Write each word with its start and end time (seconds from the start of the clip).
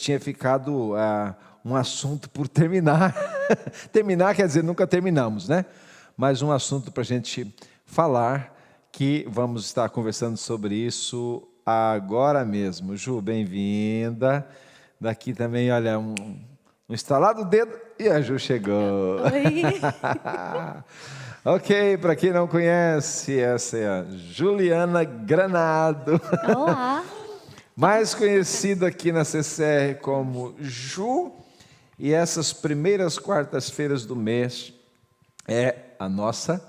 tinha 0.00 0.18
ficado 0.18 0.92
uh, 0.92 1.34
um 1.64 1.76
assunto 1.76 2.28
por 2.30 2.48
terminar. 2.48 3.14
terminar 3.92 4.34
quer 4.34 4.46
dizer, 4.46 4.64
nunca 4.64 4.86
terminamos, 4.86 5.48
né? 5.48 5.64
Mas 6.16 6.42
um 6.42 6.50
assunto 6.50 6.90
para 6.90 7.02
a 7.02 7.04
gente 7.06 7.54
falar, 7.84 8.56
que 8.90 9.26
vamos 9.28 9.66
estar 9.66 9.88
conversando 9.90 10.36
sobre 10.36 10.74
isso 10.74 11.46
agora 11.64 12.44
mesmo. 12.44 12.96
Ju, 12.96 13.20
bem-vinda. 13.20 14.46
Daqui 15.00 15.32
também, 15.32 15.70
olha, 15.70 15.98
um, 15.98 16.14
um 16.88 16.94
instalado 16.94 17.44
dedo 17.44 17.72
e 17.98 18.08
a 18.08 18.20
Ju 18.20 18.38
chegou. 18.38 19.20
Oi. 19.22 19.64
ok, 21.44 21.96
para 21.98 22.16
quem 22.16 22.32
não 22.32 22.46
conhece, 22.46 23.38
essa 23.38 23.76
é 23.76 23.88
a 23.88 24.04
Juliana 24.08 25.04
Granado. 25.04 26.20
Olá. 26.56 27.04
Mais 27.76 28.14
conhecida 28.14 28.88
aqui 28.88 29.12
na 29.12 29.24
CCR 29.24 30.00
como 30.00 30.54
Ju. 30.58 31.32
E 31.98 32.12
essas 32.12 32.52
primeiras 32.52 33.18
quartas-feiras 33.18 34.06
do 34.06 34.16
mês 34.16 34.72
é 35.46 35.74
a 35.98 36.08
nossa 36.08 36.64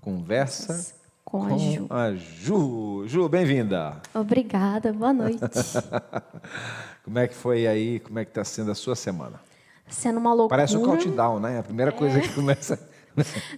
conversa 0.00 0.94
com, 1.24 1.48
com 1.48 1.54
a 1.54 1.58
Ju. 1.58 1.86
A 1.90 2.12
Ju, 2.14 3.04
Ju 3.06 3.28
bem-vinda. 3.28 4.00
Obrigada, 4.14 4.92
boa 4.92 5.12
noite. 5.14 5.40
como 7.02 7.18
é 7.18 7.26
que 7.26 7.34
foi 7.34 7.66
aí? 7.66 8.00
Como 8.00 8.18
é 8.18 8.24
que 8.24 8.30
está 8.30 8.44
sendo 8.44 8.70
a 8.70 8.74
sua 8.74 8.94
semana? 8.94 9.40
Sendo 9.88 10.18
uma 10.18 10.32
loucura. 10.32 10.58
Parece 10.58 10.76
um 10.76 10.82
countdown, 10.82 11.40
né? 11.40 11.58
A 11.58 11.62
primeira 11.62 11.92
coisa 11.92 12.20
que 12.20 12.28
começa 12.34 12.78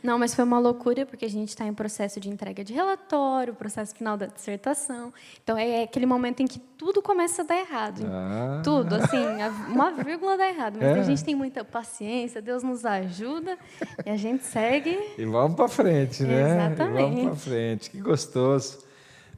Não, 0.03 0.19
mas 0.19 0.35
foi 0.35 0.45
uma 0.45 0.59
loucura, 0.59 1.07
porque 1.07 1.25
a 1.25 1.31
gente 1.31 1.49
está 1.49 1.65
em 1.67 1.73
processo 1.75 2.21
de 2.21 2.29
entrega 2.29 2.63
de 2.63 2.73
relatório, 2.73 3.55
processo 3.55 3.95
final 3.95 4.17
da 4.17 4.27
dissertação. 4.27 5.13
Então, 5.43 5.57
é 5.57 5.83
aquele 5.83 6.07
momento 6.07 6.41
em 6.41 6.47
que 6.47 6.59
tudo 6.59 7.01
começa 7.03 7.43
a 7.43 7.45
dar 7.45 7.57
errado. 7.59 8.03
Ah. 8.07 8.61
Tudo, 8.63 8.95
assim, 8.95 9.25
uma 9.69 9.91
vírgula 9.93 10.37
dá 10.37 10.49
errado. 10.49 10.79
Mas 10.81 10.97
É. 10.97 11.01
a 11.01 11.03
gente 11.03 11.25
tem 11.25 11.35
muita 11.35 11.65
paciência, 11.65 12.43
Deus 12.43 12.63
nos 12.63 12.85
ajuda 12.85 13.59
e 14.05 14.11
a 14.11 14.17
gente 14.17 14.45
segue. 14.45 14.99
E 15.17 15.25
vamos 15.25 15.57
para 15.57 15.69
frente, 15.69 16.23
né? 16.23 16.69
Exatamente. 16.69 17.01
E 17.01 17.03
vamos 17.03 17.25
para 17.25 17.37
frente. 17.37 17.91
Que 17.91 18.01
gostoso. 18.01 18.85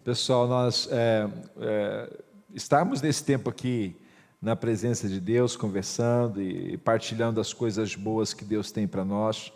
Pessoal, 0.04 0.46
nós 0.48 0.88
é, 0.90 1.28
é, 1.60 2.10
estamos 2.54 3.02
nesse 3.02 3.22
tempo 3.22 3.50
aqui 3.50 3.94
na 4.40 4.54
presença 4.54 5.08
de 5.08 5.20
Deus, 5.20 5.56
conversando 5.56 6.40
e 6.40 6.76
partilhando 6.78 7.40
as 7.40 7.52
coisas 7.52 7.94
boas 7.94 8.32
que 8.32 8.44
Deus 8.44 8.70
tem 8.70 8.86
para 8.86 9.04
nós. 9.04 9.52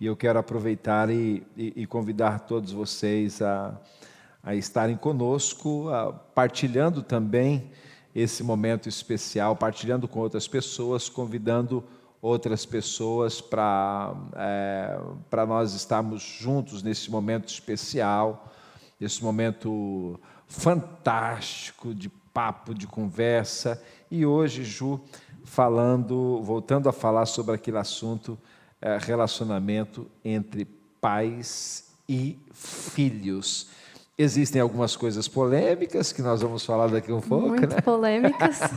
E 0.00 0.06
eu 0.06 0.16
quero 0.16 0.38
aproveitar 0.38 1.10
e, 1.10 1.46
e- 1.56 1.72
e 1.82 1.86
convidar 1.86 2.40
todos 2.40 2.72
vocês 2.72 3.42
a, 3.42 3.78
a 4.42 4.54
estarem 4.54 4.96
conosco, 4.96 5.88
a- 5.90 6.12
partilhando 6.12 7.02
também 7.02 7.70
esse 8.14 8.42
momento 8.42 8.88
especial, 8.88 9.54
partilhando 9.54 10.08
com 10.08 10.18
outras 10.20 10.48
pessoas, 10.48 11.08
convidando 11.08 11.84
outras 12.22 12.66
pessoas 12.66 13.40
para 13.40 14.14
para 15.30 15.46
nós 15.46 15.74
estarmos 15.74 16.20
juntos 16.22 16.82
nesse 16.82 17.10
momento 17.10 17.48
especial, 17.48 18.50
nesse 18.98 19.22
momento 19.22 20.18
fantástico 20.46 21.94
de 21.94 22.08
papo, 22.32 22.74
de 22.74 22.86
conversa. 22.86 23.80
E 24.10 24.26
hoje, 24.26 24.64
Ju, 24.64 25.00
falando, 25.44 26.40
voltando 26.42 26.88
a 26.88 26.92
falar 26.92 27.26
sobre 27.26 27.54
aquele 27.54 27.78
assunto, 27.78 28.36
relacionamento 29.00 30.06
entre 30.24 30.64
pais 31.00 31.84
e 32.08 32.38
filhos. 32.52 33.68
Existem 34.18 34.60
algumas 34.60 34.96
coisas 34.96 35.26
polêmicas 35.28 36.12
que 36.12 36.20
nós 36.20 36.42
vamos 36.42 36.64
falar 36.64 36.88
daqui 36.88 37.10
um 37.12 37.20
pouco, 37.20 37.48
muito 37.48 37.66
né? 37.74 37.80
polêmicas. 37.80 38.60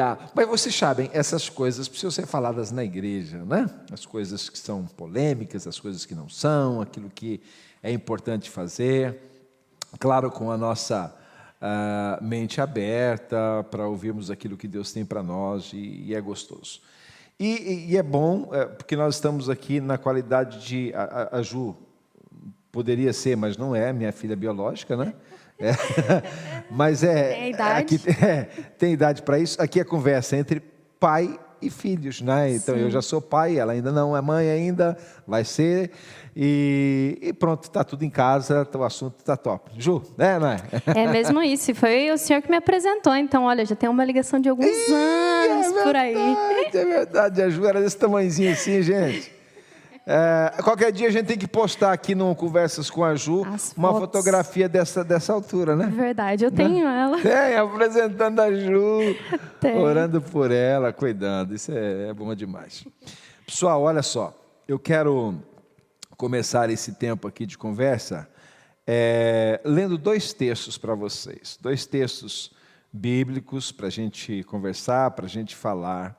A- 0.00 0.18
Mas 0.34 0.48
vocês 0.48 0.74
sabem, 0.74 1.08
essas 1.12 1.48
coisas 1.48 1.86
precisam 1.86 2.10
ser 2.10 2.26
faladas 2.26 2.72
na 2.72 2.82
igreja, 2.82 3.44
né? 3.44 3.70
As 3.92 4.04
coisas 4.04 4.48
que 4.50 4.58
são 4.58 4.84
polêmicas, 4.84 5.64
as 5.66 5.78
coisas 5.78 6.04
que 6.04 6.12
não 6.14 6.28
são, 6.28 6.80
aquilo 6.80 7.08
que 7.08 7.40
é 7.80 7.92
importante 7.92 8.50
fazer. 8.50 9.20
Claro, 10.00 10.28
com 10.28 10.50
a 10.50 10.56
nossa 10.58 11.14
ah, 11.60 12.18
mente 12.20 12.60
aberta 12.60 13.64
para 13.70 13.86
ouvirmos 13.86 14.28
aquilo 14.28 14.56
que 14.56 14.66
Deus 14.66 14.92
tem 14.92 15.04
para 15.04 15.22
nós 15.22 15.72
e, 15.72 16.02
e 16.06 16.14
é 16.16 16.20
gostoso. 16.20 16.80
E, 17.38 17.90
e- 17.92 17.96
é 17.96 18.02
bom, 18.02 18.48
eh, 18.52 18.64
porque 18.64 18.96
nós 18.96 19.14
estamos 19.16 19.50
aqui 19.50 19.80
na 19.80 19.98
qualidade 19.98 20.66
de. 20.66 20.92
A, 20.94 21.28
a- 21.38 21.42
Ju 21.42 21.76
poderia 22.72 23.12
ser, 23.12 23.36
mas 23.36 23.56
não 23.56 23.74
é, 23.74 23.92
minha 23.92 24.12
filha 24.12 24.34
biológica, 24.36 24.96
né? 24.96 25.14
É. 25.58 25.72
Mas 26.70 27.02
é. 27.02 27.32
Tem 27.34 27.50
idade. 27.50 27.94
Aqui, 27.96 28.24
é, 28.24 28.42
tem 28.76 28.92
idade 28.92 29.22
para 29.22 29.38
isso. 29.38 29.60
Aqui 29.62 29.80
é 29.80 29.84
conversa 29.84 30.36
entre 30.36 30.60
pai 31.00 31.40
e 31.60 31.70
filhos, 31.70 32.20
né? 32.20 32.50
Então 32.52 32.76
eu 32.76 32.90
já 32.90 33.00
sou 33.02 33.20
pai, 33.20 33.58
ela 33.58 33.72
ainda 33.72 33.90
não 33.92 34.16
é 34.16 34.20
mãe 34.20 34.48
ainda, 34.50 34.96
vai 35.26 35.44
ser. 35.44 35.90
E, 36.34 37.18
e 37.22 37.32
pronto, 37.32 37.64
está 37.64 37.82
tudo 37.82 38.04
em 38.04 38.10
casa, 38.10 38.68
o 38.74 38.84
assunto 38.84 39.16
está 39.18 39.36
top. 39.36 39.70
Ju, 39.78 40.02
né, 40.18 40.38
não 40.38 40.48
é? 40.48 40.58
É 40.94 41.06
mesmo 41.06 41.42
isso. 41.42 41.74
Foi 41.74 42.10
o 42.10 42.18
senhor 42.18 42.42
que 42.42 42.50
me 42.50 42.56
apresentou. 42.56 43.14
Então, 43.14 43.44
olha, 43.44 43.64
já 43.64 43.74
tem 43.74 43.88
uma 43.88 44.04
ligação 44.04 44.38
de 44.38 44.48
alguns 44.48 44.66
anos 44.66 45.66
é 45.66 45.82
por 45.82 45.96
aí. 45.96 46.14
verdade, 46.14 46.78
É 46.78 46.84
verdade, 46.84 47.42
a 47.42 47.48
Ju 47.48 47.64
era 47.64 47.80
desse 47.80 47.96
tamanhozinho 47.96 48.52
assim, 48.52 48.82
gente. 48.82 49.35
É, 50.08 50.62
qualquer 50.62 50.92
dia 50.92 51.08
a 51.08 51.10
gente 51.10 51.26
tem 51.26 51.36
que 51.36 51.48
postar 51.48 51.92
aqui 51.92 52.14
no 52.14 52.32
Conversas 52.36 52.88
com 52.88 53.02
a 53.02 53.16
Ju 53.16 53.44
As 53.44 53.72
uma 53.76 53.88
fotos. 53.88 54.06
fotografia 54.06 54.68
dessa, 54.68 55.02
dessa 55.02 55.32
altura, 55.32 55.74
né? 55.74 55.88
Verdade, 55.88 56.44
eu 56.44 56.52
tenho 56.52 56.86
ela. 56.86 57.20
Tem, 57.20 57.56
apresentando 57.56 58.38
a 58.40 58.54
Ju, 58.54 59.16
Tem. 59.60 59.76
orando 59.76 60.22
por 60.22 60.52
ela, 60.52 60.92
cuidando. 60.92 61.56
Isso 61.56 61.72
é, 61.72 62.10
é 62.10 62.14
bom 62.14 62.32
demais. 62.36 62.86
Pessoal, 63.44 63.82
olha 63.82 64.02
só, 64.02 64.32
eu 64.68 64.78
quero 64.78 65.34
começar 66.16 66.70
esse 66.70 66.92
tempo 66.92 67.26
aqui 67.26 67.44
de 67.44 67.58
conversa 67.58 68.28
é, 68.86 69.60
lendo 69.64 69.98
dois 69.98 70.32
textos 70.32 70.78
para 70.78 70.94
vocês, 70.94 71.58
dois 71.60 71.84
textos 71.84 72.52
bíblicos 72.92 73.72
para 73.72 73.88
a 73.88 73.90
gente 73.90 74.44
conversar, 74.44 75.10
para 75.10 75.26
a 75.26 75.28
gente 75.28 75.56
falar. 75.56 76.16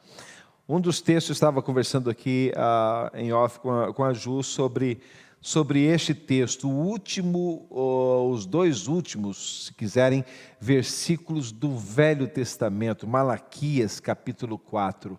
Um 0.70 0.82
dos 0.82 1.00
textos 1.00 1.38
estava 1.38 1.62
conversando 1.62 2.10
aqui 2.10 2.52
ah, 2.58 3.10
em 3.14 3.32
off 3.32 3.58
com 3.62 3.72
a, 3.72 3.94
com 3.94 4.04
a 4.04 4.14
Ju 4.14 4.44
sobre, 4.44 5.00
sobre 5.40 5.86
este 5.86 6.14
texto, 6.14 6.68
o 6.68 6.74
último, 6.74 7.66
ou 7.70 8.32
os 8.32 8.46
dois 8.46 8.90
últimos, 8.90 9.68
se 9.68 9.74
quiserem, 9.74 10.26
versículos 10.60 11.54
do 11.54 11.78
Velho 11.78 12.28
Testamento, 12.28 13.08
Malaquias 13.08 14.02
capítulo 14.02 14.60
4. 14.60 15.18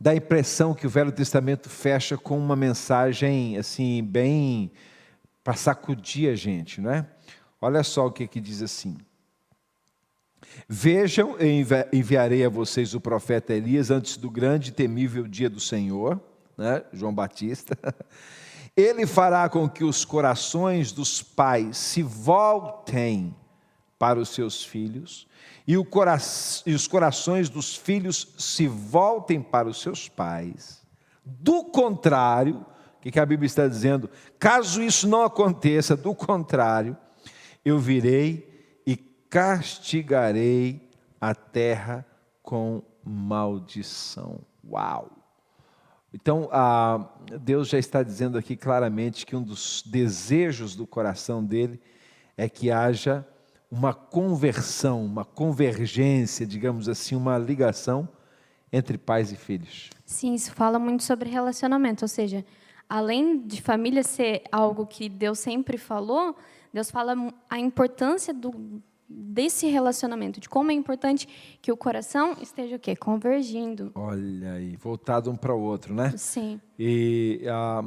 Dá 0.00 0.10
a 0.10 0.16
impressão 0.16 0.74
que 0.74 0.88
o 0.88 0.90
Velho 0.90 1.12
Testamento 1.12 1.70
fecha 1.70 2.18
com 2.18 2.36
uma 2.36 2.56
mensagem 2.56 3.56
assim, 3.56 4.02
bem 4.02 4.72
para 5.44 5.54
sacudir 5.54 6.32
a 6.32 6.34
gente, 6.34 6.80
não 6.80 6.90
é? 6.90 7.06
Olha 7.60 7.84
só 7.84 8.08
o 8.08 8.10
que, 8.10 8.26
que 8.26 8.40
diz 8.40 8.60
assim. 8.60 8.96
Vejam, 10.68 11.36
eu 11.38 11.46
envi- 11.50 11.86
enviarei 11.92 12.44
a 12.44 12.48
vocês 12.48 12.94
o 12.94 13.00
profeta 13.00 13.52
Elias 13.52 13.90
antes 13.90 14.16
do 14.16 14.30
grande 14.30 14.70
e 14.70 14.72
temível 14.72 15.26
dia 15.26 15.50
do 15.50 15.60
Senhor, 15.60 16.20
né? 16.56 16.82
João 16.92 17.14
Batista. 17.14 17.76
Ele 18.76 19.06
fará 19.06 19.48
com 19.48 19.68
que 19.68 19.84
os 19.84 20.04
corações 20.04 20.90
dos 20.90 21.22
pais 21.22 21.76
se 21.76 22.02
voltem 22.02 23.34
para 23.98 24.18
os 24.18 24.30
seus 24.30 24.64
filhos 24.64 25.26
e, 25.66 25.76
cora- 25.84 26.18
e 26.66 26.74
os 26.74 26.86
corações 26.88 27.48
dos 27.48 27.76
filhos 27.76 28.34
se 28.36 28.66
voltem 28.66 29.40
para 29.40 29.68
os 29.68 29.80
seus 29.80 30.08
pais. 30.08 30.82
Do 31.24 31.64
contrário, 31.64 32.66
o 32.98 33.10
que 33.10 33.20
a 33.20 33.26
Bíblia 33.26 33.46
está 33.46 33.68
dizendo? 33.68 34.10
Caso 34.38 34.82
isso 34.82 35.06
não 35.06 35.22
aconteça, 35.22 35.96
do 35.96 36.14
contrário, 36.14 36.96
eu 37.64 37.78
virei 37.78 38.53
castigarei 39.34 40.88
a 41.20 41.34
terra 41.34 42.06
com 42.40 42.80
maldição. 43.04 44.38
Uau! 44.64 45.10
Então, 46.12 46.48
ah, 46.52 47.10
Deus 47.40 47.68
já 47.68 47.76
está 47.76 48.04
dizendo 48.04 48.38
aqui 48.38 48.54
claramente 48.54 49.26
que 49.26 49.34
um 49.34 49.42
dos 49.42 49.82
desejos 49.84 50.76
do 50.76 50.86
coração 50.86 51.44
dele 51.44 51.80
é 52.36 52.48
que 52.48 52.70
haja 52.70 53.26
uma 53.68 53.92
conversão, 53.92 55.04
uma 55.04 55.24
convergência, 55.24 56.46
digamos 56.46 56.88
assim, 56.88 57.16
uma 57.16 57.36
ligação 57.36 58.08
entre 58.72 58.96
pais 58.96 59.32
e 59.32 59.36
filhos. 59.36 59.90
Sim, 60.06 60.34
isso 60.34 60.52
fala 60.52 60.78
muito 60.78 61.02
sobre 61.02 61.28
relacionamento. 61.28 62.04
Ou 62.04 62.08
seja, 62.08 62.44
além 62.88 63.44
de 63.44 63.60
família 63.60 64.04
ser 64.04 64.44
algo 64.52 64.86
que 64.86 65.08
Deus 65.08 65.40
sempre 65.40 65.76
falou, 65.76 66.36
Deus 66.72 66.88
fala 66.88 67.16
a 67.50 67.58
importância 67.58 68.32
do, 68.32 68.80
desse 69.08 69.66
relacionamento, 69.66 70.40
de 70.40 70.48
como 70.48 70.70
é 70.70 70.74
importante 70.74 71.28
que 71.60 71.70
o 71.70 71.76
coração 71.76 72.36
esteja 72.40 72.76
o 72.76 72.78
quê? 72.78 72.96
Convergindo. 72.96 73.92
Olha 73.94 74.54
aí, 74.54 74.76
voltado 74.76 75.30
um 75.30 75.36
para 75.36 75.54
o 75.54 75.60
outro, 75.60 75.94
né? 75.94 76.14
Sim. 76.16 76.60
E 76.78 77.44
ah, 77.48 77.82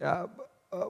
ah, 0.00 0.28
ah, 0.72 0.88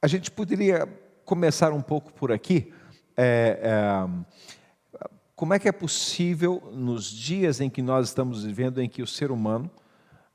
a 0.00 0.06
gente 0.06 0.30
poderia 0.30 0.86
começar 1.24 1.72
um 1.72 1.82
pouco 1.82 2.12
por 2.12 2.32
aqui, 2.32 2.72
é, 3.16 3.60
é, 3.62 5.06
como 5.36 5.54
é 5.54 5.58
que 5.58 5.68
é 5.68 5.72
possível, 5.72 6.62
nos 6.72 7.04
dias 7.04 7.60
em 7.60 7.70
que 7.70 7.82
nós 7.82 8.08
estamos 8.08 8.44
vivendo, 8.44 8.80
em 8.80 8.88
que 8.88 9.02
o 9.02 9.06
ser 9.06 9.30
humano 9.30 9.70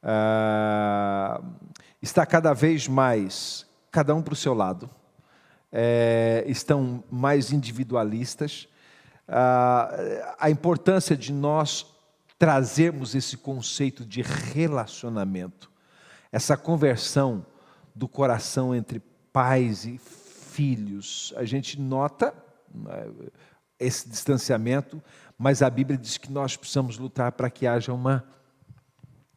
ah, 0.02 1.42
está 2.02 2.26
cada 2.26 2.54
vez 2.54 2.88
mais, 2.88 3.66
cada 3.92 4.14
um 4.14 4.22
para 4.22 4.34
o 4.34 4.38
seu 4.38 4.54
lado, 4.54 4.90
é, 5.78 6.46
estão 6.48 7.04
mais 7.12 7.52
individualistas, 7.52 8.70
ah, 9.28 10.36
a 10.40 10.50
importância 10.50 11.18
de 11.18 11.34
nós 11.34 11.86
trazermos 12.40 13.14
esse 13.14 13.36
conceito 13.36 14.06
de 14.06 14.22
relacionamento, 14.22 15.70
essa 16.32 16.56
conversão 16.56 17.46
do 17.94 18.08
coração 18.08 18.74
entre 18.74 19.02
pais 19.34 19.84
e 19.86 19.98
filhos. 19.98 21.34
A 21.36 21.44
gente 21.44 21.80
nota 21.80 22.34
né, 22.74 23.10
esse 23.78 24.08
distanciamento, 24.08 25.04
mas 25.38 25.62
a 25.62 25.70
Bíblia 25.70 25.98
diz 25.98 26.18
que 26.18 26.32
nós 26.32 26.56
precisamos 26.56 26.98
lutar 26.98 27.34
para 27.34 27.50
que 27.50 27.68
haja 27.68 27.92
uma, 27.92 28.24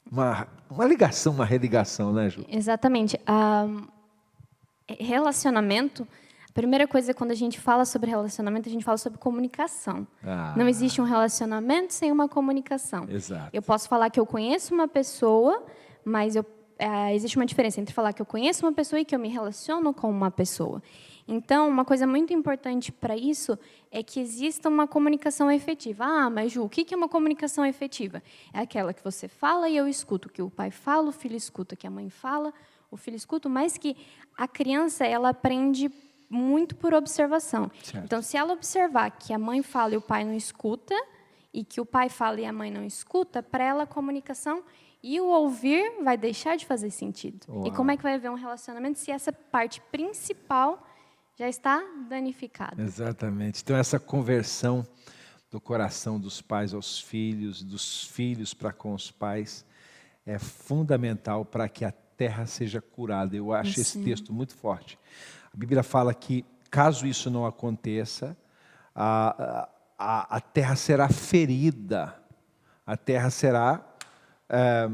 uma, 0.09 0.47
uma 0.71 0.85
ligação, 0.85 1.33
uma 1.33 1.45
religação, 1.45 2.13
né, 2.13 2.31
Ju? 2.31 2.45
Exatamente. 2.49 3.19
Um, 3.29 3.89
relacionamento, 4.89 6.07
a 6.07 6.28
primeira 6.59 6.89
coisa 6.89 7.15
quando 7.15 7.31
a 7.31 7.37
gente 7.37 7.61
fala 7.61 7.85
sobre 7.85 8.11
relacionamento, 8.11 8.69
a 8.69 8.73
gente 8.73 8.85
fala 8.85 8.99
sobre 8.99 9.17
comunicação. 9.17 10.05
Ah. 10.25 10.55
Não 10.57 10.69
existe 10.69 11.01
um 11.01 11.05
relacionamento 11.05 11.95
sem 11.95 12.11
uma 12.11 12.29
comunicação. 12.29 13.07
Exato. 13.09 13.51
Eu 13.53 13.63
posso 13.63 13.89
falar 13.89 14.11
que 14.11 14.19
eu 14.19 14.27
conheço 14.27 14.75
uma 14.75 14.89
pessoa, 14.89 15.63
mas 16.05 16.35
eu, 16.35 16.45
é, 16.77 17.15
existe 17.15 17.37
uma 17.37 17.47
diferença 17.47 17.81
entre 17.81 17.95
falar 17.95 18.13
que 18.13 18.21
eu 18.21 18.27
conheço 18.27 18.67
uma 18.67 18.73
pessoa 18.73 18.99
e 18.99 19.05
que 19.05 19.15
eu 19.15 19.21
me 19.21 19.29
relaciono 19.29 19.95
com 19.95 20.11
uma 20.11 20.33
pessoa. 20.33 20.83
Então, 21.29 21.69
uma 21.69 21.85
coisa 21.85 22.09
muito 22.09 22.33
importante 22.33 22.91
para 22.91 23.17
isso 23.17 23.57
é 23.89 24.03
que 24.03 24.19
exista 24.19 24.69
uma 24.69 24.89
comunicação 24.89 25.49
efetiva. 25.53 26.07
Ah, 26.07 26.29
mas 26.29 26.51
Ju, 26.51 26.65
o 26.65 26.69
que 26.69 26.93
é 26.93 26.97
uma 26.97 27.09
comunicação 27.09 27.65
efetiva? 27.65 28.21
É 28.53 28.59
aquela 28.59 28.93
que 28.93 29.05
você 29.05 29.29
fala 29.29 29.69
e 29.69 29.77
eu 29.77 29.87
escuto, 29.87 30.29
que 30.29 30.43
o 30.43 30.51
pai 30.51 30.73
fala, 30.73 31.09
o 31.09 31.13
filho 31.13 31.37
escuta, 31.37 31.77
que 31.77 31.87
a 31.87 31.91
mãe 31.91 32.11
fala, 32.11 32.53
o 32.91 32.97
filho 32.97 33.15
escuta, 33.15 33.49
mas 33.49 33.79
que 33.79 33.97
a 34.37 34.49
criança 34.49 35.07
ela 35.07 35.29
aprende 35.29 35.89
muito 36.29 36.77
por 36.77 36.95
observação. 36.95 37.71
Certo. 37.83 38.05
Então, 38.05 38.23
se 38.23 38.37
ela 38.37 38.53
observar 38.53 39.11
que 39.11 39.33
a 39.33 39.39
mãe 39.39 39.63
fala 39.63 39.95
e 39.95 39.97
o 39.97 40.03
pai 40.03 40.25
não 40.25 40.35
escuta, 40.35 40.95
e 41.53 41.65
que 41.65 41.81
o 41.81 41.87
pai 41.87 42.09
fala 42.09 42.41
e 42.41 42.45
a 42.45 42.53
mãe 42.53 42.71
não 42.71 42.85
escuta, 42.85 43.43
para 43.43 43.65
ela 43.65 43.83
a 43.85 43.87
comunicação 43.87 44.63
e 45.03 45.21
o 45.21 45.27
ouvir 45.27 46.03
vai 46.03 46.17
deixar 46.17 46.57
de 46.57 46.67
fazer 46.67 46.91
sentido. 46.91 47.47
Uau. 47.49 47.67
E 47.67 47.71
como 47.71 47.91
é 47.91 47.97
que 47.97 48.03
vai 48.03 48.15
haver 48.15 48.31
um 48.31 48.35
relacionamento 48.35 48.99
se 48.99 49.11
essa 49.11 49.33
parte 49.33 49.81
principal 49.93 50.85
já 51.39 51.49
está 51.49 51.81
danificado. 52.09 52.83
Exatamente. 52.83 53.63
Então, 53.63 53.77
essa 53.77 54.01
conversão 54.01 54.85
do 55.51 55.61
coração 55.61 56.19
dos 56.19 56.43
pais 56.43 56.75
aos 56.75 57.01
filhos, 57.01 57.63
dos 57.63 58.05
filhos 58.05 58.53
para 58.53 58.73
com 58.73 58.93
os 58.93 59.11
pais, 59.11 59.65
é 60.27 60.39
fundamental 60.39 61.45
para 61.45 61.69
que 61.69 61.85
a 61.85 61.93
terra 61.93 62.45
seja 62.45 62.81
curada. 62.83 63.37
Eu 63.37 63.53
acho 63.53 63.75
Sim. 63.75 63.81
esse 63.81 64.03
texto 64.03 64.33
muito 64.33 64.55
forte. 64.57 64.99
A 65.59 65.61
Bíblia 65.61 65.83
fala 65.83 66.15
que, 66.15 66.45
caso 66.71 67.05
isso 67.05 67.29
não 67.29 67.45
aconteça, 67.45 68.37
a, 68.95 69.69
a, 69.99 70.37
a 70.37 70.41
terra 70.41 70.77
será 70.77 71.09
ferida, 71.09 72.15
a 72.87 72.97
terra 72.97 73.29
será 73.29 73.85
é, 74.49 74.89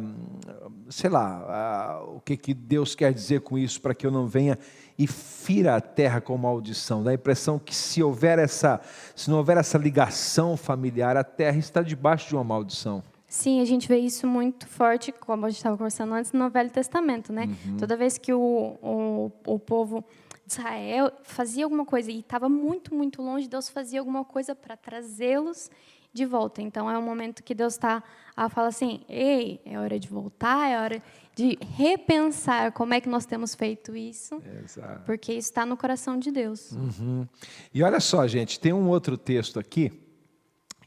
sei 0.89 1.11
lá, 1.11 2.03
o 2.09 2.19
que, 2.19 2.35
que 2.35 2.55
Deus 2.55 2.95
quer 2.95 3.13
dizer 3.13 3.43
com 3.43 3.59
isso, 3.59 3.79
para 3.79 3.95
que 3.95 4.07
eu 4.07 4.11
não 4.11 4.27
venha 4.27 4.59
e 4.99 5.07
fira 5.07 5.77
a 5.77 5.83
terra 5.83 6.19
com 6.19 6.35
maldição. 6.39 7.05
Dá 7.05 7.11
a 7.11 7.15
impressão 7.15 7.59
que 7.59 7.75
se 7.75 8.03
houver 8.03 8.39
essa, 8.39 8.81
se 9.15 9.29
não 9.31 9.37
houver 9.37 9.59
essa 9.59 9.77
ligação 9.77 10.57
familiar, 10.57 11.15
a 11.15 11.23
terra 11.23 11.59
está 11.59 11.83
debaixo 11.83 12.29
de 12.31 12.37
uma 12.37 12.43
maldição. 12.43 13.03
Sim, 13.29 13.61
a 13.61 13.67
gente 13.67 13.87
vê 13.87 13.99
isso 13.99 14.27
muito 14.27 14.67
forte, 14.67 15.13
como 15.13 15.45
a 15.45 15.51
gente 15.51 15.59
estava 15.59 15.77
conversando 15.77 16.15
antes, 16.15 16.33
no 16.33 16.49
Velho 16.49 16.71
Testamento, 16.71 17.35
né? 17.35 17.51
Uhum. 17.67 17.77
Toda 17.77 17.99
vez 17.99 18.17
que 18.17 18.33
o, 18.33 18.79
o, 18.81 19.31
o 19.45 19.59
povo 19.59 20.03
de 20.47 20.53
Israel 20.53 21.13
fazia 21.23 21.65
alguma 21.65 21.85
coisa 21.85 22.11
e 22.11 22.21
estava 22.21 22.49
muito, 22.49 22.95
muito 22.95 23.23
longe, 23.23 23.49
Deus 23.49 23.69
fazia 23.69 24.01
alguma 24.01 24.25
coisa 24.25 24.55
para 24.55 24.77
trazê-los 24.77 25.71
de 26.13 26.25
volta. 26.25 26.63
Então 26.63 26.91
é 26.91 26.97
um 26.97 27.03
momento 27.03 27.43
que 27.43 27.55
Deus 27.55 27.75
está 27.75 28.03
a 28.37 28.49
falar 28.49 28.69
assim: 28.69 29.01
ei, 29.09 29.61
é 29.65 29.79
hora 29.79 29.99
de 29.99 30.09
voltar, 30.09 30.69
é 30.69 30.81
hora 30.81 31.03
de 31.35 31.59
repensar 31.77 32.71
como 32.73 32.95
é 32.95 33.01
que 33.01 33.09
nós 33.09 33.27
temos 33.27 33.55
feito 33.55 33.97
isso, 33.97 34.41
Exato. 34.63 35.03
porque 35.05 35.33
isso 35.33 35.49
está 35.49 35.67
no 35.67 35.77
coração 35.77 36.17
de 36.17 36.31
Deus. 36.31 36.71
Uhum. 36.71 37.27
E 37.73 37.83
olha 37.83 37.99
só, 37.99 38.27
gente, 38.29 38.61
tem 38.61 38.73
um 38.73 38.89
outro 38.89 39.19
texto 39.19 39.59
aqui 39.59 39.93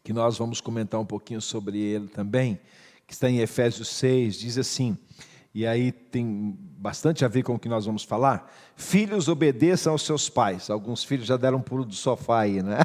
que 0.01 0.13
nós 0.13 0.37
vamos 0.37 0.61
comentar 0.61 1.01
um 1.01 1.05
pouquinho 1.05 1.41
sobre 1.41 1.77
ele 1.77 2.07
também, 2.07 2.57
que 3.05 3.11
está 3.13 3.29
em 3.29 3.39
Efésios 3.39 3.89
6, 3.89 4.39
diz 4.39 4.57
assim. 4.57 4.97
E 5.53 5.67
aí 5.67 5.91
tem 5.91 6.57
bastante 6.77 7.25
a 7.25 7.27
ver 7.27 7.43
com 7.43 7.55
o 7.55 7.59
que 7.59 7.67
nós 7.67 7.85
vamos 7.85 8.03
falar. 8.03 8.51
Filhos 8.75 9.27
obedeçam 9.27 9.93
aos 9.93 10.03
seus 10.03 10.29
pais. 10.29 10.69
Alguns 10.69 11.03
filhos 11.03 11.25
já 11.25 11.35
deram 11.35 11.57
um 11.57 11.61
pulo 11.61 11.83
do 11.83 11.95
sofá 11.95 12.41
aí, 12.41 12.61
né? 12.61 12.77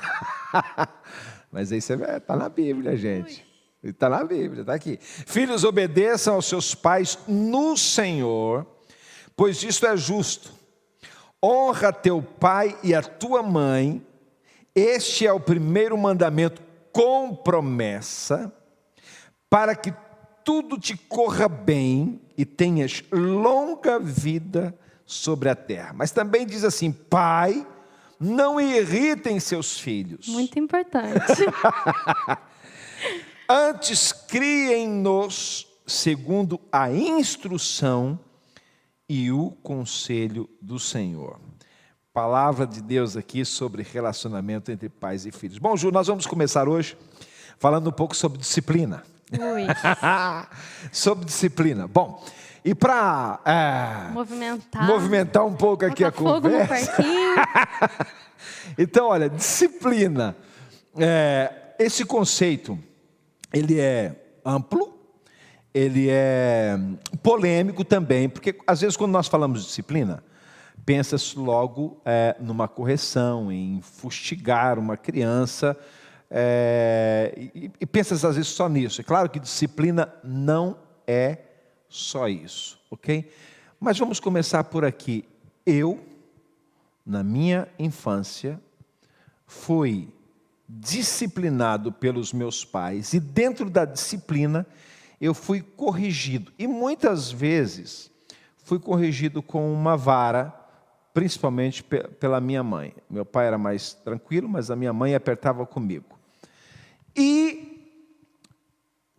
Mas 1.52 1.70
aí 1.70 1.80
você 1.80 1.94
está 1.94 2.34
na 2.34 2.48
Bíblia, 2.48 2.96
gente. 2.96 3.46
Está 3.82 4.08
na 4.08 4.24
Bíblia, 4.24 4.62
está 4.62 4.74
aqui. 4.74 4.98
Filhos, 5.00 5.64
obedeçam 5.64 6.34
aos 6.34 6.46
seus 6.46 6.74
pais 6.74 7.18
no 7.26 7.76
Senhor, 7.76 8.66
pois 9.36 9.62
isto 9.62 9.86
é 9.86 9.96
justo. 9.96 10.52
Honra 11.44 11.92
teu 11.92 12.22
pai 12.22 12.78
e 12.82 12.94
a 12.94 13.02
tua 13.02 13.42
mãe, 13.42 14.06
este 14.74 15.26
é 15.26 15.32
o 15.32 15.40
primeiro 15.40 15.98
mandamento 15.98 16.62
com 16.92 17.34
promessa, 17.34 18.52
para 19.50 19.74
que 19.74 19.92
tudo 20.44 20.78
te 20.78 20.96
corra 20.96 21.48
bem 21.48 22.20
e 22.36 22.44
tenhas 22.44 23.04
longa 23.10 23.98
vida 23.98 24.76
sobre 25.04 25.48
a 25.48 25.54
terra. 25.54 25.92
Mas 25.92 26.10
também 26.10 26.46
diz 26.46 26.64
assim: 26.64 26.92
Pai, 26.92 27.66
não 28.18 28.60
irritem 28.60 29.40
seus 29.40 29.78
filhos. 29.78 30.28
Muito 30.28 30.58
importante. 30.58 31.44
Antes 33.48 34.12
criem-nos 34.12 35.66
segundo 35.86 36.60
a 36.70 36.90
instrução 36.90 38.18
e 39.08 39.30
o 39.30 39.50
conselho 39.62 40.48
do 40.60 40.78
Senhor. 40.78 41.38
Palavra 42.14 42.66
de 42.66 42.80
Deus 42.80 43.16
aqui 43.16 43.44
sobre 43.44 43.82
relacionamento 43.82 44.70
entre 44.70 44.88
pais 44.88 45.26
e 45.26 45.32
filhos. 45.32 45.58
Bom, 45.58 45.76
Ju, 45.76 45.90
nós 45.90 46.06
vamos 46.06 46.26
começar 46.26 46.68
hoje 46.68 46.96
falando 47.58 47.88
um 47.88 47.92
pouco 47.92 48.14
sobre 48.14 48.38
disciplina. 48.38 49.02
sobre 50.92 51.24
disciplina. 51.24 51.86
Bom, 51.86 52.22
e 52.64 52.74
para 52.74 53.40
é, 53.44 54.12
movimentar. 54.12 54.86
movimentar 54.86 55.44
um 55.44 55.54
pouco 55.54 55.84
aqui 55.84 56.04
a 56.04 56.12
conversa. 56.12 57.02
então, 58.78 59.08
olha, 59.08 59.28
disciplina. 59.28 60.36
É, 60.96 61.74
esse 61.78 62.04
conceito, 62.04 62.78
ele 63.52 63.80
é 63.80 64.14
amplo, 64.44 64.92
ele 65.74 66.08
é 66.10 66.78
polêmico 67.22 67.84
também, 67.84 68.28
porque 68.28 68.56
às 68.66 68.80
vezes 68.80 68.96
quando 68.96 69.12
nós 69.12 69.26
falamos 69.26 69.62
de 69.62 69.66
disciplina, 69.66 70.22
pensa-se 70.84 71.38
logo 71.38 72.00
é, 72.04 72.36
numa 72.40 72.68
correção, 72.68 73.50
em 73.50 73.80
fustigar 73.80 74.78
uma 74.78 74.96
criança, 74.96 75.76
é, 76.34 77.34
e, 77.54 77.70
e 77.78 77.86
pensa 77.86 78.14
às 78.14 78.36
vezes 78.36 78.48
só 78.48 78.66
nisso. 78.66 79.02
É 79.02 79.04
claro 79.04 79.28
que 79.28 79.38
disciplina 79.38 80.10
não 80.24 80.78
é 81.06 81.38
só 81.90 82.26
isso, 82.26 82.80
ok? 82.90 83.30
Mas 83.78 83.98
vamos 83.98 84.18
começar 84.18 84.64
por 84.64 84.82
aqui. 84.82 85.26
Eu, 85.66 86.00
na 87.04 87.22
minha 87.22 87.68
infância, 87.78 88.58
fui 89.46 90.08
disciplinado 90.66 91.92
pelos 91.92 92.32
meus 92.32 92.64
pais 92.64 93.12
e 93.12 93.20
dentro 93.20 93.68
da 93.68 93.84
disciplina 93.84 94.66
eu 95.20 95.34
fui 95.34 95.60
corrigido. 95.60 96.50
E 96.58 96.66
muitas 96.66 97.30
vezes 97.30 98.10
fui 98.64 98.78
corrigido 98.78 99.42
com 99.42 99.70
uma 99.70 99.98
vara, 99.98 100.50
principalmente 101.12 101.84
pela 101.84 102.40
minha 102.40 102.62
mãe. 102.62 102.94
Meu 103.10 103.26
pai 103.26 103.48
era 103.48 103.58
mais 103.58 103.92
tranquilo, 103.92 104.48
mas 104.48 104.70
a 104.70 104.76
minha 104.76 104.94
mãe 104.94 105.14
apertava 105.14 105.66
comigo. 105.66 106.21
E 107.16 107.94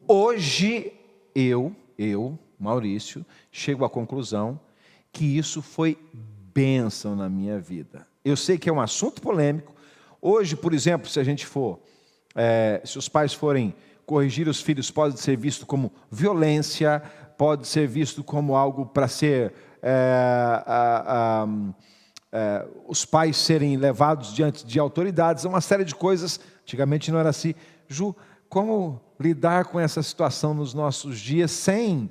hoje 0.08 0.94
eu, 1.36 1.76
eu 1.98 2.38
Maurício, 2.60 3.26
chego 3.52 3.84
à 3.84 3.90
conclusão 3.90 4.60
que 5.12 5.38
isso 5.38 5.62
foi 5.62 5.98
bênção 6.54 7.16
na 7.16 7.30
minha 7.30 7.60
vida. 7.60 8.08
Eu 8.24 8.38
sei 8.38 8.58
que 8.58 8.70
é 8.70 8.74
um 8.74 8.80
assunto 8.80 9.22
polêmico. 9.22 9.74
Hoje, 10.22 10.56
por 10.56 10.74
exemplo, 10.74 11.10
se 11.10 11.20
a 11.20 11.24
gente 11.24 11.46
for, 11.46 11.80
é, 12.34 12.82
se 12.86 12.98
os 12.98 13.10
pais 13.10 13.34
forem 13.34 13.76
corrigir 14.06 14.48
os 14.48 14.62
filhos, 14.62 14.90
pode 14.90 15.20
ser 15.20 15.36
visto 15.38 15.66
como 15.66 15.92
violência, 16.10 17.02
pode 17.38 17.68
ser 17.68 17.88
visto 17.88 18.24
como 18.24 18.56
algo 18.56 18.86
para 18.86 19.08
ser. 19.08 19.54
É, 19.82 20.64
a, 20.66 21.44
a, 21.44 21.48
é, 22.32 22.66
os 22.88 23.04
pais 23.04 23.36
serem 23.38 23.76
levados 23.76 24.34
diante 24.34 24.66
de 24.66 24.80
autoridades, 24.80 25.44
uma 25.44 25.62
série 25.62 25.84
de 25.84 25.94
coisas. 25.94 26.40
Antigamente 26.64 27.12
não 27.12 27.20
era 27.20 27.30
assim, 27.30 27.54
Ju, 27.88 28.16
como 28.50 29.02
lidar 29.20 29.66
com 29.66 29.80
essa 29.80 30.04
situação 30.04 30.54
nos 30.54 30.74
nossos 30.74 31.20
dias 31.20 31.52
sem, 31.52 32.10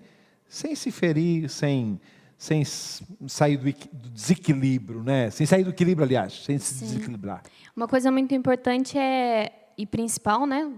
sem 0.48 0.74
se 0.74 0.90
ferir, 0.90 1.48
sem, 1.48 2.00
sem 2.36 2.64
sair 2.64 3.56
do, 3.56 4.10
desequilíbrio, 4.10 5.02
né? 5.02 5.30
Sem 5.30 5.46
sair 5.46 5.64
do 5.64 5.70
equilíbrio, 5.70 6.04
aliás, 6.04 6.44
sem 6.44 6.58
se 6.58 6.84
desequilibrar. 6.84 7.42
Uma 7.76 7.86
coisa 7.86 8.10
muito 8.10 8.34
importante 8.34 8.98
é 8.98 9.52
e 9.76 9.86
principal, 9.86 10.46
né? 10.46 10.70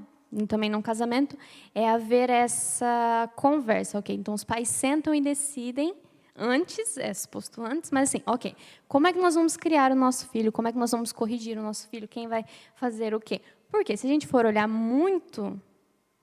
Também 0.49 0.69
num 0.69 0.83
casamento, 0.83 1.39
é 1.75 1.89
haver 1.89 2.29
essa 2.29 3.31
conversa, 3.37 3.99
ok? 3.99 4.15
Então 4.15 4.35
os 4.35 4.43
pais 4.43 4.69
sentam 4.69 5.15
e 5.15 5.21
decidem 5.21 5.95
antes, 6.37 6.97
é 6.99 7.15
suposto 7.15 7.63
antes, 7.63 7.91
mas 7.93 8.09
assim, 8.09 8.21
ok, 8.27 8.57
como 8.89 9.07
é 9.07 9.13
que 9.13 9.19
nós 9.19 9.35
vamos 9.35 9.57
criar 9.57 9.93
o 9.93 9.95
nosso 9.95 10.29
filho? 10.29 10.51
Como 10.51 10.67
é 10.67 10.73
que 10.73 10.79
nós 10.79 10.91
vamos 10.91 11.13
corrigir 11.13 11.57
o 11.57 11.63
nosso 11.63 11.89
filho? 11.89 12.09
Quem 12.09 12.27
vai 12.27 12.45
fazer 12.75 13.15
o 13.15 13.21
quê? 13.21 13.41
Porque 13.75 13.97
se 13.97 14.07
a 14.07 14.09
gente 14.09 14.25
for 14.25 14.47
olhar 14.47 14.69
muito 14.69 15.61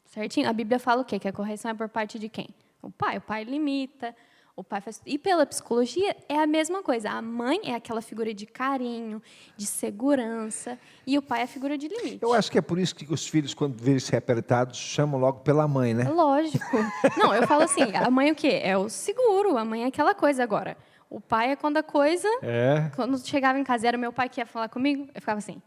certinho, 0.05 0.47
a 0.47 0.53
Bíblia 0.53 0.79
fala 0.79 1.01
o 1.01 1.05
quê? 1.05 1.19
Que 1.19 1.27
a 1.27 1.33
correção 1.33 1.69
é 1.69 1.73
por 1.73 1.89
parte 1.89 2.17
de 2.17 2.29
quem? 2.29 2.47
O 2.81 2.89
pai. 2.89 3.17
O 3.17 3.21
pai 3.21 3.43
limita, 3.43 4.15
o 4.55 4.63
pai 4.63 4.79
faz. 4.79 5.01
E 5.05 5.17
pela 5.17 5.45
psicologia 5.45 6.15
é 6.29 6.39
a 6.39 6.47
mesma 6.47 6.81
coisa. 6.81 7.09
A 7.09 7.21
mãe 7.21 7.59
é 7.65 7.75
aquela 7.75 8.01
figura 8.01 8.33
de 8.33 8.45
carinho, 8.45 9.21
de 9.57 9.65
segurança, 9.65 10.79
e 11.05 11.17
o 11.17 11.21
pai 11.21 11.41
é 11.41 11.43
a 11.43 11.47
figura 11.47 11.77
de 11.77 11.89
limite. 11.89 12.19
Eu 12.21 12.33
acho 12.33 12.49
que 12.49 12.57
é 12.57 12.61
por 12.61 12.79
isso 12.79 12.95
que 12.95 13.11
os 13.11 13.27
filhos, 13.27 13.53
quando 13.53 13.75
vêem 13.77 13.99
se 13.99 14.15
apertados, 14.15 14.77
chamam 14.77 15.19
logo 15.19 15.41
pela 15.41 15.67
mãe, 15.67 15.93
né? 15.93 16.05
Lógico. 16.09 16.77
Não, 17.19 17.35
eu 17.35 17.45
falo 17.45 17.63
assim: 17.63 17.93
a 17.93 18.09
mãe 18.09 18.29
é 18.29 18.31
o 18.31 18.35
quê? 18.35 18.61
É 18.63 18.77
o 18.77 18.87
seguro, 18.87 19.57
a 19.57 19.65
mãe 19.65 19.83
é 19.83 19.87
aquela 19.87 20.15
coisa 20.15 20.41
agora. 20.41 20.77
O 21.09 21.19
pai 21.19 21.51
é 21.51 21.55
quando 21.57 21.75
a 21.75 21.83
coisa. 21.83 22.29
É. 22.41 22.89
Quando 22.95 23.19
chegava 23.27 23.59
em 23.59 23.63
casa, 23.65 23.89
era 23.89 23.97
meu 23.97 24.13
pai 24.13 24.29
que 24.29 24.39
ia 24.39 24.45
falar 24.45 24.69
comigo, 24.69 25.09
eu 25.13 25.19
ficava 25.19 25.39
assim. 25.39 25.61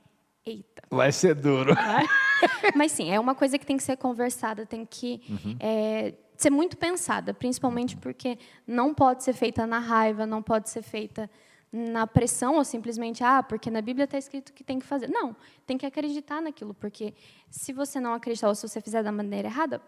Eita. 0.47 0.83
Vai 0.91 1.11
ser 1.11 1.35
duro. 1.35 1.75
Vai? 1.75 2.05
Mas 2.77 2.93
sim, 2.93 3.11
é 3.11 3.19
uma 3.19 3.35
coisa 3.35 3.59
que 3.59 3.65
tem 3.65 3.77
que 3.77 3.83
ser 3.83 3.97
conversada, 3.97 4.67
tem 4.67 4.85
que 4.85 5.23
uhum. 5.29 5.57
é, 5.59 6.15
ser 6.37 6.51
muito 6.51 6.77
pensada, 6.77 7.33
principalmente 7.33 7.97
porque 7.97 8.39
não 8.67 8.93
pode 8.93 9.25
ser 9.25 9.33
feita 9.33 9.67
na 9.67 9.79
raiva, 9.79 10.27
não 10.27 10.43
pode 10.43 10.69
ser 10.69 10.83
feita 10.83 11.31
na 11.73 12.07
pressão 12.07 12.55
ou 12.55 12.65
simplesmente 12.65 13.25
ah 13.25 13.43
porque 13.43 13.69
na 13.69 13.83
Bíblia 13.83 14.05
está 14.05 14.17
escrito 14.17 14.53
que 14.53 14.63
tem 14.63 14.79
que 14.79 14.87
fazer 14.87 15.09
não 15.09 15.35
tem 15.67 15.77
que 15.77 15.85
acreditar 15.85 16.41
naquilo 16.41 16.73
porque 16.73 17.13
se 17.51 17.73
você 17.73 17.99
não 17.99 18.15
acreditar 18.15 18.47
ou 18.47 18.55
se 18.55 18.69
você 18.69 18.81
fizer 18.81 19.03
da 19.03 19.11
maneira 19.11 19.49
errada 19.49 19.83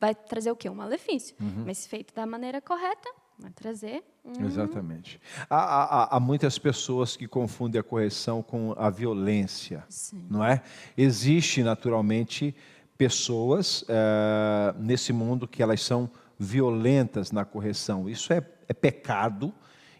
vai 0.00 0.12
trazer 0.12 0.50
o 0.50 0.56
quê 0.56 0.68
um 0.68 0.74
malefício 0.74 1.36
uhum. 1.40 1.62
mas 1.64 1.78
se 1.78 1.88
feito 1.88 2.12
da 2.12 2.26
maneira 2.26 2.60
correta 2.60 3.08
vai 3.38 3.52
trazer 3.52 4.02
um... 4.24 4.44
exatamente 4.44 5.20
há, 5.48 5.56
há, 5.56 6.16
há, 6.16 6.20
muitas 6.20 6.58
pessoas 6.58 7.16
que 7.16 7.26
confundem 7.26 7.80
a 7.80 7.82
correção 7.82 8.42
com 8.42 8.74
a 8.76 8.90
violência 8.90 9.84
Sim. 9.88 10.26
não 10.28 10.44
é 10.44 10.62
existe 10.96 11.62
naturalmente 11.62 12.54
pessoas 13.00 13.80
uh, 13.82 14.78
nesse 14.78 15.10
mundo 15.10 15.48
que 15.48 15.62
elas 15.62 15.82
são 15.82 16.10
violentas 16.38 17.32
na 17.32 17.46
correção. 17.46 18.08
Isso 18.08 18.30
é, 18.30 18.42
é 18.68 18.74
pecado, 18.74 19.54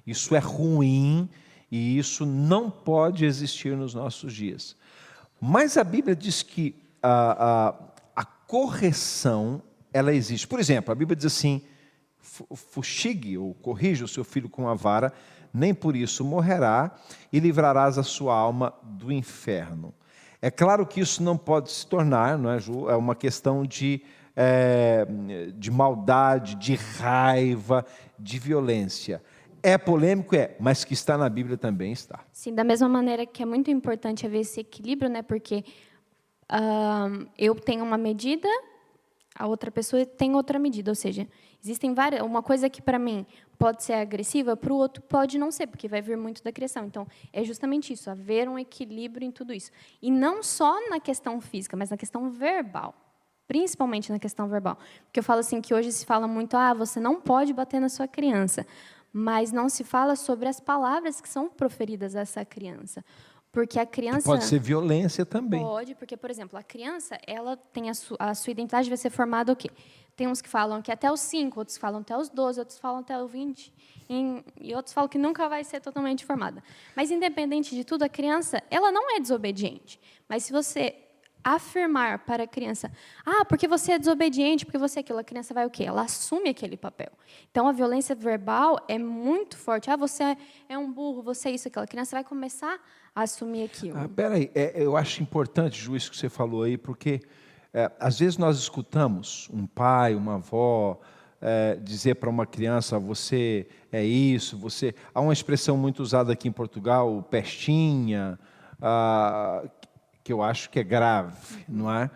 isso 0.07 0.35
é 0.35 0.39
ruim 0.39 1.29
e 1.71 1.99
isso 1.99 2.27
não 2.27 2.71
pode 2.71 3.25
existir 3.25 3.75
nos 3.75 3.95
nossos 3.95 4.35
dias. 4.35 4.77
Mas 5.41 5.79
a 5.79 5.85
Bíblia 5.85 6.15
diz 6.15 6.43
que 6.43 6.75
a, 7.03 7.69
a, 8.17 8.23
a 8.23 8.25
correção 8.25 9.62
ela 9.93 10.15
existe. 10.15 10.47
Por 10.47 10.59
exemplo, 10.59 10.93
a 10.93 10.95
Bíblia 10.95 11.17
diz 11.17 11.25
assim: 11.25 11.62
fuxigue 12.21 13.37
ou 13.39 13.55
corrija 13.55 14.05
o 14.05 14.09
seu 14.09 14.25
filho 14.25 14.49
com 14.49 14.69
a 14.69 14.75
vara, 14.75 15.12
nem 15.53 15.75
por 15.75 15.97
isso 15.97 16.25
morrerá, 16.25 16.95
e 17.33 17.41
livrarás 17.41 17.99
a 17.99 18.03
sua 18.03 18.35
alma 18.35 18.73
do 18.83 19.11
inferno. 19.11 19.93
É 20.41 20.50
claro 20.50 20.87
que 20.87 21.00
isso 21.00 21.23
não 21.23 21.37
pode 21.37 21.71
se 21.71 21.87
tornar, 21.87 22.39
não 22.39 22.50
é, 22.50 22.59
Ju? 22.59 22.89
É 22.89 22.97
uma 22.97 23.15
questão 23.15 23.65
de, 23.65 24.00
é, 24.35 25.07
de 25.55 25.71
maldade, 25.71 26.55
de 26.55 26.75
raiva, 26.75 27.85
de 28.19 28.39
violência. 28.39 29.23
É 29.62 29.77
polêmico, 29.77 30.35
é, 30.35 30.57
mas 30.59 30.85
que 30.85 30.95
está 30.95 31.19
na 31.19 31.29
Bíblia 31.29 31.59
também 31.59 31.93
está. 31.93 32.21
Sim, 32.33 32.55
da 32.55 32.65
mesma 32.65 32.89
maneira 32.89 33.27
que 33.27 33.43
é 33.43 33.47
muito 33.47 33.71
importante 33.71 34.25
haver 34.25 34.41
esse 34.41 34.61
equilíbrio, 34.61 35.11
né? 35.11 35.21
Porque 35.21 35.65
eu 37.37 37.55
tenho 37.55 37.85
uma 37.85 37.99
medida, 37.99 38.49
a 39.35 39.47
outra 39.47 39.71
pessoa 39.71 40.05
tem 40.07 40.35
outra 40.35 40.59
medida, 40.59 40.91
ou 40.91 40.95
seja, 40.95 41.29
existem 41.62 41.95
várias. 41.95 42.23
Uma 42.23 42.43
coisa 42.43 42.69
que 42.69 42.81
para 42.83 42.99
mim 42.99 43.26
pode 43.59 43.83
ser 43.83 43.95
agressiva, 43.95 44.57
para 44.57 44.73
o 44.73 44.76
outro 44.76 45.02
pode 45.02 45.38
não 45.38 45.50
ser, 45.50 45.67
porque 45.67 45.88
vai 45.88 46.00
vir 46.00 46.17
muito 46.17 46.43
da 46.43 46.50
criação. 46.50 46.85
Então, 46.87 47.07
é 47.33 47.45
justamente 47.45 47.93
isso, 47.93 48.11
haver 48.11 48.49
um 48.49 48.59
equilíbrio 48.59 49.26
em 49.26 49.31
tudo 49.31 49.52
isso. 49.52 49.71
E 50.00 50.11
não 50.11 50.43
só 50.43 50.88
na 50.88 50.99
questão 50.99 51.40
física, 51.40 51.76
mas 51.76 51.90
na 51.90 51.97
questão 51.97 52.31
verbal. 52.31 52.95
Principalmente 53.47 54.12
na 54.12 54.19
questão 54.19 54.49
verbal. 54.49 54.79
Porque 55.05 55.21
eu 55.21 55.25
falo 55.25 55.40
assim 55.40 55.61
que 55.61 55.75
hoje 55.75 55.90
se 55.93 56.07
fala 56.07 56.26
muito, 56.26 56.57
ah, 56.57 56.73
você 56.73 57.00
não 57.00 57.21
pode 57.21 57.52
bater 57.52 57.81
na 57.81 57.88
sua 57.88 58.07
criança. 58.07 58.67
Mas 59.12 59.50
não 59.50 59.69
se 59.69 59.83
fala 59.83 60.14
sobre 60.14 60.49
as 60.49 60.61
palavras 60.61 61.21
que 61.21 61.29
são 61.29 61.49
proferidas 61.49 62.14
a 62.14 62.21
essa 62.21 62.45
criança. 62.45 63.05
Porque 63.52 63.81
a 63.81 63.87
criança. 63.87 64.25
Pode 64.25 64.45
ser 64.45 64.61
violência 64.61 65.26
também. 65.26 65.61
Pode, 65.61 65.95
porque, 65.97 66.17
por 66.17 66.31
exemplo, 66.31 66.57
a 66.59 66.62
criança, 66.62 67.19
ela 67.26 67.57
tem 67.57 67.90
a, 67.90 67.95
su, 67.95 68.14
a 68.19 68.33
sua 68.35 68.52
identidade 68.52 68.88
vai 68.88 68.97
ser 68.97 69.11
formada 69.11 69.52
o 69.52 69.57
quê? 69.57 69.71
Tem 70.21 70.29
uns 70.29 70.43
que 70.43 70.50
falam 70.50 70.83
que 70.83 70.93
até 70.93 71.11
os 71.11 71.19
5, 71.21 71.59
outros 71.59 71.79
falam 71.79 72.03
até 72.03 72.15
os 72.15 72.29
12, 72.29 72.61
outros 72.61 72.79
falam 72.79 73.00
até 73.00 73.19
os 73.19 73.31
20, 73.31 73.73
e, 74.61 74.75
outros 74.75 74.93
falam 74.93 75.09
que 75.09 75.17
nunca 75.17 75.49
vai 75.49 75.65
ser 75.65 75.81
totalmente 75.81 76.27
formada. 76.27 76.62
Mas, 76.95 77.11
independente 77.11 77.75
de 77.75 77.85
tudo, 77.85 78.03
a 78.03 78.09
criança, 78.11 78.62
ela 78.71 78.93
não 78.93 79.17
é 79.17 79.19
desobediente. 79.19 79.99
Mas 80.29 80.45
se 80.45 80.53
você 80.53 80.95
afirmar 81.43 82.19
para 82.19 82.43
a 82.43 82.47
criança, 82.47 82.93
ah, 83.25 83.47
porque 83.47 83.67
você 83.67 83.93
é 83.93 83.99
desobediente, 83.99 84.67
porque 84.67 84.77
você 84.77 84.99
é 84.99 85.00
aquilo, 85.00 85.21
a 85.21 85.25
criança 85.25 85.55
vai 85.55 85.65
o 85.65 85.71
quê? 85.71 85.85
Ela 85.85 86.03
assume 86.03 86.50
aquele 86.50 86.77
papel. 86.77 87.12
Então, 87.50 87.67
a 87.67 87.73
violência 87.73 88.15
verbal 88.15 88.79
é 88.89 88.99
muito 88.99 89.57
forte. 89.57 89.91
Ah, 89.91 89.97
você 89.97 90.37
é 90.69 90.77
um 90.77 90.93
burro, 90.93 91.23
você 91.23 91.49
é 91.49 91.53
isso, 91.53 91.67
aquilo. 91.67 91.85
A 91.85 91.89
criança 91.89 92.15
vai 92.15 92.25
começar 92.25 92.79
a 93.15 93.23
assumir 93.23 93.65
aquilo. 93.65 93.99
Ah, 93.99 94.07
peraí, 94.07 94.50
é, 94.55 94.85
eu 94.85 94.99
acho 94.99 95.23
importante, 95.23 95.81
Juiz, 95.81 96.11
que 96.11 96.17
você 96.19 96.29
falou 96.29 96.65
aí, 96.65 96.77
porque 96.77 97.23
é, 97.73 97.91
às 98.00 98.19
vezes 98.19 98.37
nós 98.37 98.59
escutamos 98.59 99.49
um 99.53 99.67
pai, 99.67 100.15
uma 100.15 100.35
avó, 100.35 101.00
é, 101.41 101.77
dizer 101.77 102.17
para 102.17 102.29
uma 102.29 102.45
criança, 102.45 102.99
você 102.99 103.67
é 103.93 104.05
isso, 104.05 104.59
você... 104.59 104.95
Há 105.15 105.21
uma 105.21 105.33
expressão 105.33 105.77
muito 105.77 106.03
usada 106.03 106.33
aqui 106.33 106.49
em 106.49 106.53
Portugal, 106.53 107.23
pestinha, 107.31 108.39
ah, 108.83 109.62
que 110.23 110.33
eu 110.33 110.43
acho 110.43 110.69
que 110.71 110.81
é 110.81 110.85
grave, 110.85 111.65
não 111.69 111.91
é? 111.93 112.11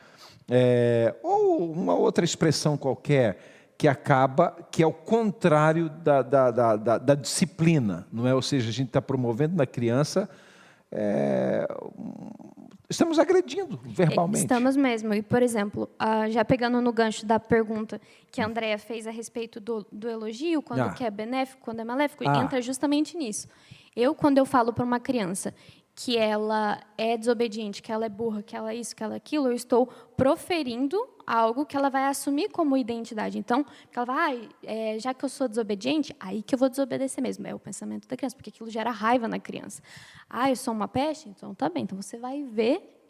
é? 0.49 1.14
Ou 1.23 1.73
uma 1.73 1.94
outra 1.94 2.25
expressão 2.25 2.76
qualquer 2.76 3.38
que 3.78 3.88
acaba, 3.88 4.56
que 4.70 4.82
é 4.82 4.87
o 4.87 4.92
contrário 4.92 5.88
da, 5.88 6.23
da, 6.23 6.50
da, 6.50 6.76
da, 6.76 6.99
da 6.99 7.14
disciplina, 7.14 8.06
não 8.12 8.26
é? 8.26 8.34
Ou 8.34 8.42
seja, 8.42 8.68
a 8.68 8.73
gente 8.73 8.88
está 8.88 9.02
promovendo 9.02 9.56
na 9.56 9.66
criança 9.66 10.28
é, 10.92 11.66
estamos 12.94 13.18
agredindo 13.18 13.78
verbalmente. 13.84 14.40
Estamos 14.40 14.76
mesmo. 14.76 15.12
E, 15.12 15.22
por 15.22 15.42
exemplo, 15.42 15.88
uh, 16.00 16.30
já 16.30 16.44
pegando 16.44 16.80
no 16.80 16.92
gancho 16.92 17.26
da 17.26 17.38
pergunta 17.38 18.00
que 18.30 18.40
a 18.40 18.46
Andrea 18.46 18.78
fez 18.78 19.06
a 19.06 19.10
respeito 19.10 19.60
do, 19.60 19.86
do 19.92 20.08
elogio, 20.08 20.62
quando 20.62 20.80
ah. 20.80 20.90
que 20.90 21.04
é 21.04 21.10
benéfico, 21.10 21.60
quando 21.62 21.80
é 21.80 21.84
maléfico, 21.84 22.24
ah. 22.26 22.42
entra 22.42 22.60
justamente 22.60 23.16
nisso. 23.16 23.48
Eu, 23.94 24.14
quando 24.14 24.38
eu 24.38 24.46
falo 24.46 24.72
para 24.72 24.84
uma 24.84 24.98
criança 24.98 25.54
que 25.94 26.16
ela 26.18 26.80
é 26.98 27.16
desobediente, 27.16 27.80
que 27.80 27.92
ela 27.92 28.04
é 28.04 28.08
burra, 28.08 28.42
que 28.42 28.56
ela 28.56 28.72
é 28.72 28.76
isso, 28.76 28.96
que 28.96 29.02
ela 29.02 29.14
é 29.14 29.16
aquilo, 29.16 29.46
eu 29.46 29.52
estou 29.52 29.86
proferindo 30.16 30.98
algo 31.24 31.64
que 31.64 31.76
ela 31.76 31.88
vai 31.88 32.04
assumir 32.06 32.48
como 32.50 32.76
identidade. 32.76 33.38
Então, 33.38 33.64
ela 33.94 34.04
vai, 34.04 34.48
ah, 34.48 34.56
é, 34.64 34.98
já 34.98 35.14
que 35.14 35.24
eu 35.24 35.28
sou 35.28 35.46
desobediente, 35.46 36.14
aí 36.18 36.42
que 36.42 36.54
eu 36.54 36.58
vou 36.58 36.68
desobedecer 36.68 37.22
mesmo. 37.22 37.46
É 37.46 37.54
o 37.54 37.58
pensamento 37.60 38.08
da 38.08 38.16
criança, 38.16 38.34
porque 38.34 38.50
aquilo 38.50 38.68
gera 38.68 38.90
raiva 38.90 39.28
na 39.28 39.38
criança. 39.38 39.82
Ah, 40.28 40.50
eu 40.50 40.56
sou 40.56 40.74
uma 40.74 40.88
peste? 40.88 41.28
Então, 41.28 41.54
tá 41.54 41.68
bem. 41.68 41.84
Então, 41.84 42.00
você 42.00 42.18
vai 42.18 42.42
ver, 42.42 43.00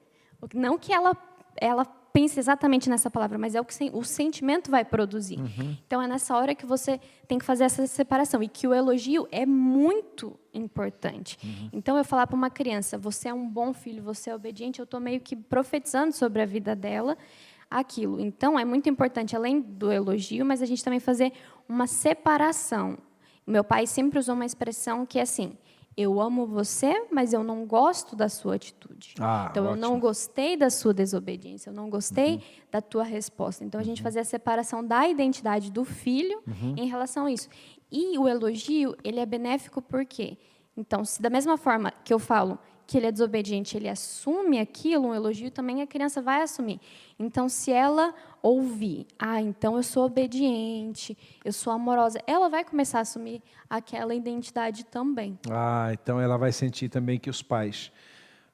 não 0.53 0.79
que 0.79 0.93
ela, 0.93 1.17
ela 1.57 1.87
pense 2.15 2.39
exatamente 2.39 2.89
nessa 2.89 3.11
palavra, 3.11 3.37
mas 3.37 3.57
é 3.57 3.61
o 3.61 3.65
que 3.65 3.91
o 3.93 4.05
sentimento 4.05 4.71
vai 4.71 4.85
produzir. 4.85 5.37
Uhum. 5.37 5.77
Então 5.85 6.01
é 6.01 6.07
nessa 6.07 6.37
hora 6.37 6.55
que 6.55 6.65
você 6.65 7.01
tem 7.27 7.41
que 7.41 7.45
fazer 7.45 7.65
essa 7.65 7.85
separação 7.89 8.41
e 8.41 8.47
que 8.47 8.69
o 8.69 8.73
elogio 8.73 9.27
é 9.33 9.45
muito 9.45 10.39
importante. 10.55 11.37
Uhum. 11.43 11.71
Então 11.73 11.99
eu 11.99 12.05
falar 12.05 12.29
para 12.29 12.37
uma 12.37 12.49
criança, 12.49 12.97
você 12.97 13.31
é 13.31 13.35
um 13.35 13.49
bom 13.49 13.75
filho, 13.75 14.01
você 14.01 14.31
é 14.31 14.35
obediente, 14.35 14.79
eu 14.79 14.85
estou 14.85 15.01
meio 15.01 15.21
que 15.21 15.35
profetizando 15.35 16.13
sobre 16.13 16.41
a 16.41 16.47
vida 16.47 16.77
dela 16.77 17.19
aquilo. 17.69 18.21
Então 18.21 18.57
é 18.57 18.65
muito 18.65 18.89
importante 18.89 19.35
além 19.35 19.61
do 19.61 19.91
elogio, 19.91 20.47
mas 20.47 20.63
a 20.63 20.67
gente 20.67 20.85
também 20.85 21.01
fazer 21.01 21.33
uma 21.69 21.89
separação. 21.89 22.97
Meu 23.45 23.65
pai 23.65 23.89
sempre 23.89 24.21
usou 24.21 24.37
uma 24.37 24.47
expressão 24.47 25.05
que 25.05 25.19
é 25.19 25.23
assim: 25.23 25.59
eu 25.97 26.21
amo 26.21 26.47
você, 26.47 27.07
mas 27.11 27.33
eu 27.33 27.45
não 27.45 27.65
gosto 27.65 28.17
da 28.17 28.29
sua 28.29 28.57
atitude. 28.57 29.15
Ah, 29.21 29.49
então, 29.51 29.65
ótimo. 29.65 29.77
eu 29.77 29.81
não 29.81 30.01
gostei 30.01 30.57
da 30.57 30.69
sua 30.71 30.93
desobediência, 30.93 31.71
eu 31.71 31.75
não 31.75 31.89
gostei 31.89 32.35
uhum. 32.35 32.41
da 32.71 32.81
tua 32.81 33.05
resposta. 33.05 33.65
Então, 33.65 33.81
a 33.81 33.85
gente 33.85 33.99
uhum. 33.99 34.05
fazia 34.05 34.23
a 34.23 34.25
separação 34.25 34.85
da 34.85 35.09
identidade 35.09 35.71
do 35.71 35.85
filho 35.85 36.43
uhum. 36.47 36.75
em 36.77 36.87
relação 36.87 37.27
a 37.27 37.31
isso. 37.31 37.49
E 37.91 38.19
o 38.19 38.29
elogio, 38.29 38.97
ele 39.05 39.21
é 39.21 39.27
benéfico 39.27 39.81
por 39.81 40.05
quê? 40.05 40.37
Então, 40.77 41.05
se 41.05 41.23
da 41.23 41.31
mesma 41.31 41.57
forma 41.57 41.93
que 42.05 42.13
eu 42.13 42.19
falo 42.19 42.59
que 42.87 42.99
ele 42.99 43.07
é 43.07 43.13
desobediente, 43.13 43.77
ele 43.77 43.89
assume 43.89 44.59
aquilo, 44.59 45.09
um 45.09 45.15
elogio 45.15 45.51
também 45.51 45.81
a 45.81 45.87
criança 45.87 46.21
vai 46.21 46.43
assumir. 46.43 46.81
Então, 47.19 47.49
se 47.49 47.73
ela 47.73 48.15
ouvir, 48.43 49.07
ah, 49.19 49.41
então 49.41 49.77
eu 49.77 49.83
sou 49.83 50.05
obediente, 50.05 51.17
eu 51.45 51.53
sou 51.53 51.73
amorosa, 51.73 52.21
ela 52.27 52.49
vai 52.49 52.65
começar 52.65 52.99
a 52.99 53.03
assumir 53.03 53.43
aquela 53.69 54.15
identidade 54.15 54.85
também. 54.85 55.39
Ah, 55.51 55.91
então 55.93 56.21
ela 56.21 56.37
vai 56.37 56.53
sentir 56.53 56.89
também 56.89 57.19
que 57.19 57.31
os 57.31 57.43
pais 57.43 57.91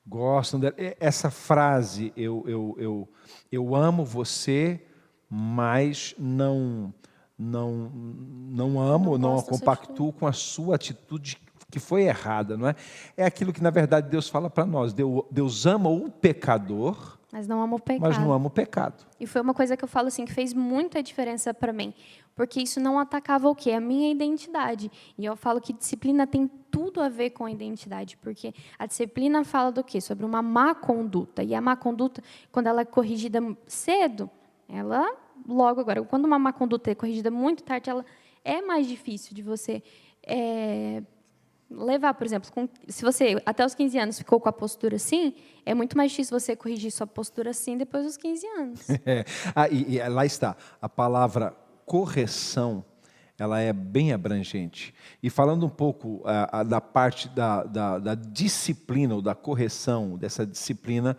gostam 0.06 0.60
dela. 0.60 0.74
Essa 0.76 1.30
frase, 1.30 2.12
eu, 2.16 2.44
eu, 2.46 2.76
eu, 2.78 3.08
eu 3.50 3.74
amo 3.74 4.04
você, 4.04 4.80
mas 5.28 6.14
não 6.18 6.92
não 7.38 7.90
não 7.94 8.78
amo, 8.78 9.16
não, 9.16 9.36
não 9.36 9.42
compactuo 9.42 10.12
com 10.12 10.26
a 10.26 10.32
sua 10.32 10.74
atitude 10.74 11.38
que 11.70 11.78
foi 11.78 12.02
errada, 12.02 12.56
não 12.56 12.68
é? 12.68 12.74
É 13.16 13.24
aquilo 13.24 13.52
que 13.52 13.62
na 13.62 13.70
verdade 13.70 14.08
Deus 14.08 14.28
fala 14.28 14.50
para 14.50 14.66
nós. 14.66 14.92
Deus, 14.92 15.24
Deus 15.30 15.66
ama 15.66 15.88
o 15.88 16.10
pecador, 16.10 17.18
mas 17.32 17.46
não 17.46 17.62
ama 17.62 17.76
o 17.76 17.80
pecado. 17.80 18.02
Mas 18.02 18.18
não 18.18 18.32
ama 18.32 18.48
o 18.48 18.50
pecado. 18.50 19.06
E 19.18 19.26
foi 19.26 19.40
uma 19.40 19.54
coisa 19.54 19.76
que 19.76 19.84
eu 19.84 19.88
falo 19.88 20.08
assim 20.08 20.24
que 20.24 20.32
fez 20.32 20.52
muita 20.52 21.00
diferença 21.02 21.54
para 21.54 21.72
mim, 21.72 21.94
porque 22.34 22.60
isso 22.60 22.80
não 22.80 22.98
atacava 22.98 23.48
o 23.48 23.54
quê? 23.54 23.70
A 23.70 23.80
minha 23.80 24.10
identidade. 24.10 24.90
E 25.16 25.24
eu 25.24 25.36
falo 25.36 25.60
que 25.60 25.72
disciplina 25.72 26.26
tem 26.26 26.50
tudo 26.70 27.00
a 27.00 27.08
ver 27.08 27.30
com 27.30 27.44
a 27.44 27.50
identidade, 27.50 28.16
porque 28.16 28.52
a 28.78 28.86
disciplina 28.86 29.44
fala 29.44 29.70
do 29.70 29.84
quê? 29.84 30.00
Sobre 30.00 30.24
uma 30.24 30.42
má 30.42 30.74
conduta. 30.74 31.42
E 31.42 31.54
a 31.54 31.60
má 31.60 31.76
conduta, 31.76 32.22
quando 32.50 32.66
ela 32.66 32.80
é 32.80 32.84
corrigida 32.84 33.40
cedo, 33.66 34.28
ela 34.68 35.14
logo 35.46 35.80
agora. 35.80 36.02
Quando 36.02 36.24
uma 36.24 36.38
má 36.38 36.52
conduta 36.52 36.90
é 36.90 36.94
corrigida 36.94 37.30
muito 37.30 37.62
tarde, 37.62 37.90
ela 37.90 38.04
é 38.44 38.60
mais 38.60 38.88
difícil 38.88 39.34
de 39.34 39.42
você 39.42 39.82
é, 40.26 41.02
levar, 41.70 42.14
por 42.14 42.26
exemplo, 42.26 42.50
com, 42.52 42.68
se 42.88 43.02
você 43.02 43.40
até 43.46 43.64
os 43.64 43.74
15 43.74 43.98
anos 43.98 44.18
ficou 44.18 44.40
com 44.40 44.48
a 44.48 44.52
postura 44.52 44.96
assim, 44.96 45.34
é 45.64 45.72
muito 45.72 45.96
mais 45.96 46.10
difícil 46.10 46.38
você 46.38 46.56
corrigir 46.56 46.90
sua 46.90 47.06
postura 47.06 47.50
assim 47.50 47.78
depois 47.78 48.04
dos 48.04 48.16
15 48.16 48.46
anos. 48.46 48.86
É. 49.06 49.24
Ah, 49.54 49.68
e, 49.68 49.96
e, 49.96 50.08
lá 50.08 50.26
está, 50.26 50.56
a 50.80 50.88
palavra 50.88 51.54
correção, 51.86 52.84
ela 53.38 53.60
é 53.60 53.72
bem 53.72 54.12
abrangente. 54.12 54.94
E 55.22 55.30
falando 55.30 55.64
um 55.64 55.70
pouco 55.70 56.22
ah, 56.24 56.62
da 56.62 56.80
parte 56.80 57.28
da, 57.28 57.64
da, 57.64 57.98
da, 57.98 58.14
disciplina, 58.14 59.14
ou 59.14 59.22
da 59.22 59.34
correção 59.34 60.16
dessa 60.16 60.46
disciplina, 60.46 61.16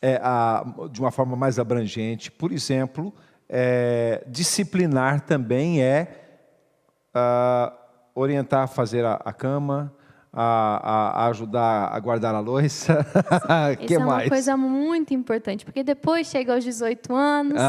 é, 0.00 0.20
a, 0.22 0.64
de 0.90 1.00
uma 1.00 1.10
forma 1.10 1.36
mais 1.36 1.58
abrangente, 1.58 2.30
por 2.30 2.52
exemplo, 2.52 3.12
é, 3.48 4.24
disciplinar 4.28 5.22
também 5.22 5.82
é 5.82 6.20
uh, 7.14 7.79
orientar 8.14 8.64
a 8.64 8.66
fazer 8.66 9.04
a, 9.04 9.14
a 9.24 9.32
cama, 9.32 9.92
a, 10.32 11.22
a, 11.22 11.26
ajudar 11.28 11.88
a 11.92 11.98
guardar 11.98 12.34
a 12.34 12.40
louça. 12.40 13.04
que 13.78 13.86
Isso 13.86 13.94
é 13.94 13.98
uma 13.98 14.28
coisa 14.28 14.56
muito 14.56 15.12
importante, 15.12 15.64
porque 15.64 15.82
depois 15.82 16.28
chega 16.28 16.54
aos 16.54 16.64
18 16.64 17.14
anos, 17.14 17.60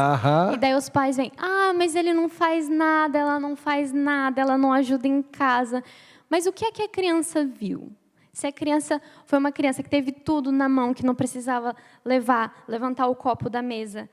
e 0.52 0.56
daí 0.56 0.74
os 0.74 0.88
pais 0.88 1.16
vêm, 1.16 1.32
ah, 1.36 1.72
mas 1.76 1.94
ele 1.94 2.12
não 2.12 2.28
faz 2.28 2.68
nada, 2.68 3.18
ela 3.18 3.40
não 3.40 3.56
faz 3.56 3.92
nada, 3.92 4.40
ela 4.40 4.56
não 4.56 4.72
ajuda 4.72 5.08
em 5.08 5.22
casa. 5.22 5.82
Mas 6.30 6.46
o 6.46 6.52
que 6.52 6.64
é 6.64 6.72
que 6.72 6.82
a 6.82 6.88
criança 6.88 7.44
viu? 7.44 7.92
Se 8.32 8.46
a 8.46 8.52
criança 8.52 9.00
foi 9.26 9.38
uma 9.38 9.52
criança 9.52 9.82
que 9.82 9.90
teve 9.90 10.10
tudo 10.10 10.50
na 10.50 10.66
mão, 10.66 10.94
que 10.94 11.04
não 11.04 11.14
precisava 11.14 11.76
levar, 12.02 12.64
levantar 12.66 13.06
o 13.06 13.14
copo 13.14 13.50
da 13.50 13.60
mesa, 13.60 14.08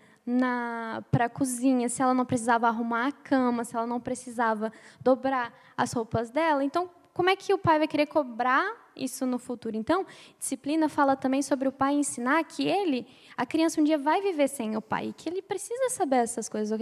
para 1.12 1.26
a 1.26 1.30
cozinha, 1.30 1.90
se 1.90 2.02
ela 2.02 2.14
não 2.14 2.26
precisava 2.26 2.68
arrumar 2.68 3.08
a 3.08 3.12
cama, 3.12 3.64
se 3.64 3.76
ela 3.76 3.88
não 3.88 4.00
precisava 4.00 4.72
dobrar 5.02 5.54
as 5.76 5.94
roupas 5.94 6.30
dela. 6.30 6.64
Então, 6.64 6.90
como 7.14 7.30
é 7.30 7.36
que 7.36 7.54
o 7.54 7.58
pai 7.58 7.80
vai 7.80 7.88
querer 7.88 8.06
cobrar 8.06 8.89
isso 9.00 9.26
no 9.26 9.40
futuro? 9.40 9.76
Então, 9.76 10.06
disciplina 10.38 10.90
fala 10.90 11.16
também 11.16 11.42
sobre 11.42 11.68
o 11.68 11.72
pai 11.72 11.94
ensinar 11.94 12.44
que 12.44 12.68
ele, 12.68 13.08
a 13.38 13.46
criança 13.46 13.80
um 13.80 13.84
dia 13.84 13.98
vai 13.98 14.22
viver 14.22 14.48
sem 14.48 14.76
o 14.76 14.82
pai, 14.82 15.08
e 15.08 15.14
que 15.14 15.30
ele 15.30 15.42
precisa 15.42 15.90
saber 15.90 16.18
essas 16.18 16.50
coisas. 16.50 16.78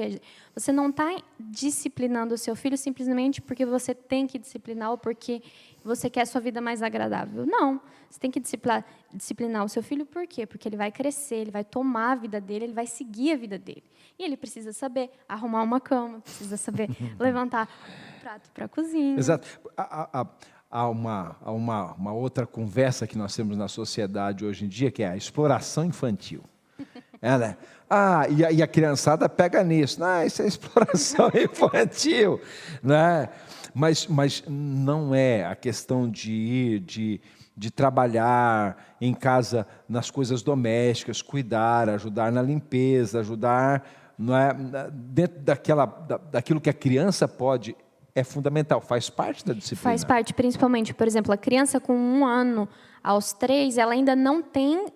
Você 0.54 0.72
não 0.72 0.90
está 0.90 1.22
disciplinando 1.40 2.34
o 2.34 2.38
seu 2.38 2.56
filho 2.56 2.78
simplesmente 2.78 3.42
porque 3.42 3.66
você 3.66 3.94
tem 3.94 4.26
que 4.26 4.40
disciplinar 4.40 4.92
ou 4.92 4.98
porque 4.98 5.42
você 5.84 6.10
quer 6.10 6.22
a 6.22 6.26
sua 6.26 6.42
vida 6.42 6.60
mais 6.60 6.82
agradável. 6.82 7.46
Não. 7.46 7.80
Você 8.10 8.20
tem 8.20 8.32
que 8.32 8.40
disciplinar, 8.40 8.86
disciplinar 9.14 9.66
o 9.66 9.70
seu 9.70 9.84
filho 9.84 10.06
por 10.06 10.26
quê? 10.28 10.46
Porque 10.46 10.68
ele 10.68 10.78
vai 10.78 10.92
crescer, 10.92 11.36
ele 11.36 11.52
vai 11.52 11.64
tomar 11.64 12.14
a 12.14 12.16
vida 12.16 12.40
dele, 12.40 12.66
ele 12.66 12.74
vai 12.74 12.88
seguir 12.88 13.34
a 13.34 13.36
vida 13.36 13.58
dele. 13.58 13.84
E 14.18 14.24
ele 14.24 14.38
precisa 14.38 14.74
saber 14.74 15.12
arrumar 15.28 15.62
uma 15.62 15.80
cama, 15.80 16.20
precisa 16.22 16.58
saber 16.58 16.90
levantar 17.20 17.68
o 18.18 18.22
prato 18.22 18.50
para 18.52 18.66
a 18.66 18.68
cozinha. 18.68 19.18
Exato. 19.18 19.48
Há, 19.76 20.22
há, 20.22 20.28
há, 20.70 20.88
uma, 20.88 21.36
há 21.42 21.52
uma, 21.52 21.94
uma 21.94 22.14
outra 22.14 22.46
conversa 22.46 23.08
que 23.08 23.18
nós 23.18 23.36
temos 23.36 23.58
na 23.58 23.68
sociedade 23.68 24.46
hoje 24.46 24.66
em 24.66 24.68
dia, 24.68 24.92
que 24.92 25.04
é 25.04 25.10
a 25.10 25.18
exploração 25.18 25.86
infantil. 25.86 26.44
É, 27.20 27.36
né? 27.36 27.58
Ah, 27.90 28.28
e 28.30 28.46
a, 28.46 28.52
e 28.52 28.62
a 28.62 28.68
criançada 28.68 29.28
pega 29.28 29.64
nisso. 29.64 30.04
Ah, 30.04 30.24
isso 30.24 30.44
é 30.44 30.46
exploração 30.46 31.32
infantil. 31.34 32.40
Né? 32.84 33.28
Mas, 33.74 34.06
mas 34.06 34.44
não 34.48 35.16
é 35.16 35.44
a 35.44 35.56
questão 35.56 36.08
de 36.08 36.32
ir, 36.32 36.80
de, 36.80 37.20
de 37.56 37.72
trabalhar 37.72 38.96
em 39.02 39.16
casa 39.16 39.66
nas 39.90 40.12
coisas 40.12 40.44
domésticas, 40.44 41.24
cuidar, 41.24 41.90
ajudar 41.90 42.32
na 42.32 42.44
limpeza, 42.44 43.22
ajudar 43.22 43.84
não 44.18 44.36
é, 44.36 44.54
dentro 44.92 45.40
daquela, 45.40 45.86
da, 45.86 46.18
daquilo 46.18 46.60
que 46.60 46.70
a 46.70 46.74
criança 46.74 47.28
pode, 47.28 47.76
é 48.18 48.24
fundamental, 48.24 48.82
faz 48.82 49.10
parte 49.10 49.46
da 49.46 49.54
disciplina. 49.54 49.84
Faz 49.84 50.04
parte, 50.04 50.34
principalmente, 50.34 50.94
por 50.94 51.06
exemplo, 51.06 51.32
a 51.32 51.38
criança 51.38 51.80
com 51.80 51.96
um 51.96 52.26
ano 52.26 52.68
aos 53.04 53.32
três, 53.32 53.78
ela 53.78 53.94
ainda 53.94 54.16
não 54.16 54.42
tem 54.42 54.88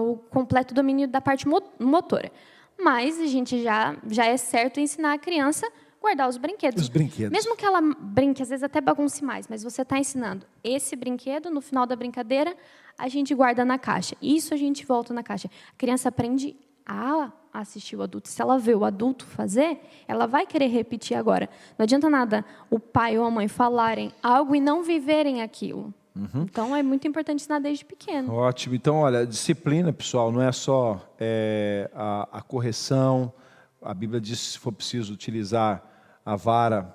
o 0.00 0.16
completo 0.30 0.72
domínio 0.72 1.06
da 1.06 1.20
parte 1.20 1.46
motora. 1.46 2.32
Mas 2.80 3.20
a 3.20 3.26
gente 3.26 3.62
já, 3.62 3.96
já 4.08 4.24
é 4.24 4.36
certo 4.36 4.80
ensinar 4.80 5.12
a 5.12 5.18
criança 5.18 5.70
guardar 6.00 6.28
os 6.28 6.36
brinquedos. 6.36 6.84
Os 6.84 6.88
brinquedos. 6.88 7.30
Mesmo 7.30 7.56
que 7.56 7.66
ela 7.66 7.80
brinque, 7.82 8.42
às 8.42 8.48
vezes 8.48 8.62
até 8.62 8.80
bagunce 8.80 9.22
mais, 9.22 9.46
mas 9.46 9.62
você 9.62 9.82
está 9.82 9.98
ensinando 9.98 10.46
esse 10.64 10.96
brinquedo, 10.96 11.50
no 11.50 11.60
final 11.60 11.86
da 11.86 11.96
brincadeira, 11.96 12.56
a 12.96 13.08
gente 13.08 13.34
guarda 13.34 13.64
na 13.64 13.78
caixa. 13.78 14.16
Isso 14.22 14.54
a 14.54 14.56
gente 14.56 14.86
volta 14.86 15.12
na 15.12 15.22
caixa. 15.22 15.50
A 15.72 15.76
criança 15.76 16.08
aprende 16.08 16.56
a 16.88 17.30
assistir 17.52 17.96
o 17.96 18.02
adulto. 18.02 18.28
Se 18.28 18.40
ela 18.40 18.58
vê 18.58 18.74
o 18.74 18.84
adulto 18.84 19.26
fazer, 19.26 19.80
ela 20.06 20.26
vai 20.26 20.46
querer 20.46 20.68
repetir 20.68 21.16
agora. 21.16 21.48
Não 21.78 21.84
adianta 21.84 22.08
nada 22.08 22.44
o 22.70 22.80
pai 22.80 23.18
ou 23.18 23.24
a 23.24 23.30
mãe 23.30 23.46
falarem 23.46 24.12
algo 24.22 24.56
e 24.56 24.60
não 24.60 24.82
viverem 24.82 25.42
aquilo. 25.42 25.92
Uhum. 26.16 26.42
Então 26.42 26.74
é 26.74 26.82
muito 26.82 27.06
importante 27.06 27.42
ensinar 27.42 27.60
desde 27.60 27.84
pequeno. 27.84 28.32
Ótimo. 28.34 28.74
Então, 28.74 28.96
olha, 28.96 29.26
disciplina, 29.26 29.92
pessoal, 29.92 30.32
não 30.32 30.42
é 30.42 30.50
só 30.50 31.00
é, 31.20 31.90
a, 31.94 32.28
a 32.38 32.42
correção, 32.42 33.32
a 33.80 33.94
Bíblia 33.94 34.20
diz 34.20 34.40
se 34.40 34.58
for 34.58 34.72
preciso 34.72 35.12
utilizar 35.12 35.84
a 36.24 36.36
vara, 36.36 36.94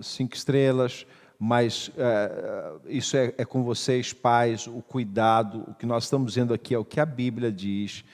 cinco 0.00 0.34
estrelas, 0.34 1.06
mas 1.38 1.92
é, 1.96 2.72
isso 2.88 3.16
é, 3.16 3.32
é, 3.38 3.44
com 3.44 3.62
vocês, 3.62 4.12
pais, 4.12 4.66
o 4.66 4.82
cuidado. 4.82 5.64
O 5.68 5.74
que 5.74 5.86
nós 5.86 6.04
estamos 6.04 6.32
dizendo 6.32 6.52
aqui 6.52 6.74
é 6.74 6.78
o 6.78 6.84
que 6.84 6.98
a 6.98 7.06
Bíblia 7.06 7.52
diz. 7.52 8.04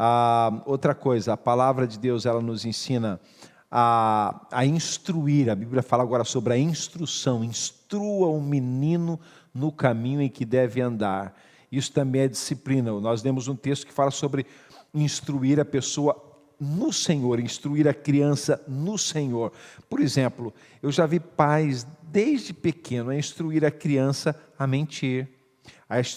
Ah, 0.00 0.62
outra 0.64 0.94
coisa, 0.94 1.32
a 1.32 1.36
palavra 1.36 1.84
de 1.84 1.98
Deus 1.98 2.24
ela 2.24 2.40
nos 2.40 2.64
ensina 2.64 3.20
a, 3.68 4.46
a 4.52 4.64
instruir. 4.64 5.50
A 5.50 5.56
Bíblia 5.56 5.82
fala 5.82 6.04
agora 6.04 6.22
sobre 6.22 6.54
a 6.54 6.56
instrução. 6.56 7.42
Instrua 7.42 8.28
o 8.28 8.40
menino 8.40 9.18
no 9.52 9.72
caminho 9.72 10.22
em 10.22 10.28
que 10.28 10.44
deve 10.44 10.80
andar. 10.80 11.34
Isso 11.70 11.90
também 11.92 12.20
é 12.20 12.28
disciplina. 12.28 12.92
Nós 13.00 13.24
lemos 13.24 13.48
um 13.48 13.56
texto 13.56 13.88
que 13.88 13.92
fala 13.92 14.12
sobre 14.12 14.46
instruir 14.94 15.58
a 15.58 15.64
pessoa 15.64 16.24
no 16.60 16.92
Senhor, 16.92 17.40
instruir 17.40 17.88
a 17.88 17.92
criança 17.92 18.62
no 18.68 18.96
Senhor. 18.96 19.52
Por 19.90 19.98
exemplo, 19.98 20.54
eu 20.80 20.92
já 20.92 21.06
vi 21.06 21.18
pais 21.18 21.84
desde 22.04 22.52
pequeno 22.52 23.10
a 23.10 23.16
instruir 23.16 23.64
a 23.64 23.70
criança 23.72 24.40
a 24.56 24.64
mentir, 24.64 25.28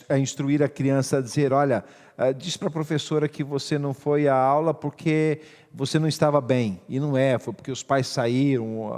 a 0.07 0.19
instruir 0.19 0.61
a 0.61 0.69
criança 0.69 1.17
a 1.17 1.21
dizer: 1.21 1.51
olha, 1.51 1.83
eh, 2.17 2.33
diz 2.33 2.57
para 2.57 2.67
a 2.67 2.71
professora 2.71 3.27
que 3.27 3.43
você 3.43 3.77
não 3.77 3.93
foi 3.93 4.27
à 4.27 4.35
aula 4.35 4.73
porque 4.73 5.41
você 5.73 5.97
não 5.97 6.07
estava 6.07 6.41
bem. 6.41 6.81
E 6.87 6.99
não 6.99 7.17
é, 7.17 7.39
foi 7.39 7.53
porque 7.53 7.71
os 7.71 7.83
pais 7.83 8.07
saíram. 8.07 8.91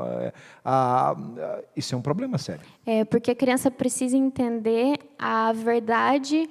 Ah, 0.64 1.16
isso 1.76 1.94
é 1.94 1.98
um 1.98 2.02
problema 2.02 2.38
sério. 2.38 2.66
É, 2.86 3.06
porque 3.06 3.32
a 3.32 3.36
criança 3.36 3.70
precisa 3.70 4.18
entender 4.18 4.98
a 5.18 5.54
verdade 5.54 6.50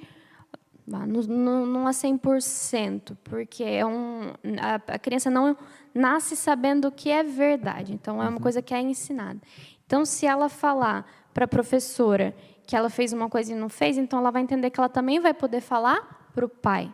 não, 0.85 1.87
a 1.87 1.91
100%, 1.91 3.15
porque 3.23 3.63
é 3.63 3.85
um, 3.85 4.33
a, 4.59 4.75
a, 4.95 4.99
criança 4.99 5.29
não 5.29 5.55
nasce 5.93 6.35
sabendo 6.35 6.89
o 6.89 6.91
que 6.91 7.09
é 7.09 7.23
verdade, 7.23 7.93
então 7.93 8.21
é 8.21 8.25
uma 8.25 8.33
uhum. 8.33 8.39
coisa 8.39 8.61
que 8.61 8.73
é 8.73 8.81
ensinada. 8.81 9.39
Então, 9.85 10.05
se 10.05 10.25
ela 10.25 10.49
falar 10.49 11.05
para 11.33 11.45
a 11.45 11.47
professora 11.47 12.35
que 12.67 12.75
ela 12.75 12.89
fez 12.89 13.13
uma 13.13 13.29
coisa 13.29 13.53
e 13.53 13.55
não 13.55 13.69
fez, 13.69 13.97
então 13.97 14.19
ela 14.19 14.31
vai 14.31 14.41
entender 14.41 14.69
que 14.69 14.79
ela 14.79 14.89
também 14.89 15.19
vai 15.19 15.33
poder 15.33 15.61
falar 15.61 16.22
para 16.33 16.45
o 16.45 16.49
pai. 16.49 16.93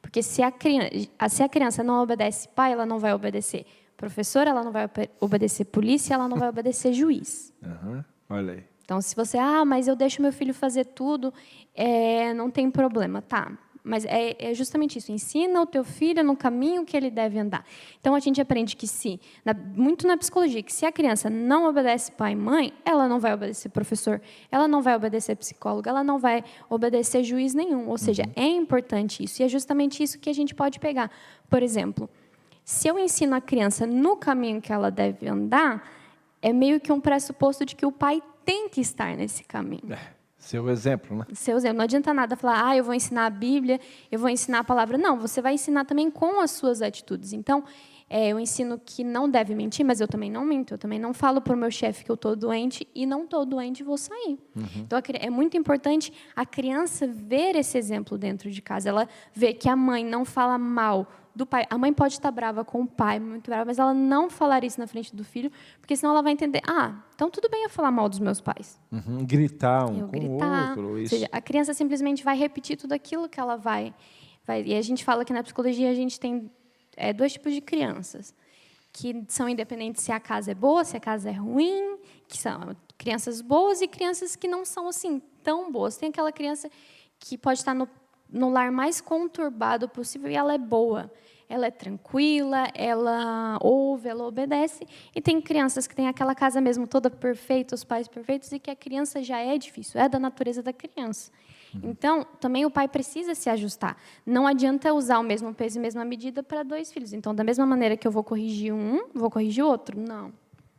Porque 0.00 0.22
se 0.22 0.42
a, 0.42 0.50
criança, 0.50 0.90
se 1.28 1.42
a 1.42 1.48
criança 1.48 1.82
não 1.82 2.02
obedece 2.02 2.48
pai, 2.48 2.72
ela 2.72 2.86
não 2.86 2.98
vai 2.98 3.12
obedecer 3.12 3.66
professor, 3.96 4.46
ela 4.46 4.62
não 4.62 4.72
vai 4.72 4.88
obedecer 5.20 5.64
polícia, 5.66 6.14
ela 6.14 6.28
não 6.28 6.36
vai 6.36 6.48
obedecer 6.48 6.92
juiz. 6.92 7.52
Uhum. 7.62 8.04
Olha 8.28 8.54
aí. 8.54 8.64
Então, 8.84 9.00
se 9.00 9.16
você, 9.16 9.38
ah, 9.38 9.64
mas 9.64 9.88
eu 9.88 9.96
deixo 9.96 10.20
meu 10.20 10.32
filho 10.32 10.52
fazer 10.52 10.84
tudo, 10.84 11.32
é, 11.74 12.34
não 12.34 12.50
tem 12.50 12.70
problema, 12.70 13.22
tá? 13.22 13.56
Mas 13.84 14.06
é, 14.06 14.34
é, 14.38 14.54
justamente 14.54 14.98
isso. 14.98 15.12
Ensina 15.12 15.60
o 15.60 15.66
teu 15.66 15.84
filho 15.84 16.24
no 16.24 16.34
caminho 16.34 16.86
que 16.86 16.96
ele 16.96 17.10
deve 17.10 17.38
andar. 17.38 17.66
Então 18.00 18.14
a 18.14 18.18
gente 18.18 18.40
aprende 18.40 18.74
que 18.74 18.86
se, 18.86 19.20
na, 19.44 19.52
muito 19.52 20.06
na 20.06 20.16
psicologia, 20.16 20.62
que 20.62 20.72
se 20.72 20.86
a 20.86 20.90
criança 20.90 21.28
não 21.28 21.68
obedece 21.68 22.10
pai 22.10 22.32
e 22.32 22.36
mãe, 22.36 22.72
ela 22.82 23.06
não 23.06 23.20
vai 23.20 23.34
obedecer 23.34 23.68
professor, 23.68 24.22
ela 24.50 24.66
não 24.66 24.80
vai 24.80 24.96
obedecer 24.96 25.36
psicólogo, 25.36 25.86
ela 25.86 26.02
não 26.02 26.18
vai 26.18 26.42
obedecer 26.70 27.22
juiz 27.22 27.52
nenhum. 27.52 27.86
Ou 27.90 27.98
seja, 27.98 28.22
uhum. 28.22 28.32
é 28.34 28.46
importante 28.46 29.22
isso. 29.22 29.42
E 29.42 29.44
é 29.44 29.48
justamente 29.48 30.02
isso 30.02 30.18
que 30.18 30.30
a 30.30 30.34
gente 30.34 30.54
pode 30.54 30.80
pegar. 30.80 31.10
Por 31.50 31.62
exemplo, 31.62 32.08
se 32.64 32.88
eu 32.88 32.98
ensino 32.98 33.36
a 33.36 33.40
criança 33.40 33.86
no 33.86 34.16
caminho 34.16 34.62
que 34.62 34.72
ela 34.72 34.90
deve 34.90 35.28
andar, 35.28 35.86
é 36.40 36.54
meio 36.54 36.80
que 36.80 36.90
um 36.90 37.00
pressuposto 37.00 37.66
de 37.66 37.76
que 37.76 37.84
o 37.84 37.92
pai 37.92 38.22
tem 38.46 38.66
que 38.70 38.80
estar 38.80 39.14
nesse 39.14 39.44
caminho. 39.44 39.92
É. 39.92 40.23
Seu 40.44 40.68
exemplo, 40.68 41.16
né? 41.16 41.24
Seu 41.32 41.56
exemplo. 41.56 41.78
Não 41.78 41.84
adianta 41.84 42.12
nada 42.12 42.36
falar, 42.36 42.68
ah, 42.68 42.76
eu 42.76 42.84
vou 42.84 42.92
ensinar 42.92 43.24
a 43.24 43.30
Bíblia, 43.30 43.80
eu 44.12 44.18
vou 44.18 44.28
ensinar 44.28 44.58
a 44.58 44.64
palavra. 44.64 44.98
Não, 44.98 45.18
você 45.18 45.40
vai 45.40 45.54
ensinar 45.54 45.86
também 45.86 46.10
com 46.10 46.38
as 46.38 46.50
suas 46.50 46.82
atitudes. 46.82 47.32
Então, 47.32 47.64
é, 48.10 48.28
eu 48.28 48.38
ensino 48.38 48.78
que 48.78 49.02
não 49.02 49.26
deve 49.28 49.54
mentir, 49.54 49.86
mas 49.86 50.02
eu 50.02 50.06
também 50.06 50.30
não 50.30 50.44
minto. 50.44 50.74
Eu 50.74 50.78
também 50.78 50.98
não 50.98 51.14
falo 51.14 51.40
para 51.40 51.54
o 51.54 51.56
meu 51.56 51.70
chefe 51.70 52.04
que 52.04 52.10
eu 52.10 52.14
estou 52.14 52.36
doente 52.36 52.86
e 52.94 53.06
não 53.06 53.24
estou 53.24 53.46
doente 53.46 53.80
e 53.80 53.82
vou 53.82 53.96
sair. 53.96 54.38
Uhum. 54.54 54.66
Então, 54.76 55.00
é 55.14 55.30
muito 55.30 55.56
importante 55.56 56.12
a 56.36 56.44
criança 56.44 57.06
ver 57.06 57.56
esse 57.56 57.78
exemplo 57.78 58.18
dentro 58.18 58.50
de 58.50 58.60
casa. 58.60 58.90
Ela 58.90 59.08
vê 59.32 59.54
que 59.54 59.66
a 59.66 59.74
mãe 59.74 60.04
não 60.04 60.26
fala 60.26 60.58
mal 60.58 61.08
do 61.34 61.44
pai. 61.44 61.66
A 61.68 61.76
mãe 61.76 61.92
pode 61.92 62.14
estar 62.14 62.30
brava 62.30 62.64
com 62.64 62.82
o 62.82 62.86
pai, 62.86 63.18
muito 63.18 63.50
brava, 63.50 63.64
mas 63.64 63.78
ela 63.78 63.92
não 63.92 64.30
falar 64.30 64.62
isso 64.64 64.78
na 64.78 64.86
frente 64.86 65.14
do 65.14 65.24
filho, 65.24 65.50
porque 65.80 65.96
senão 65.96 66.12
ela 66.12 66.22
vai 66.22 66.32
entender, 66.32 66.62
ah, 66.66 67.02
então 67.14 67.28
tudo 67.30 67.48
bem 67.48 67.64
eu 67.64 67.70
falar 67.70 67.90
mal 67.90 68.08
dos 68.08 68.18
meus 68.18 68.40
pais. 68.40 68.80
Uhum, 68.92 69.24
gritar 69.24 69.90
um 69.90 69.98
eu 69.98 70.06
com 70.06 70.12
gritar. 70.12 70.66
o 70.66 70.68
outro. 70.68 71.00
Ou 71.00 71.06
seja, 71.06 71.28
a 71.32 71.40
criança 71.40 71.74
simplesmente 71.74 72.22
vai 72.22 72.36
repetir 72.36 72.76
tudo 72.76 72.92
aquilo 72.92 73.28
que 73.28 73.40
ela 73.40 73.56
vai, 73.56 73.92
vai. 74.46 74.62
E 74.62 74.74
a 74.74 74.82
gente 74.82 75.04
fala 75.04 75.24
que 75.24 75.32
na 75.32 75.42
psicologia 75.42 75.90
a 75.90 75.94
gente 75.94 76.20
tem 76.20 76.50
é, 76.96 77.12
dois 77.12 77.32
tipos 77.32 77.52
de 77.52 77.60
crianças, 77.60 78.34
que 78.92 79.24
são 79.28 79.48
independentes 79.48 80.04
se 80.04 80.12
a 80.12 80.20
casa 80.20 80.52
é 80.52 80.54
boa, 80.54 80.84
se 80.84 80.96
a 80.96 81.00
casa 81.00 81.28
é 81.28 81.32
ruim, 81.32 81.98
que 82.28 82.38
são 82.38 82.76
crianças 82.96 83.40
boas 83.40 83.82
e 83.82 83.88
crianças 83.88 84.36
que 84.36 84.46
não 84.46 84.64
são 84.64 84.86
assim 84.86 85.20
tão 85.42 85.70
boas. 85.72 85.96
Tem 85.96 86.10
aquela 86.10 86.30
criança 86.30 86.70
que 87.18 87.36
pode 87.36 87.58
estar 87.58 87.74
no, 87.74 87.88
no 88.34 88.50
lar 88.50 88.70
mais 88.70 89.00
conturbado 89.00 89.88
possível 89.88 90.30
e 90.30 90.34
ela 90.34 90.52
é 90.52 90.58
boa 90.58 91.10
ela 91.48 91.66
é 91.66 91.70
tranquila, 91.70 92.68
ela 92.74 93.58
ouve, 93.60 94.08
ela 94.08 94.26
obedece. 94.26 94.86
E 95.14 95.20
tem 95.20 95.40
crianças 95.40 95.86
que 95.86 95.94
têm 95.94 96.08
aquela 96.08 96.34
casa 96.34 96.60
mesmo 96.60 96.86
toda 96.86 97.10
perfeita, 97.10 97.74
os 97.74 97.84
pais 97.84 98.08
perfeitos, 98.08 98.50
e 98.52 98.58
que 98.58 98.70
a 98.70 98.76
criança 98.76 99.22
já 99.22 99.38
é 99.38 99.56
difícil, 99.58 100.00
é 100.00 100.08
da 100.08 100.18
natureza 100.18 100.62
da 100.62 100.72
criança. 100.72 101.30
Uhum. 101.74 101.80
Então, 101.84 102.26
também 102.40 102.64
o 102.64 102.70
pai 102.70 102.88
precisa 102.88 103.34
se 103.34 103.50
ajustar. 103.50 103.96
Não 104.24 104.46
adianta 104.46 104.92
usar 104.92 105.18
o 105.18 105.22
mesmo 105.22 105.52
peso 105.54 105.76
e 105.76 105.80
a 105.80 105.82
mesma 105.82 106.04
medida 106.04 106.42
para 106.42 106.62
dois 106.62 106.92
filhos. 106.92 107.12
Então, 107.12 107.34
da 107.34 107.44
mesma 107.44 107.66
maneira 107.66 107.96
que 107.96 108.06
eu 108.06 108.12
vou 108.12 108.24
corrigir 108.24 108.72
um, 108.72 109.08
vou 109.14 109.30
corrigir 109.30 109.64
o 109.64 109.68
outro. 109.68 109.98
Não. 109.98 110.32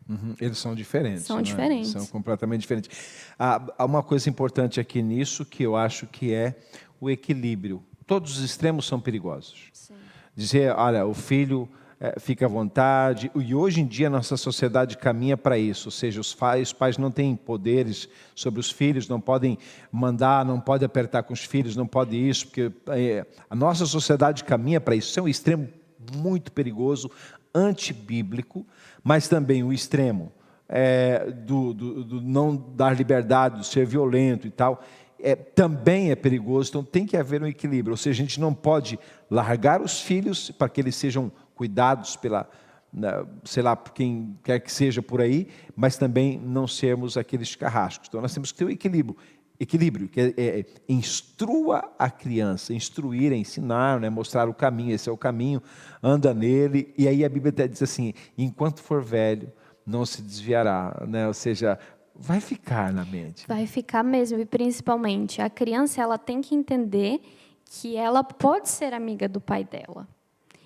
Uhum. 0.07 0.35
Eles 0.39 0.57
são 0.59 0.75
diferentes. 0.75 1.23
São 1.23 1.37
né? 1.37 1.43
diferentes. 1.43 1.91
São 1.91 2.05
completamente 2.05 2.61
diferentes. 2.61 2.89
Há 3.39 3.85
uma 3.85 4.03
coisa 4.03 4.29
importante 4.29 4.79
aqui 4.79 5.01
nisso 5.01 5.43
que 5.43 5.63
eu 5.63 5.75
acho 5.75 6.05
que 6.07 6.33
é 6.33 6.55
o 7.05 7.09
equilíbrio. 7.09 7.83
Todos 8.05 8.37
os 8.37 8.43
extremos 8.43 8.85
são 8.85 8.99
perigosos. 8.99 9.69
Sim 9.73 9.95
dizer, 10.35 10.75
olha, 10.75 11.05
o 11.05 11.13
filho 11.13 11.67
é, 11.99 12.19
fica 12.19 12.45
à 12.45 12.49
vontade. 12.49 13.31
E 13.33 13.55
hoje 13.55 13.79
em 13.79 13.85
dia 13.85 14.09
nossa 14.09 14.35
sociedade 14.35 14.97
caminha 14.97 15.37
para 15.37 15.57
isso, 15.57 15.87
ou 15.87 15.91
seja, 15.91 16.19
os 16.19 16.33
pais, 16.35 16.69
os 16.69 16.73
pais 16.73 16.97
não 16.97 17.09
têm 17.09 17.35
poderes 17.35 18.09
sobre 18.35 18.59
os 18.59 18.69
filhos, 18.69 19.07
não 19.07 19.21
podem 19.21 19.57
mandar, 19.91 20.43
não 20.43 20.59
podem 20.59 20.85
apertar 20.85 21.23
com 21.23 21.33
os 21.33 21.43
filhos, 21.43 21.75
não 21.75 21.87
pode 21.87 22.17
isso, 22.17 22.47
porque 22.47 22.71
é, 22.87 23.25
a 23.49 23.55
nossa 23.55 23.85
sociedade 23.85 24.43
caminha 24.43 24.81
para 24.81 24.95
isso. 24.95 25.09
Isso 25.09 25.19
é 25.19 25.23
um 25.23 25.27
extremo 25.27 25.69
muito 26.17 26.51
perigoso, 26.51 27.09
antibíblico, 27.53 28.65
mas 29.01 29.29
também 29.29 29.63
o 29.63 29.71
extremo 29.71 30.31
é, 30.67 31.31
do, 31.31 31.73
do, 31.73 32.03
do 32.03 32.21
não 32.21 32.55
dar 32.75 32.95
liberdade, 32.95 33.57
do 33.57 33.63
ser 33.63 33.85
violento 33.85 34.45
e 34.45 34.51
tal 34.51 34.83
é, 35.19 35.35
também 35.35 36.11
é 36.11 36.15
perigoso, 36.15 36.69
então 36.69 36.83
tem 36.83 37.05
que 37.05 37.17
haver 37.17 37.41
um 37.41 37.47
equilíbrio. 37.47 37.93
Ou 37.93 37.97
seja, 37.97 38.21
a 38.21 38.25
gente 38.25 38.39
não 38.39 38.53
pode 38.53 38.99
largar 39.29 39.81
os 39.81 40.01
filhos 40.01 40.51
para 40.51 40.69
que 40.69 40.81
eles 40.81 40.95
sejam 40.95 41.31
cuidados 41.55 42.15
pela, 42.15 42.49
sei 43.43 43.63
lá, 43.63 43.75
por 43.75 43.93
quem 43.93 44.37
quer 44.43 44.59
que 44.59 44.71
seja 44.71 45.01
por 45.01 45.21
aí, 45.21 45.47
mas 45.75 45.97
também 45.97 46.39
não 46.39 46.67
sermos 46.67 47.17
aqueles 47.17 47.55
carrascos. 47.55 48.07
Então 48.07 48.21
nós 48.21 48.33
temos 48.33 48.51
que 48.51 48.57
ter 48.57 48.65
um 48.65 48.69
equilíbrio. 48.69 49.17
Equilíbrio, 49.57 50.09
que 50.09 50.19
é, 50.19 50.33
é, 50.35 50.59
é, 50.59 50.65
instrua 50.89 51.89
a 51.97 52.09
criança, 52.09 52.73
instruir 52.73 53.31
é 53.31 53.37
ensinar, 53.37 54.01
né, 54.01 54.09
mostrar 54.09 54.49
o 54.49 54.53
caminho, 54.53 54.93
esse 54.93 55.07
é 55.07 55.11
o 55.11 55.17
caminho, 55.17 55.61
anda 56.03 56.33
nele, 56.33 56.93
e 56.97 57.07
aí 57.07 57.23
a 57.23 57.29
Bíblia 57.29 57.51
até 57.51 57.65
diz 57.65 57.81
assim: 57.81 58.13
enquanto 58.37 58.81
for 58.81 59.01
velho, 59.01 59.49
não 59.85 60.05
se 60.05 60.21
desviará, 60.21 61.05
né? 61.07 61.27
ou 61.27 61.33
seja, 61.33 61.77
vai 62.15 62.39
ficar 62.39 62.93
na 62.93 63.03
mente. 63.05 63.45
Vai 63.47 63.67
ficar 63.67 64.03
mesmo, 64.03 64.39
e 64.39 64.45
principalmente 64.45 65.41
a 65.41 65.49
criança 65.49 66.01
ela 66.01 66.17
tem 66.17 66.41
que 66.41 66.55
entender 66.55 67.21
que 67.65 67.95
ela 67.95 68.23
pode 68.23 68.69
ser 68.69 68.93
amiga 68.93 69.27
do 69.27 69.41
pai 69.41 69.63
dela 69.63 70.07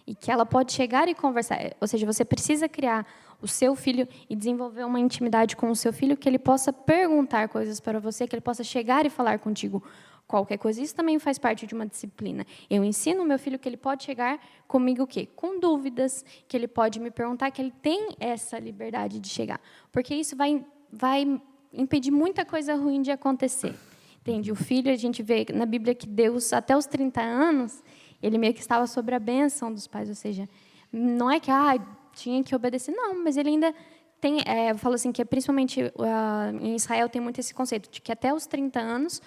e 0.05 0.15
que 0.15 0.31
ela 0.31 0.45
pode 0.45 0.73
chegar 0.73 1.07
e 1.07 1.13
conversar. 1.13 1.57
Ou 1.79 1.87
seja, 1.87 2.05
você 2.05 2.25
precisa 2.25 2.67
criar 2.67 3.05
o 3.41 3.47
seu 3.47 3.75
filho 3.75 4.07
e 4.29 4.35
desenvolver 4.35 4.83
uma 4.83 4.99
intimidade 4.99 5.55
com 5.55 5.69
o 5.69 5.75
seu 5.75 5.93
filho 5.93 6.17
que 6.17 6.27
ele 6.27 6.39
possa 6.39 6.73
perguntar 6.73 7.47
coisas 7.47 7.79
para 7.79 7.99
você, 7.99 8.27
que 8.27 8.35
ele 8.35 8.41
possa 8.41 8.63
chegar 8.63 9.05
e 9.05 9.09
falar 9.09 9.39
contigo 9.39 9.83
qualquer 10.27 10.57
coisa. 10.57 10.81
Isso 10.81 10.95
também 10.95 11.17
faz 11.19 11.37
parte 11.37 11.65
de 11.65 11.73
uma 11.73 11.85
disciplina. 11.85 12.45
Eu 12.69 12.83
ensino 12.83 13.23
o 13.23 13.25
meu 13.25 13.39
filho 13.39 13.57
que 13.57 13.69
ele 13.69 13.77
pode 13.77 14.03
chegar 14.03 14.39
comigo 14.67 15.03
o 15.03 15.07
quê? 15.07 15.27
Com 15.35 15.59
dúvidas, 15.59 16.25
que 16.47 16.57
ele 16.57 16.67
pode 16.67 16.99
me 16.99 17.11
perguntar, 17.11 17.49
que 17.51 17.61
ele 17.61 17.73
tem 17.81 18.15
essa 18.19 18.59
liberdade 18.59 19.19
de 19.19 19.29
chegar. 19.29 19.61
Porque 19.91 20.13
isso 20.13 20.35
vai 20.35 20.65
vai 20.91 21.41
impedir 21.73 22.11
muita 22.11 22.45
coisa 22.45 22.75
ruim 22.75 23.01
de 23.01 23.11
acontecer. 23.11 23.75
Entende? 24.21 24.51
O 24.51 24.55
filho, 24.55 24.91
a 24.91 24.95
gente 24.95 25.23
vê 25.23 25.45
na 25.53 25.65
Bíblia 25.65 25.95
que 25.95 26.07
Deus, 26.07 26.51
até 26.51 26.75
os 26.75 26.85
30 26.85 27.21
anos, 27.21 27.83
ele 28.21 28.37
meio 28.37 28.53
que 28.53 28.59
estava 28.59 28.85
sobre 28.85 29.15
a 29.15 29.19
benção 29.19 29.73
dos 29.73 29.87
pais, 29.87 30.09
ou 30.09 30.15
seja, 30.15 30.47
não 30.91 31.31
é 31.31 31.39
que 31.39 31.49
ah, 31.49 31.77
tinha 32.13 32.43
que 32.43 32.55
obedecer, 32.55 32.91
não, 32.91 33.23
mas 33.23 33.37
ele 33.37 33.49
ainda 33.49 33.73
tem, 34.19 34.41
é, 34.45 34.71
eu 34.71 34.77
falo 34.77 34.95
assim, 34.95 35.11
que 35.11 35.21
é 35.21 35.25
principalmente 35.25 35.81
uh, 35.81 36.57
em 36.61 36.75
Israel 36.75 37.07
tem 37.07 37.21
muito 37.21 37.39
esse 37.39 37.53
conceito 37.53 37.89
de 37.89 38.01
que 38.01 38.11
até 38.11 38.33
os 38.33 38.45
30 38.45 38.79
anos, 38.79 39.21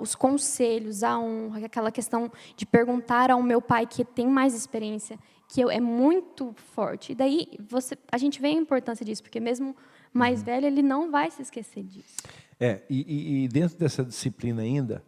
os 0.00 0.14
conselhos, 0.14 1.04
a 1.04 1.18
honra, 1.18 1.66
aquela 1.66 1.92
questão 1.92 2.32
de 2.56 2.66
perguntar 2.66 3.30
ao 3.30 3.40
meu 3.42 3.62
pai 3.62 3.86
que 3.86 4.04
tem 4.04 4.26
mais 4.26 4.54
experiência, 4.54 5.18
que 5.46 5.60
eu, 5.60 5.70
é 5.70 5.78
muito 5.78 6.52
forte. 6.74 7.12
E 7.12 7.14
daí 7.14 7.46
você, 7.60 7.96
a 8.10 8.18
gente 8.18 8.40
vê 8.40 8.48
a 8.48 8.52
importância 8.52 9.04
disso, 9.04 9.22
porque 9.22 9.38
mesmo 9.38 9.76
mais 10.12 10.40
uhum. 10.40 10.44
velho, 10.46 10.66
ele 10.66 10.82
não 10.82 11.10
vai 11.10 11.30
se 11.30 11.42
esquecer 11.42 11.84
disso. 11.84 12.16
É, 12.60 12.80
e, 12.88 13.44
e 13.44 13.48
dentro 13.48 13.76
dessa 13.76 14.04
disciplina 14.04 14.62
ainda, 14.62 15.02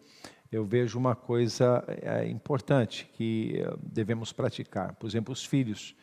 eu 0.55 0.65
vejo 0.65 0.99
uma 0.99 1.17
coisa 1.17 1.85
é, 1.89 2.29
importante 2.29 3.11
que 3.15 3.61
eh, 3.61 3.75
devemos 3.83 4.33
praticar. 4.33 4.95
Por 4.95 5.07
exemplo, 5.09 5.33
os 5.33 5.45
filhos, 5.45 5.97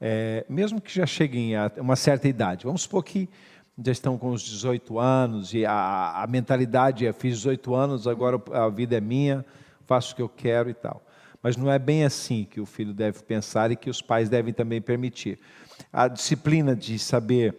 é, 0.00 0.44
mesmo 0.48 0.80
que 0.80 0.92
já 0.92 1.06
cheguem 1.06 1.54
a 1.54 1.70
uma 1.78 1.94
certa 1.94 2.26
idade, 2.26 2.64
vamos 2.64 2.82
supor 2.82 3.04
que 3.04 3.28
já 3.84 3.92
estão 3.92 4.18
com 4.18 4.30
os 4.30 4.42
18 4.42 4.98
anos 4.98 5.54
e 5.54 5.64
a, 5.64 6.22
a 6.22 6.26
mentalidade 6.26 7.06
é: 7.06 7.12
fiz 7.12 7.36
18 7.36 7.74
anos, 7.74 8.08
agora 8.08 8.42
a 8.52 8.68
vida 8.68 8.96
é 8.96 9.00
minha, 9.00 9.44
faço 9.86 10.12
o 10.12 10.16
que 10.16 10.22
eu 10.22 10.28
quero 10.28 10.68
e 10.68 10.74
tal. 10.74 11.00
Mas 11.40 11.56
não 11.56 11.70
é 11.70 11.78
bem 11.78 12.04
assim 12.04 12.44
que 12.44 12.60
o 12.60 12.66
filho 12.66 12.92
deve 12.92 13.22
pensar 13.22 13.70
e 13.70 13.76
que 13.76 13.88
os 13.88 14.02
pais 14.02 14.28
devem 14.28 14.52
também 14.52 14.80
permitir. 14.80 15.38
A 15.92 16.08
disciplina 16.08 16.74
de 16.74 16.98
saber 16.98 17.56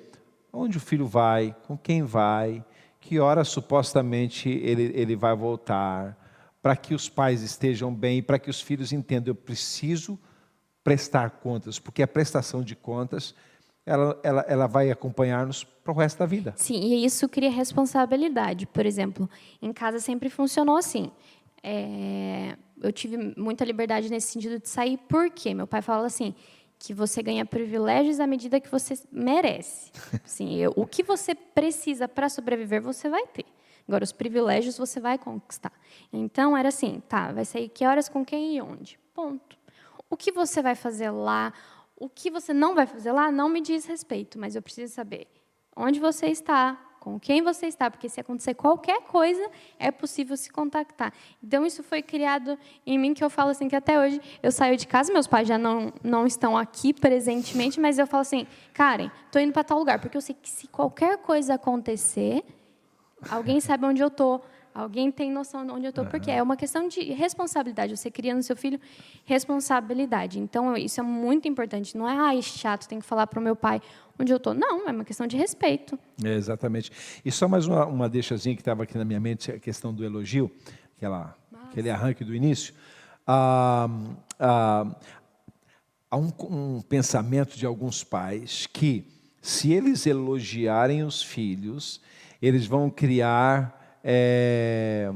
onde 0.53 0.77
o 0.77 0.81
filho 0.81 1.07
vai, 1.07 1.55
com 1.65 1.75
quem 1.75 2.03
vai, 2.03 2.63
que 3.01 3.19
hora 3.19 3.43
supostamente 3.43 4.47
ele, 4.47 4.91
ele 4.93 5.15
vai 5.15 5.35
voltar, 5.35 6.17
para 6.61 6.75
que 6.75 6.93
os 6.93 7.09
pais 7.09 7.41
estejam 7.41 7.93
bem, 7.93 8.21
para 8.21 8.39
que 8.39 8.49
os 8.49 8.61
filhos 8.61 8.93
entendam, 8.93 9.31
eu 9.31 9.35
preciso 9.35 10.17
prestar 10.83 11.31
contas, 11.31 11.79
porque 11.79 12.03
a 12.03 12.07
prestação 12.07 12.61
de 12.61 12.75
contas 12.75 13.33
ela, 13.85 14.17
ela, 14.23 14.45
ela 14.47 14.67
vai 14.67 14.89
acompanhar-nos 14.89 15.63
para 15.63 15.91
o 15.91 15.95
resto 15.95 16.19
da 16.19 16.25
vida. 16.25 16.53
Sim, 16.55 16.79
e 16.79 17.03
isso 17.03 17.27
cria 17.27 17.51
responsabilidade. 17.51 18.65
Por 18.65 18.85
exemplo, 18.85 19.29
em 19.61 19.73
casa 19.73 19.99
sempre 19.99 20.29
funcionou 20.29 20.77
assim. 20.77 21.11
É, 21.61 22.55
eu 22.81 22.91
tive 22.91 23.33
muita 23.37 23.65
liberdade 23.65 24.09
nesse 24.09 24.27
sentido 24.27 24.59
de 24.59 24.69
sair, 24.69 24.97
porque 25.09 25.53
meu 25.53 25.67
pai 25.67 25.81
fala 25.81 26.05
assim: 26.05 26.33
que 26.83 26.93
você 26.93 27.23
ganha 27.23 27.45
privilégios 27.45 28.19
à 28.19 28.27
medida 28.27 28.59
que 28.59 28.69
você 28.69 28.93
merece. 29.09 29.89
Sim, 30.25 30.67
o 30.75 30.85
que 30.85 31.01
você 31.01 31.33
precisa 31.33 32.09
para 32.09 32.27
sobreviver, 32.27 32.81
você 32.81 33.07
vai 33.07 33.25
ter. 33.25 33.45
Agora, 33.87 34.03
os 34.03 34.11
privilégios 34.11 34.77
você 34.77 34.99
vai 34.99 35.17
conquistar. 35.17 35.71
Então, 36.11 36.57
era 36.57 36.67
assim, 36.67 37.01
tá, 37.07 37.31
vai 37.31 37.45
sair 37.45 37.69
que 37.69 37.85
horas, 37.85 38.09
com 38.09 38.25
quem 38.25 38.57
e 38.57 38.61
onde. 38.61 38.99
Ponto. 39.13 39.57
O 40.09 40.17
que 40.17 40.29
você 40.29 40.61
vai 40.61 40.75
fazer 40.75 41.09
lá, 41.09 41.53
o 41.95 42.09
que 42.09 42.29
você 42.29 42.53
não 42.53 42.75
vai 42.75 42.85
fazer 42.85 43.13
lá, 43.13 43.31
não 43.31 43.47
me 43.47 43.61
diz 43.61 43.85
respeito, 43.85 44.37
mas 44.37 44.53
eu 44.53 44.61
preciso 44.61 44.93
saber 44.93 45.29
onde 45.77 46.01
você 46.01 46.27
está, 46.27 46.77
com 47.03 47.19
quem 47.19 47.41
você 47.41 47.65
está, 47.65 47.91
porque 47.91 48.07
se 48.07 48.21
acontecer 48.21 48.53
qualquer 48.53 49.01
coisa, 49.01 49.45
é 49.77 49.91
possível 49.91 50.37
se 50.37 50.49
contactar. 50.49 51.11
Então, 51.43 51.65
isso 51.65 51.83
foi 51.83 52.01
criado 52.01 52.57
em 52.87 52.97
mim, 52.97 53.13
que 53.13 53.21
eu 53.21 53.29
falo 53.29 53.49
assim, 53.49 53.67
que 53.67 53.75
até 53.75 53.99
hoje 53.99 54.21
eu 54.41 54.53
saio 54.53 54.77
de 54.77 54.87
casa, 54.87 55.11
meus 55.11 55.27
pais 55.27 55.45
já 55.45 55.57
não, 55.57 55.91
não 56.01 56.25
estão 56.25 56.57
aqui 56.57 56.93
presentemente, 56.93 57.77
mas 57.77 57.99
eu 57.99 58.07
falo 58.07 58.21
assim, 58.21 58.47
Karen, 58.73 59.11
estou 59.25 59.41
indo 59.41 59.51
para 59.51 59.65
tal 59.65 59.79
lugar, 59.79 59.99
porque 59.99 60.15
eu 60.15 60.21
sei 60.21 60.33
que 60.33 60.49
se 60.49 60.65
qualquer 60.67 61.17
coisa 61.17 61.55
acontecer, 61.55 62.41
alguém 63.29 63.59
sabe 63.59 63.85
onde 63.85 64.01
eu 64.01 64.07
estou, 64.07 64.41
Alguém 64.73 65.11
tem 65.11 65.31
noção 65.31 65.63
de 65.63 65.71
onde 65.71 65.85
eu 65.85 65.91
estou, 65.91 66.03
porque 66.05 66.31
é 66.31 66.41
uma 66.41 66.57
questão 66.57 66.87
de 66.87 66.99
responsabilidade. 67.13 67.95
Você 67.95 68.09
cria 68.09 68.33
no 68.33 68.41
seu 68.41 68.55
filho 68.55 68.79
responsabilidade. 69.23 70.39
Então, 70.39 70.75
isso 70.75 70.99
é 70.99 71.03
muito 71.03 71.47
importante. 71.47 71.95
Não 71.95 72.09
é, 72.09 72.17
ah, 72.17 72.35
é 72.35 72.41
chato, 72.41 72.87
tem 72.87 72.99
que 72.99 73.05
falar 73.05 73.27
para 73.27 73.39
o 73.39 73.43
meu 73.43 73.55
pai 73.55 73.79
onde 74.19 74.31
eu 74.31 74.37
estou. 74.37 74.53
Não, 74.53 74.87
é 74.87 74.91
uma 74.91 75.05
questão 75.05 75.27
de 75.27 75.37
respeito. 75.37 75.97
É, 76.23 76.33
exatamente. 76.35 76.91
E 77.23 77.31
só 77.31 77.47
mais 77.47 77.65
uma, 77.65 77.85
uma 77.85 78.09
deixazinha 78.09 78.55
que 78.55 78.61
estava 78.61 78.83
aqui 78.83 78.97
na 78.97 79.05
minha 79.05 79.19
mente, 79.19 79.51
a 79.51 79.59
questão 79.59 79.93
do 79.93 80.03
elogio, 80.03 80.51
aquela, 80.97 81.35
aquele 81.69 81.89
arranque 81.89 82.23
do 82.23 82.35
início. 82.35 82.73
Ah, 83.25 83.87
ah, 84.39 84.95
há 86.09 86.17
um, 86.17 86.31
um 86.49 86.81
pensamento 86.81 87.57
de 87.57 87.65
alguns 87.65 88.03
pais 88.03 88.67
que, 88.67 89.05
se 89.41 89.71
eles 89.73 90.05
elogiarem 90.05 91.03
os 91.03 91.21
filhos, 91.21 92.01
eles 92.41 92.65
vão 92.65 92.89
criar 92.89 93.99
é, 94.03 95.11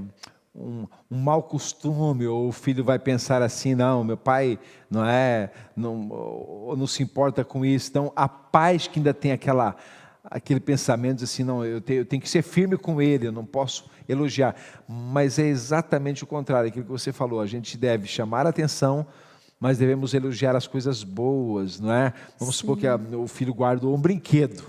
um, 0.58 0.88
um 1.10 1.18
mau 1.18 1.44
costume, 1.44 2.26
ou 2.26 2.48
o 2.48 2.52
filho 2.52 2.84
vai 2.84 2.98
pensar 2.98 3.42
assim, 3.42 3.76
não, 3.76 4.04
meu 4.04 4.18
pai 4.18 4.60
não 4.90 5.06
é, 5.06 5.52
não, 5.76 6.76
não 6.76 6.88
se 6.88 7.04
importa 7.04 7.46
com 7.46 7.64
isso. 7.64 7.90
Então, 7.90 8.12
a 8.16 8.28
paz 8.28 8.88
que 8.88 9.00
ainda 9.00 9.14
tem 9.14 9.32
aquela, 9.32 9.76
aquele 10.24 10.60
pensamento 10.60 11.24
assim, 11.24 11.44
não, 11.44 11.64
eu 11.64 11.80
tenho, 11.80 12.00
eu 12.02 12.06
tenho 12.06 12.22
que 12.22 12.30
ser 12.30 12.42
firme 12.42 12.78
com 12.78 13.02
ele, 13.02 13.28
eu 13.28 13.32
não 13.32 13.46
posso 13.46 13.86
elogiar. 14.10 14.56
Mas 14.88 15.38
é 15.38 15.46
exatamente 15.46 16.24
o 16.24 16.28
contrário, 16.28 16.70
aquilo 16.70 16.86
que 16.86 16.92
você 16.92 17.14
falou, 17.14 17.40
a 17.40 17.46
gente 17.46 17.78
deve 17.78 18.08
chamar 18.08 18.48
a 18.48 18.50
atenção, 18.50 19.06
mas 19.60 19.78
devemos 19.78 20.14
elogiar 20.14 20.56
as 20.56 20.68
coisas 20.68 21.04
boas, 21.04 21.80
não 21.80 21.92
é? 21.92 22.14
Vamos 22.40 22.56
Sim. 22.56 22.62
supor 22.62 22.78
que 22.78 22.88
a, 22.88 22.96
o 22.96 23.28
filho 23.28 23.54
guardou 23.54 23.96
um 23.96 24.00
brinquedo, 24.00 24.64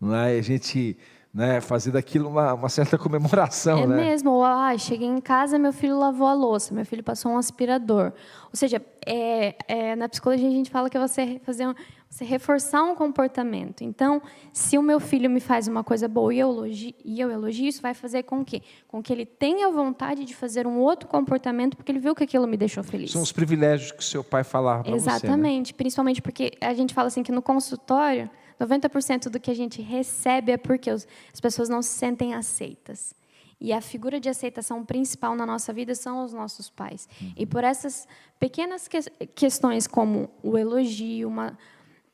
não 0.00 0.14
é? 0.14 0.38
A 0.38 0.42
gente 0.42 0.96
né, 1.32 1.62
fazer 1.62 1.92
daquilo 1.92 2.28
uma, 2.28 2.52
uma 2.52 2.68
certa 2.68 2.98
comemoração. 2.98 3.78
É 3.78 3.86
né? 3.86 3.96
mesmo. 3.96 4.30
Ou, 4.30 4.44
ah, 4.44 4.76
cheguei 4.76 5.08
em 5.08 5.20
casa, 5.20 5.58
meu 5.58 5.72
filho 5.72 5.98
lavou 5.98 6.26
a 6.26 6.34
louça, 6.34 6.74
meu 6.74 6.84
filho 6.84 7.02
passou 7.02 7.32
um 7.32 7.38
aspirador. 7.38 8.12
Ou 8.44 8.54
seja, 8.54 8.84
é, 9.06 9.56
é, 9.66 9.96
na 9.96 10.08
psicologia 10.08 10.46
a 10.46 10.50
gente 10.50 10.70
fala 10.70 10.90
que 10.90 10.96
é 10.96 11.00
você 11.00 11.40
fazer 11.42 11.66
um, 11.66 11.74
você 12.10 12.22
reforçar 12.22 12.82
um 12.82 12.94
comportamento. 12.94 13.82
Então, 13.82 14.20
se 14.52 14.76
o 14.76 14.82
meu 14.82 15.00
filho 15.00 15.30
me 15.30 15.40
faz 15.40 15.66
uma 15.66 15.82
coisa 15.82 16.06
boa 16.06 16.34
e 16.34 16.38
eu 16.38 16.50
elogio, 16.50 16.94
e 17.02 17.18
eu 17.18 17.30
elogio 17.30 17.66
isso 17.66 17.80
vai 17.80 17.94
fazer 17.94 18.24
com 18.24 18.44
que, 18.44 18.62
com 18.86 19.02
que 19.02 19.10
ele 19.10 19.24
tenha 19.24 19.70
vontade 19.70 20.26
de 20.26 20.34
fazer 20.34 20.66
um 20.66 20.78
outro 20.78 21.08
comportamento, 21.08 21.78
porque 21.78 21.90
ele 21.90 21.98
viu 21.98 22.14
que 22.14 22.24
aquilo 22.24 22.46
me 22.46 22.58
deixou 22.58 22.84
feliz. 22.84 23.10
São 23.10 23.22
os 23.22 23.32
privilégios 23.32 23.90
que 23.90 24.04
seu 24.04 24.22
pai 24.22 24.44
falava 24.44 24.82
para 24.82 24.92
você. 24.92 25.08
Né? 25.08 25.16
Exatamente, 25.16 25.72
né? 25.72 25.76
principalmente 25.78 26.20
porque 26.20 26.52
a 26.60 26.74
gente 26.74 26.92
fala 26.92 27.08
assim 27.08 27.22
que 27.22 27.32
no 27.32 27.40
consultório 27.40 28.28
90% 28.62 29.28
do 29.28 29.40
que 29.40 29.50
a 29.50 29.54
gente 29.54 29.82
recebe 29.82 30.52
é 30.52 30.56
porque 30.56 30.90
as 30.90 31.06
pessoas 31.40 31.68
não 31.68 31.82
se 31.82 31.90
sentem 31.90 32.34
aceitas. 32.34 33.14
E 33.60 33.72
a 33.72 33.80
figura 33.80 34.18
de 34.18 34.28
aceitação 34.28 34.84
principal 34.84 35.36
na 35.36 35.46
nossa 35.46 35.72
vida 35.72 35.94
são 35.94 36.24
os 36.24 36.32
nossos 36.32 36.68
pais. 36.68 37.08
Uhum. 37.20 37.32
E 37.36 37.46
por 37.46 37.62
essas 37.62 38.08
pequenas 38.38 38.88
que 38.88 39.00
questões, 39.36 39.86
como 39.86 40.28
o 40.42 40.58
elogio, 40.58 41.28
uma, 41.28 41.56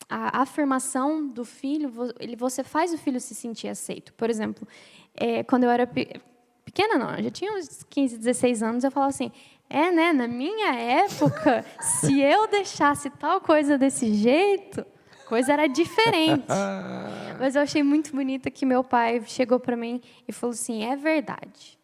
a 0.09 0.43
afirmação 0.43 1.27
do 1.27 1.45
filho, 1.45 1.91
ele, 2.21 2.37
você 2.37 2.63
faz 2.63 2.93
o 2.93 2.99
filho 2.99 3.19
se 3.19 3.35
sentir 3.35 3.69
aceito. 3.69 4.13
Por 4.13 4.29
exemplo, 4.29 4.69
é, 5.15 5.43
quando 5.43 5.65
eu 5.65 5.71
era 5.71 5.87
pequena, 5.87 6.99
não, 6.99 7.15
eu 7.15 7.25
já 7.25 7.31
tinha 7.31 7.53
uns 7.55 7.83
15, 7.83 8.19
16 8.19 8.63
anos, 8.63 8.85
eu 8.85 8.91
falava 8.91 9.09
assim: 9.09 9.33
é, 9.71 9.91
né, 9.91 10.13
na 10.13 10.29
minha 10.29 10.75
época, 10.75 11.65
se 11.81 12.21
eu 12.21 12.47
deixasse 12.47 13.09
tal 13.09 13.41
coisa 13.41 13.79
desse 13.79 14.13
jeito 14.13 14.85
coisa 15.29 15.53
era 15.53 15.67
diferente. 15.67 16.47
Mas 17.38 17.55
eu 17.55 17.62
achei 17.62 17.83
muito 17.83 18.11
bonito 18.12 18.51
que 18.51 18.67
meu 18.67 18.83
pai 18.83 19.23
chegou 19.27 19.61
para 19.61 19.77
mim 19.77 20.01
e 20.27 20.33
falou 20.33 20.53
assim: 20.53 20.85
é 20.85 20.97
verdade. 20.97 21.79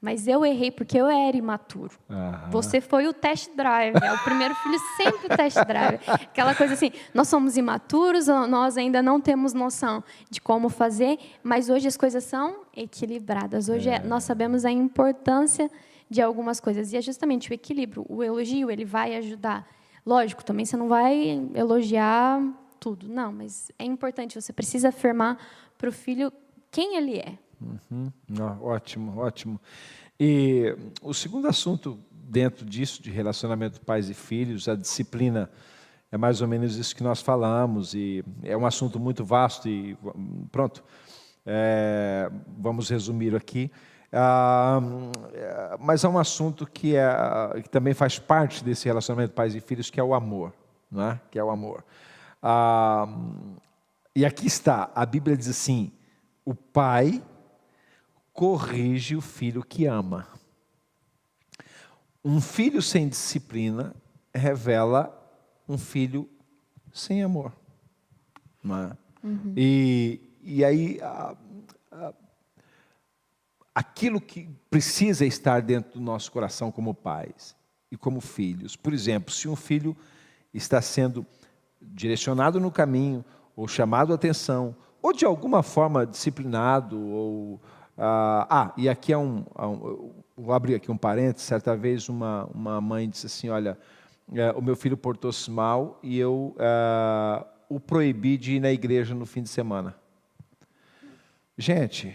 Mas 0.00 0.28
eu 0.28 0.46
errei 0.46 0.70
porque 0.70 0.96
eu 0.96 1.08
era 1.08 1.36
imaturo. 1.36 1.98
Uhum. 2.08 2.50
Você 2.50 2.80
foi 2.80 3.08
o 3.08 3.12
test 3.12 3.50
drive. 3.56 3.96
É 4.00 4.12
o 4.12 4.18
primeiro 4.22 4.54
filho 4.54 4.78
sempre 4.96 5.26
o 5.26 5.36
test 5.36 5.56
drive. 5.66 5.98
Aquela 6.06 6.54
coisa 6.54 6.74
assim, 6.74 6.92
nós 7.12 7.26
somos 7.26 7.56
imaturos, 7.56 8.28
nós 8.28 8.76
ainda 8.76 9.02
não 9.02 9.20
temos 9.20 9.52
noção 9.52 10.04
de 10.30 10.40
como 10.40 10.68
fazer, 10.68 11.18
mas 11.42 11.68
hoje 11.68 11.88
as 11.88 11.96
coisas 11.96 12.22
são 12.22 12.60
equilibradas. 12.76 13.68
Hoje 13.68 13.90
é. 13.90 13.96
É, 13.96 13.98
nós 14.04 14.22
sabemos 14.22 14.64
a 14.64 14.70
importância 14.70 15.68
de 16.08 16.22
algumas 16.22 16.60
coisas. 16.60 16.92
E 16.92 16.96
é 16.96 17.02
justamente 17.02 17.50
o 17.50 17.54
equilíbrio. 17.54 18.06
O 18.08 18.22
elogio, 18.22 18.70
ele 18.70 18.84
vai 18.84 19.16
ajudar. 19.16 19.66
Lógico, 20.06 20.44
também 20.44 20.64
você 20.64 20.76
não 20.76 20.88
vai 20.88 21.42
elogiar 21.54 22.40
tudo. 22.78 23.08
Não, 23.08 23.32
mas 23.32 23.70
é 23.78 23.84
importante, 23.84 24.40
você 24.40 24.52
precisa 24.52 24.88
afirmar 24.88 25.38
para 25.76 25.88
o 25.88 25.92
filho 25.92 26.32
quem 26.70 26.96
ele 26.96 27.18
é. 27.18 27.38
Uhum. 27.60 28.12
Oh, 28.38 28.68
ótimo, 28.68 29.18
ótimo. 29.18 29.60
E 30.18 30.76
o 31.02 31.12
segundo 31.12 31.48
assunto 31.48 31.98
dentro 32.10 32.64
disso, 32.64 33.02
de 33.02 33.10
relacionamento 33.10 33.80
pais 33.80 34.10
e 34.10 34.14
filhos, 34.14 34.68
a 34.68 34.74
disciplina, 34.74 35.50
é 36.10 36.16
mais 36.16 36.40
ou 36.40 36.48
menos 36.48 36.76
isso 36.76 36.94
que 36.94 37.02
nós 37.02 37.20
falamos, 37.20 37.94
e 37.94 38.24
é 38.42 38.56
um 38.56 38.66
assunto 38.66 38.98
muito 38.98 39.24
vasto, 39.24 39.68
e 39.68 39.96
pronto, 40.50 40.82
é, 41.44 42.30
vamos 42.58 42.88
resumir 42.88 43.34
aqui. 43.34 43.70
Ah, 44.12 44.80
mas 45.78 46.02
é 46.02 46.08
um 46.08 46.18
assunto 46.18 46.66
que, 46.66 46.96
é, 46.96 47.60
que 47.62 47.68
também 47.68 47.92
faz 47.92 48.18
parte 48.18 48.64
desse 48.64 48.86
relacionamento 48.86 49.34
pais 49.34 49.54
e 49.54 49.60
filhos, 49.60 49.90
que 49.90 50.00
é 50.00 50.02
o 50.02 50.14
amor, 50.14 50.52
não 50.90 51.10
é? 51.10 51.20
que 51.30 51.38
é 51.38 51.44
o 51.44 51.50
amor. 51.50 51.84
Ah, 52.42 53.06
e 54.14 54.24
aqui 54.24 54.46
está, 54.46 54.90
a 54.94 55.04
Bíblia 55.06 55.36
diz 55.36 55.48
assim: 55.48 55.92
o 56.44 56.54
pai 56.54 57.22
corrige 58.32 59.16
o 59.16 59.20
filho 59.20 59.64
que 59.64 59.86
ama. 59.86 60.28
Um 62.24 62.40
filho 62.40 62.82
sem 62.82 63.08
disciplina 63.08 63.94
revela 64.34 65.14
um 65.68 65.76
filho 65.78 66.28
sem 66.92 67.22
amor. 67.22 67.52
É? 68.64 69.26
Uhum. 69.26 69.54
E, 69.56 70.20
e 70.42 70.64
aí, 70.64 71.00
a, 71.00 71.36
a, 71.92 72.14
aquilo 73.74 74.20
que 74.20 74.48
precisa 74.70 75.24
estar 75.24 75.62
dentro 75.62 75.92
do 75.98 76.00
nosso 76.00 76.30
coração 76.32 76.70
como 76.70 76.94
pais 76.94 77.56
e 77.90 77.96
como 77.96 78.20
filhos. 78.20 78.76
Por 78.76 78.92
exemplo, 78.92 79.32
se 79.32 79.48
um 79.48 79.56
filho 79.56 79.96
está 80.52 80.82
sendo 80.82 81.26
direcionado 81.80 82.60
no 82.60 82.70
caminho, 82.70 83.24
ou 83.56 83.66
chamado 83.66 84.12
a 84.12 84.16
atenção, 84.16 84.74
ou 85.02 85.12
de 85.12 85.24
alguma 85.24 85.62
forma 85.62 86.06
disciplinado, 86.06 87.00
ou 87.00 87.60
ah, 87.96 88.46
ah 88.50 88.72
e 88.76 88.88
aqui 88.88 89.12
é 89.12 89.18
um, 89.18 89.44
é 89.56 89.66
um, 89.66 90.12
vou 90.36 90.54
abrir 90.54 90.74
aqui 90.74 90.90
um 90.90 90.96
parênteses, 90.96 91.46
certa 91.46 91.76
vez 91.76 92.08
uma, 92.08 92.48
uma 92.54 92.80
mãe 92.80 93.08
disse 93.08 93.26
assim, 93.26 93.48
olha, 93.48 93.78
é, 94.34 94.52
o 94.52 94.62
meu 94.62 94.76
filho 94.76 94.96
portou-se 94.96 95.50
mal 95.50 95.98
e 96.02 96.18
eu 96.18 96.54
é, 96.58 97.44
o 97.68 97.80
proibi 97.80 98.36
de 98.36 98.56
ir 98.56 98.60
na 98.60 98.70
igreja 98.70 99.14
no 99.14 99.26
fim 99.26 99.42
de 99.42 99.48
semana. 99.48 99.94
Gente, 101.56 102.14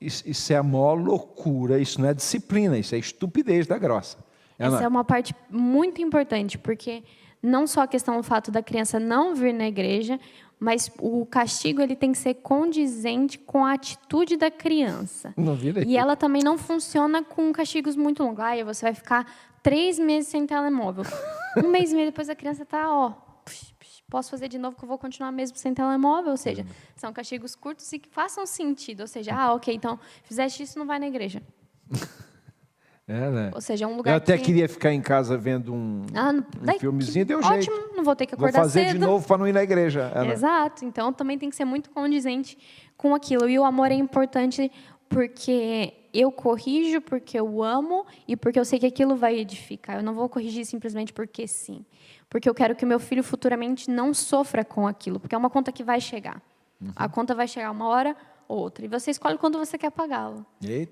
isso, 0.00 0.22
isso 0.28 0.52
é 0.52 0.56
a 0.56 0.62
maior 0.62 0.94
loucura, 0.94 1.78
isso 1.78 2.00
não 2.00 2.08
é 2.08 2.14
disciplina, 2.14 2.78
isso 2.78 2.94
é 2.94 2.98
estupidez 2.98 3.66
da 3.66 3.78
grossa. 3.78 4.18
Essa 4.58 4.84
é 4.84 4.88
uma 4.88 5.04
parte 5.04 5.34
muito 5.50 6.00
importante, 6.00 6.56
porque 6.56 7.02
não 7.44 7.66
só 7.66 7.82
a 7.82 7.86
questão 7.86 8.16
do 8.16 8.22
fato 8.22 8.50
da 8.50 8.62
criança 8.62 8.98
não 8.98 9.34
vir 9.34 9.52
na 9.52 9.66
igreja, 9.68 10.18
mas 10.58 10.90
o 10.98 11.26
castigo 11.26 11.82
ele 11.82 11.94
tem 11.94 12.12
que 12.12 12.18
ser 12.18 12.34
condizente 12.34 13.38
com 13.38 13.64
a 13.64 13.74
atitude 13.74 14.36
da 14.36 14.50
criança. 14.50 15.34
Não 15.36 15.54
vira 15.54 15.84
E 15.84 15.96
ela 15.96 16.16
também 16.16 16.42
não 16.42 16.56
funciona 16.56 17.22
com 17.22 17.52
castigos 17.52 17.96
muito 17.96 18.22
longos. 18.22 18.42
Ah, 18.42 18.64
você 18.64 18.86
vai 18.86 18.94
ficar 18.94 19.30
três 19.62 19.98
meses 19.98 20.30
sem 20.30 20.46
telemóvel. 20.46 21.04
Um 21.56 21.68
mês 21.68 21.92
e 21.92 21.94
meio 21.94 22.08
depois 22.08 22.28
a 22.30 22.34
criança 22.34 22.62
está, 22.62 22.90
ó, 22.90 23.12
posso 24.08 24.30
fazer 24.30 24.48
de 24.48 24.58
novo 24.58 24.76
que 24.76 24.84
eu 24.84 24.88
vou 24.88 24.98
continuar 24.98 25.30
mesmo 25.30 25.58
sem 25.58 25.74
telemóvel. 25.74 26.30
Ou 26.30 26.36
seja, 26.36 26.64
são 26.96 27.12
castigos 27.12 27.54
curtos 27.54 27.92
e 27.92 27.98
que 27.98 28.08
façam 28.08 28.46
sentido. 28.46 29.00
Ou 29.00 29.06
seja, 29.06 29.34
ah, 29.34 29.52
ok, 29.54 29.74
então 29.74 29.98
fizeste 30.22 30.62
isso, 30.62 30.78
não 30.78 30.86
vai 30.86 30.98
na 30.98 31.06
igreja. 31.06 31.42
É, 33.06 33.30
né? 33.30 33.50
Ou 33.54 33.60
seja, 33.60 33.84
é 33.84 33.88
um 33.88 33.96
lugar 33.96 34.12
Eu 34.12 34.16
até 34.16 34.38
que... 34.38 34.44
queria 34.44 34.66
ficar 34.66 34.90
em 34.92 35.00
casa 35.00 35.36
vendo 35.36 35.74
um, 35.74 36.06
ah, 36.14 36.32
daí, 36.62 36.76
um 36.76 36.80
filmezinho, 36.80 37.26
deu 37.26 37.38
ótimo, 37.38 37.52
jeito. 37.52 37.70
Ótimo, 37.70 37.96
não 37.96 38.02
vou 38.02 38.16
ter 38.16 38.24
que 38.24 38.34
acordar 38.34 38.52
Vou 38.52 38.62
fazer 38.62 38.86
cedo. 38.86 38.92
de 38.94 38.98
novo 38.98 39.26
para 39.26 39.38
não 39.38 39.46
ir 39.46 39.52
na 39.52 39.62
igreja. 39.62 40.10
É, 40.14 40.22
né? 40.22 40.32
Exato. 40.32 40.84
Então, 40.86 41.12
também 41.12 41.38
tem 41.38 41.50
que 41.50 41.56
ser 41.56 41.66
muito 41.66 41.90
condizente 41.90 42.56
com 42.96 43.14
aquilo. 43.14 43.46
E 43.46 43.58
o 43.58 43.64
amor 43.64 43.90
é 43.90 43.94
importante 43.94 44.72
porque 45.08 45.92
eu 46.14 46.32
corrijo 46.32 47.00
porque 47.02 47.38
eu 47.38 47.62
amo 47.62 48.06
e 48.26 48.36
porque 48.36 48.58
eu 48.58 48.64
sei 48.64 48.78
que 48.78 48.86
aquilo 48.86 49.16
vai 49.16 49.38
edificar. 49.38 49.96
Eu 49.96 50.02
não 50.02 50.14
vou 50.14 50.28
corrigir 50.28 50.64
simplesmente 50.64 51.12
porque 51.12 51.46
sim. 51.46 51.84
Porque 52.30 52.48
eu 52.48 52.54
quero 52.54 52.74
que 52.74 52.84
o 52.84 52.88
meu 52.88 52.98
filho 52.98 53.22
futuramente 53.22 53.90
não 53.90 54.14
sofra 54.14 54.64
com 54.64 54.86
aquilo, 54.86 55.20
porque 55.20 55.34
é 55.34 55.38
uma 55.38 55.50
conta 55.50 55.70
que 55.70 55.84
vai 55.84 56.00
chegar. 56.00 56.40
Uhum. 56.80 56.90
A 56.96 57.08
conta 57.08 57.34
vai 57.34 57.46
chegar 57.46 57.70
uma 57.70 57.86
hora 57.86 58.16
outra. 58.48 58.84
E 58.84 58.88
você 58.88 59.10
escolhe 59.10 59.38
quando 59.38 59.58
você 59.58 59.76
quer 59.78 59.90
pagá-la. 59.90 60.44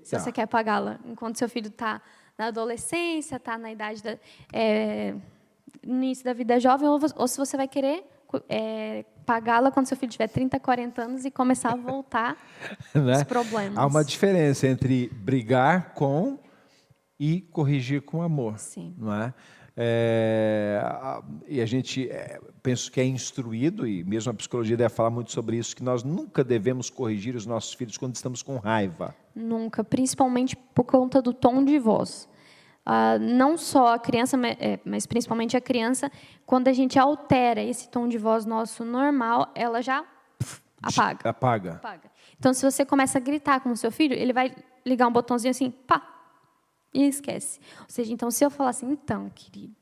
Se 0.03 0.19
você 0.19 0.31
quer 0.31 0.47
pagá-la 0.47 0.99
enquanto 1.05 1.37
seu 1.37 1.49
filho 1.49 1.67
está 1.67 2.01
na 2.37 2.47
adolescência, 2.47 3.35
está 3.35 3.57
na 3.57 3.71
idade 3.71 4.01
da, 4.01 4.17
é, 4.51 5.13
no 5.83 5.95
início 6.03 6.23
da 6.23 6.33
vida 6.33 6.59
jovem, 6.59 6.87
ou, 6.87 6.99
ou 7.15 7.27
se 7.27 7.37
você 7.37 7.55
vai 7.55 7.67
querer 7.67 8.03
é, 8.49 9.05
pagá-la 9.25 9.71
quando 9.71 9.87
seu 9.87 9.97
filho 9.97 10.11
tiver 10.11 10.27
30, 10.27 10.59
40 10.59 11.01
anos 11.01 11.25
e 11.25 11.31
começar 11.31 11.71
a 11.71 11.75
voltar 11.75 12.37
né? 12.93 13.17
os 13.17 13.23
problemas. 13.23 13.77
Há 13.77 13.85
uma 13.85 14.03
diferença 14.03 14.67
entre 14.67 15.09
brigar 15.09 15.93
com 15.93 16.39
e 17.19 17.41
corrigir 17.41 18.01
com 18.01 18.21
amor. 18.21 18.57
Sim. 18.59 18.95
Não 18.97 19.13
é? 19.13 19.33
É, 19.75 20.79
e 21.47 21.59
a 21.59 21.65
gente 21.65 22.07
é, 22.09 22.39
penso 22.61 22.91
que 22.91 23.01
é 23.01 23.05
instruído 23.05 23.87
e 23.87 24.03
mesmo 24.03 24.31
a 24.31 24.33
psicologia 24.35 24.77
deve 24.77 24.93
falar 24.93 25.09
muito 25.09 25.31
sobre 25.31 25.57
isso 25.57 25.75
que 25.75 25.83
nós 25.83 26.03
nunca 26.03 26.43
devemos 26.43 26.91
corrigir 26.91 27.35
os 27.35 27.45
nossos 27.45 27.73
filhos 27.73 27.97
quando 27.97 28.15
estamos 28.15 28.43
com 28.43 28.57
raiva. 28.57 29.15
Nunca, 29.35 29.83
principalmente 29.83 30.55
por 30.55 30.83
conta 30.83 31.21
do 31.21 31.33
tom 31.33 31.63
de 31.63 31.79
voz. 31.79 32.29
Ah, 32.85 33.17
não 33.17 33.57
só 33.57 33.93
a 33.93 33.99
criança, 33.99 34.37
é, 34.59 34.79
mas 34.85 35.07
principalmente 35.07 35.55
a 35.55 35.61
criança, 35.61 36.11
quando 36.45 36.67
a 36.67 36.73
gente 36.73 36.99
altera 36.99 37.61
esse 37.61 37.89
tom 37.89 38.07
de 38.07 38.17
voz 38.17 38.45
nosso 38.45 38.83
normal, 38.83 39.51
ela 39.55 39.81
já 39.81 40.03
pf, 40.37 40.61
apaga. 40.81 41.29
Apaga. 41.29 41.71
apaga. 41.75 42.11
Então, 42.37 42.53
se 42.53 42.63
você 42.63 42.85
começa 42.85 43.17
a 43.17 43.21
gritar 43.21 43.61
com 43.61 43.71
o 43.71 43.77
seu 43.77 43.91
filho, 43.91 44.13
ele 44.13 44.33
vai 44.33 44.53
ligar 44.85 45.07
um 45.07 45.11
botãozinho 45.11 45.51
assim, 45.51 45.71
pá, 45.71 46.12
e 46.93 47.03
esquece. 47.05 47.59
Ou 47.81 47.85
seja, 47.89 48.13
então, 48.13 48.29
se 48.31 48.43
eu 48.45 48.49
falar 48.49 48.69
assim, 48.71 48.89
então, 48.91 49.29
querido, 49.33 49.73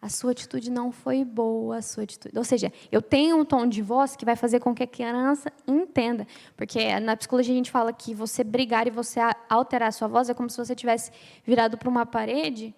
a 0.00 0.08
sua 0.08 0.32
atitude 0.32 0.70
não 0.70 0.90
foi 0.90 1.24
boa, 1.24 1.76
a 1.78 1.82
sua 1.82 2.02
atitude. 2.04 2.36
Ou 2.36 2.44
seja, 2.44 2.72
eu 2.90 3.00
tenho 3.00 3.36
um 3.38 3.44
tom 3.44 3.66
de 3.66 3.80
voz 3.82 4.16
que 4.16 4.24
vai 4.24 4.34
fazer 4.36 4.58
com 4.60 4.74
que 4.74 4.82
a 4.82 4.86
criança 4.86 5.52
entenda. 5.66 6.26
Porque 6.56 6.98
na 7.00 7.16
psicologia 7.16 7.52
a 7.54 7.56
gente 7.56 7.70
fala 7.70 7.92
que 7.92 8.14
você 8.14 8.42
brigar 8.42 8.86
e 8.86 8.90
você 8.90 9.20
alterar 9.48 9.88
a 9.88 9.92
sua 9.92 10.08
voz 10.08 10.28
é 10.28 10.34
como 10.34 10.50
se 10.50 10.56
você 10.56 10.74
tivesse 10.74 11.10
virado 11.44 11.78
para 11.78 11.88
uma 11.88 12.04
parede 12.04 12.74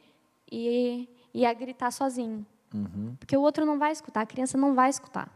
e 0.51 1.09
ia 1.33 1.53
gritar 1.55 1.91
sozinho. 1.91 2.45
Porque 3.21 3.37
o 3.37 3.41
outro 3.41 3.65
não 3.65 3.79
vai 3.79 3.93
escutar, 3.93 4.23
a 4.23 4.27
criança 4.27 4.59
não 4.59 4.75
vai 4.75 4.91
escutar. 4.91 5.33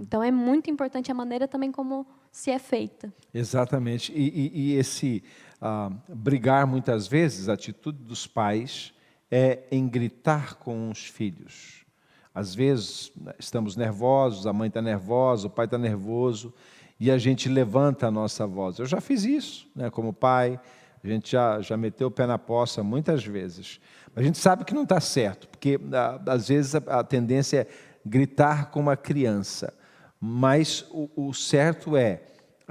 Então 0.00 0.20
é 0.22 0.30
muito 0.32 0.68
importante 0.68 1.10
a 1.12 1.14
maneira 1.14 1.46
também 1.46 1.70
como 1.70 2.04
se 2.32 2.50
é 2.50 2.58
feita. 2.58 3.12
Exatamente. 3.32 4.12
E, 4.12 4.28
e- 4.28 4.52
e 4.72 4.74
esse 4.76 5.22
ah, 5.64 5.92
brigar, 6.08 6.66
muitas 6.66 7.06
vezes, 7.06 7.48
a 7.48 7.52
atitude 7.52 7.98
dos 8.02 8.26
pais 8.26 8.92
é 9.30 9.60
em 9.70 9.88
gritar 9.88 10.56
com 10.56 10.90
os 10.90 11.06
filhos. 11.06 11.86
Às 12.34 12.52
vezes, 12.52 13.12
né, 13.14 13.32
estamos 13.38 13.76
nervosos, 13.76 14.44
a 14.44 14.52
mãe 14.52 14.66
está 14.66 14.82
nervosa, 14.82 15.46
o 15.46 15.50
pai 15.50 15.66
está 15.66 15.78
nervoso, 15.78 16.52
e 16.98 17.12
a 17.12 17.16
gente 17.16 17.48
levanta 17.48 18.08
a 18.08 18.10
nossa 18.10 18.44
voz. 18.44 18.80
Eu 18.80 18.86
já 18.86 19.00
fiz 19.00 19.22
isso, 19.22 19.70
né, 19.76 19.88
como 19.88 20.12
pai, 20.12 20.60
a 21.02 21.06
gente 21.06 21.30
já, 21.30 21.60
já 21.60 21.76
meteu 21.76 22.08
o 22.08 22.10
pé 22.10 22.26
na 22.26 22.38
poça 22.38 22.82
muitas 22.82 23.24
vezes. 23.24 23.80
A 24.16 24.22
gente 24.22 24.38
sabe 24.38 24.64
que 24.64 24.74
não 24.74 24.82
está 24.82 25.00
certo, 25.00 25.48
porque 25.48 25.78
às 26.26 26.48
vezes 26.48 26.74
a, 26.74 26.78
a 26.98 27.04
tendência 27.04 27.60
é 27.60 27.66
gritar 28.04 28.72
com 28.72 28.80
uma 28.80 28.96
criança. 28.96 29.72
Mas 30.20 30.84
o, 30.90 31.28
o 31.28 31.32
certo 31.32 31.96
é, 31.96 32.20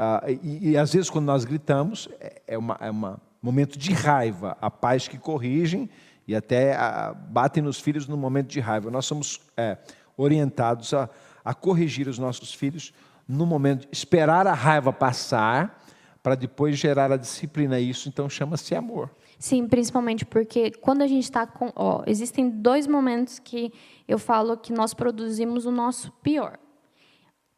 ah, 0.03 0.23
e, 0.27 0.71
e 0.71 0.77
às 0.77 0.91
vezes 0.91 1.09
quando 1.11 1.25
nós 1.25 1.45
gritamos, 1.45 2.09
é, 2.19 2.41
é 2.47 2.57
uma- 2.57 2.77
é 2.81 2.91
um 2.91 3.15
momento 3.39 3.77
de 3.77 3.93
raiva. 3.93 4.57
Há 4.59 4.69
pais 4.71 5.07
que 5.07 5.17
corrigem 5.19 5.87
e 6.27 6.35
até 6.35 6.75
ah, 6.75 7.13
batem 7.13 7.61
nos 7.61 7.79
filhos 7.79 8.07
no 8.07 8.17
momento 8.17 8.47
de 8.47 8.59
raiva. 8.59 8.89
Nós 8.89 9.05
somos 9.05 9.39
é, 9.55 9.77
orientados 10.17 10.91
a, 10.93 11.07
a 11.45 11.53
corrigir 11.53 12.07
os 12.07 12.17
nossos 12.17 12.51
filhos 12.51 12.91
no 13.27 13.45
momento, 13.45 13.87
esperar 13.91 14.47
a 14.47 14.53
raiva 14.53 14.91
passar 14.91 15.79
para 16.23 16.33
depois 16.35 16.77
gerar 16.77 17.11
a 17.11 17.17
disciplina. 17.17 17.79
Isso 17.79 18.09
então 18.09 18.27
chama-se 18.27 18.73
amor. 18.75 19.09
Sim, 19.37 19.67
principalmente 19.67 20.25
porque 20.25 20.71
quando 20.71 21.01
a 21.03 21.07
gente 21.07 21.23
está 21.23 21.45
com. 21.47 21.71
Ó, 21.75 22.03
existem 22.07 22.49
dois 22.49 22.85
momentos 22.87 23.39
que 23.39 23.71
eu 24.07 24.17
falo 24.19 24.57
que 24.57 24.73
nós 24.73 24.93
produzimos 24.93 25.65
o 25.65 25.71
nosso 25.71 26.11
pior. 26.23 26.57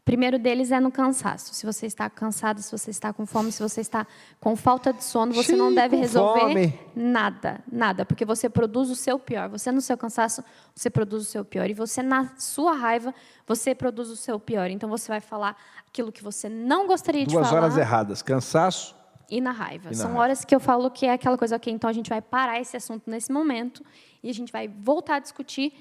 Primeiro 0.06 0.38
deles 0.38 0.70
é 0.70 0.82
no 0.82 0.92
cansaço. 0.92 1.54
Se 1.54 1.66
você 1.66 1.86
está 1.86 2.10
cansado, 2.10 2.62
se 2.62 2.70
você 2.70 2.92
está 2.92 3.14
com 3.14 3.26
fome, 3.26 3.54
se 3.54 3.64
você 3.64 3.80
está 3.80 4.06
com 4.38 4.54
falta 4.54 4.92
de 4.92 5.02
sono, 5.02 5.34
você 5.34 5.56
não 5.56 5.68
Xiii, 5.68 5.76
deve 5.76 5.96
com 5.96 6.02
resolver 6.02 6.40
fome. 6.42 6.80
nada, 6.94 7.64
nada, 7.72 8.06
porque 8.06 8.26
você 8.26 8.50
produz 8.50 8.90
o 8.90 8.96
seu 8.96 9.18
pior. 9.18 9.48
Você 9.48 9.72
no 9.72 9.80
seu 9.80 9.98
cansaço, 9.98 10.44
você 10.76 10.90
produz 10.90 11.24
o 11.24 11.26
seu 11.26 11.46
pior. 11.46 11.70
E 11.70 11.74
você 11.74 12.04
na 12.04 12.34
sua 12.38 12.74
raiva, 12.74 13.16
você 13.48 13.74
produz 13.74 14.10
o 14.10 14.18
seu 14.18 14.38
pior. 14.38 14.70
Então 14.70 14.90
você 14.90 15.08
vai 15.08 15.22
falar 15.22 15.56
aquilo 15.88 16.12
que 16.12 16.22
você 16.22 16.50
não 16.50 16.86
gostaria 16.86 17.26
de 17.26 17.34
Duas 17.34 17.48
falar. 17.48 17.62
horas 17.62 17.78
erradas: 17.78 18.22
cansaço 18.22 18.94
E 19.30 19.40
na 19.40 19.52
raiva. 19.52 19.86
E 19.88 19.92
na 19.92 19.94
São 19.96 20.08
raiva. 20.08 20.20
horas 20.22 20.44
que 20.44 20.54
eu 20.54 20.60
falo 20.60 20.92
que 20.92 21.06
é 21.06 21.14
aquela 21.14 21.38
coisa, 21.38 21.56
ok, 21.56 21.72
então 21.72 21.90
a 21.90 21.94
gente 21.94 22.10
vai 22.10 22.22
parar 22.22 22.60
esse 22.60 22.76
assunto 22.76 23.10
nesse 23.10 23.32
momento 23.32 23.82
e 24.22 24.30
a 24.30 24.34
gente 24.34 24.52
vai 24.52 24.68
voltar 24.68 25.16
a 25.16 25.20
discutir 25.20 25.74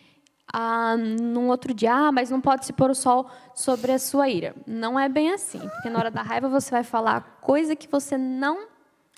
ah, 0.51 0.97
num 0.97 1.49
outro 1.49 1.75
dia. 1.75 1.93
Ah, 1.95 2.13
mas 2.13 2.31
não 2.31 2.41
pode 2.41 2.65
se 2.65 2.73
pôr 2.73 2.91
o 2.91 2.95
sol 2.95 3.29
sobre 3.55 3.93
a 3.93 3.99
sua 3.99 4.29
ira. 4.29 4.55
Não 4.67 4.99
é 4.99 5.09
bem 5.09 5.33
assim, 5.33 5.59
porque 5.59 5.91
na 5.91 5.99
hora 5.99 6.11
da 6.11 6.23
raiva 6.23 6.49
você 6.49 6.71
vai 6.71 6.83
falar 6.85 7.39
coisa 7.41 7.77
que 7.77 7.87
você 7.89 8.17
não 8.17 8.67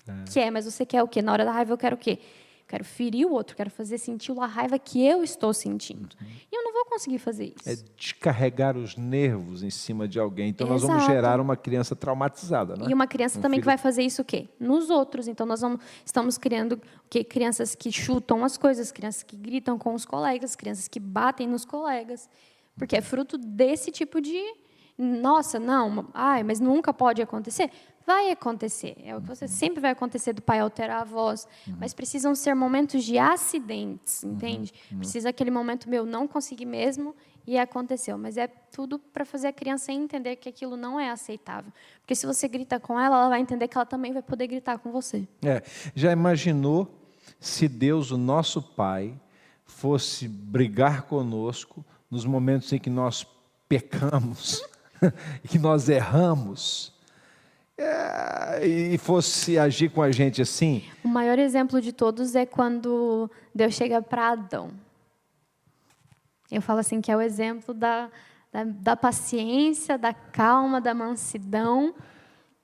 É. 0.07 0.23
quer, 0.31 0.51
mas 0.51 0.65
você 0.65 0.85
quer 0.85 1.01
o 1.03 1.07
quê? 1.07 1.21
Na 1.21 1.31
hora 1.31 1.45
da 1.45 1.51
raiva 1.51 1.73
eu 1.73 1.77
quero 1.77 1.95
o 1.95 1.99
quê? 1.99 2.19
Quero 2.67 2.83
ferir 2.83 3.27
o 3.27 3.31
outro, 3.31 3.55
quero 3.55 3.69
fazer 3.69 3.99
sentir 3.99 4.31
a 4.39 4.45
raiva 4.47 4.79
que 4.79 5.05
eu 5.05 5.23
estou 5.23 5.53
sentindo. 5.53 6.09
E 6.51 6.55
eu 6.55 6.63
não 6.63 6.73
vou 6.73 6.85
conseguir 6.85 7.19
fazer 7.19 7.53
isso. 7.55 7.69
é 7.69 7.75
descarregar 7.95 8.75
os 8.75 8.95
nervos 8.97 9.61
em 9.61 9.69
cima 9.69 10.07
de 10.07 10.19
alguém. 10.19 10.49
Então 10.49 10.65
nós 10.67 10.81
vamos 10.81 10.97
Exato. 10.97 11.11
gerar 11.13 11.39
uma 11.39 11.55
criança 11.55 11.95
traumatizada, 11.95 12.75
né? 12.75 12.87
E 12.89 12.93
uma 12.93 13.05
criança 13.05 13.37
Um 13.37 13.41
também 13.43 13.59
que 13.59 13.63
filho- 13.63 13.69
vai 13.69 13.77
fazer 13.77 14.01
isso 14.01 14.23
o 14.23 14.25
quê? 14.25 14.49
Nos 14.59 14.89
outros. 14.89 15.27
Então, 15.27 15.45
nós 15.45 15.61
vamos, 15.61 15.79
estamos 16.03 16.39
criando 16.39 16.73
o 16.73 16.81
quê? 17.07 17.23
crianças 17.23 17.75
que 17.75 17.91
chutam 17.91 18.43
as 18.43 18.57
coisas, 18.57 18.91
crianças 18.91 19.21
que 19.21 19.35
gritam 19.37 19.77
com 19.77 19.93
os 19.93 20.03
colegas, 20.03 20.55
crianças 20.55 20.87
que 20.87 20.99
batem 20.99 21.45
nos 21.47 21.65
colegas. 21.65 22.27
Porque 22.75 22.95
é 22.95 23.01
fruto 23.01 23.37
desse 23.37 23.91
tipo 23.91 24.19
de. 24.19 24.35
Nossa, 24.97 25.59
não, 25.59 26.07
ai, 26.13 26.41
mas 26.41 26.59
nunca 26.59 26.93
pode 26.93 27.21
acontecer. 27.21 27.69
Vai 28.05 28.29
acontecer. 28.29 28.95
É 29.03 29.15
o 29.15 29.21
que 29.21 29.27
você 29.27 29.47
sempre 29.47 29.81
vai 29.81 29.91
acontecer 29.91 30.33
do 30.33 30.41
pai 30.41 30.59
alterar 30.59 31.01
a 31.01 31.03
voz. 31.03 31.47
Mas 31.79 31.93
precisam 31.93 32.35
ser 32.35 32.53
momentos 32.53 33.03
de 33.03 33.17
acidentes, 33.17 34.23
entende? 34.23 34.73
Precisa 34.97 35.29
aquele 35.29 35.49
momento 35.49 35.89
meu, 35.89 36.05
não 36.05 36.27
consegui 36.27 36.65
mesmo 36.65 37.15
e 37.47 37.57
aconteceu. 37.57 38.17
Mas 38.17 38.37
é 38.37 38.47
tudo 38.47 38.99
para 38.99 39.25
fazer 39.25 39.47
a 39.47 39.53
criança 39.53 39.91
entender 39.91 40.35
que 40.35 40.47
aquilo 40.47 40.77
não 40.77 40.99
é 40.99 41.09
aceitável. 41.09 41.71
Porque 42.01 42.13
se 42.13 42.27
você 42.27 42.47
grita 42.47 42.79
com 42.79 42.99
ela, 42.99 43.17
ela 43.17 43.29
vai 43.29 43.41
entender 43.41 43.67
que 43.67 43.77
ela 43.77 43.85
também 43.85 44.13
vai 44.13 44.21
poder 44.21 44.47
gritar 44.47 44.77
com 44.77 44.91
você. 44.91 45.27
É, 45.43 45.63
já 45.95 46.11
imaginou 46.11 46.87
se 47.39 47.67
Deus, 47.67 48.11
o 48.11 48.17
nosso 48.17 48.61
Pai, 48.61 49.19
fosse 49.65 50.27
brigar 50.27 51.03
conosco 51.03 51.83
nos 52.09 52.25
momentos 52.25 52.71
em 52.71 52.79
que 52.79 52.89
nós 52.89 53.25
pecamos, 53.67 54.63
e 55.43 55.47
que 55.49 55.59
nós 55.59 55.89
erramos, 55.89 56.93
é, 57.77 58.65
e 58.65 58.97
fosse 58.97 59.57
agir 59.57 59.89
com 59.89 60.01
a 60.01 60.11
gente 60.11 60.41
assim? 60.41 60.83
O 61.03 61.07
maior 61.07 61.37
exemplo 61.37 61.81
de 61.81 61.91
todos 61.91 62.35
é 62.35 62.45
quando 62.45 63.29
Deus 63.53 63.73
chega 63.73 64.01
para 64.01 64.29
Adão. 64.29 64.71
Eu 66.51 66.61
falo 66.61 66.79
assim 66.79 67.01
que 67.01 67.11
é 67.11 67.17
o 67.17 67.21
exemplo 67.21 67.73
da, 67.73 68.09
da, 68.51 68.63
da 68.63 68.95
paciência, 68.95 69.97
da 69.97 70.13
calma, 70.13 70.79
da 70.79 70.93
mansidão 70.93 71.93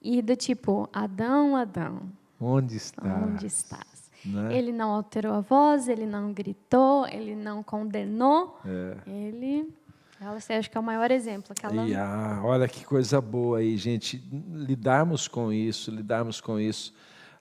e 0.01 0.21
do 0.21 0.35
tipo, 0.35 0.87
Adão, 0.93 1.55
Adão, 1.55 2.03
Onde 2.39 2.77
está? 2.77 3.03
onde 3.03 3.45
estás? 3.45 4.09
Né? 4.25 4.55
Ele 4.57 4.71
não 4.71 4.91
alterou 4.91 5.33
a 5.33 5.41
voz, 5.41 5.87
ele 5.87 6.05
não 6.05 6.31
gritou, 6.31 7.07
ele 7.07 7.35
não 7.35 7.61
condenou, 7.63 8.59
É. 8.65 8.97
ele... 9.07 9.73
Ela, 10.21 10.35
assim, 10.35 10.53
acho 10.53 10.69
que 10.69 10.77
é 10.77 10.79
o 10.79 10.83
maior 10.83 11.09
exemplo. 11.09 11.55
Ah, 11.95 12.41
olha 12.43 12.67
que 12.67 12.85
coisa 12.85 13.19
boa 13.19 13.57
aí, 13.57 13.75
gente. 13.75 14.23
Lidarmos 14.53 15.27
com 15.27 15.51
isso, 15.51 15.89
lidarmos 15.89 16.39
com 16.39 16.59
isso. 16.59 16.93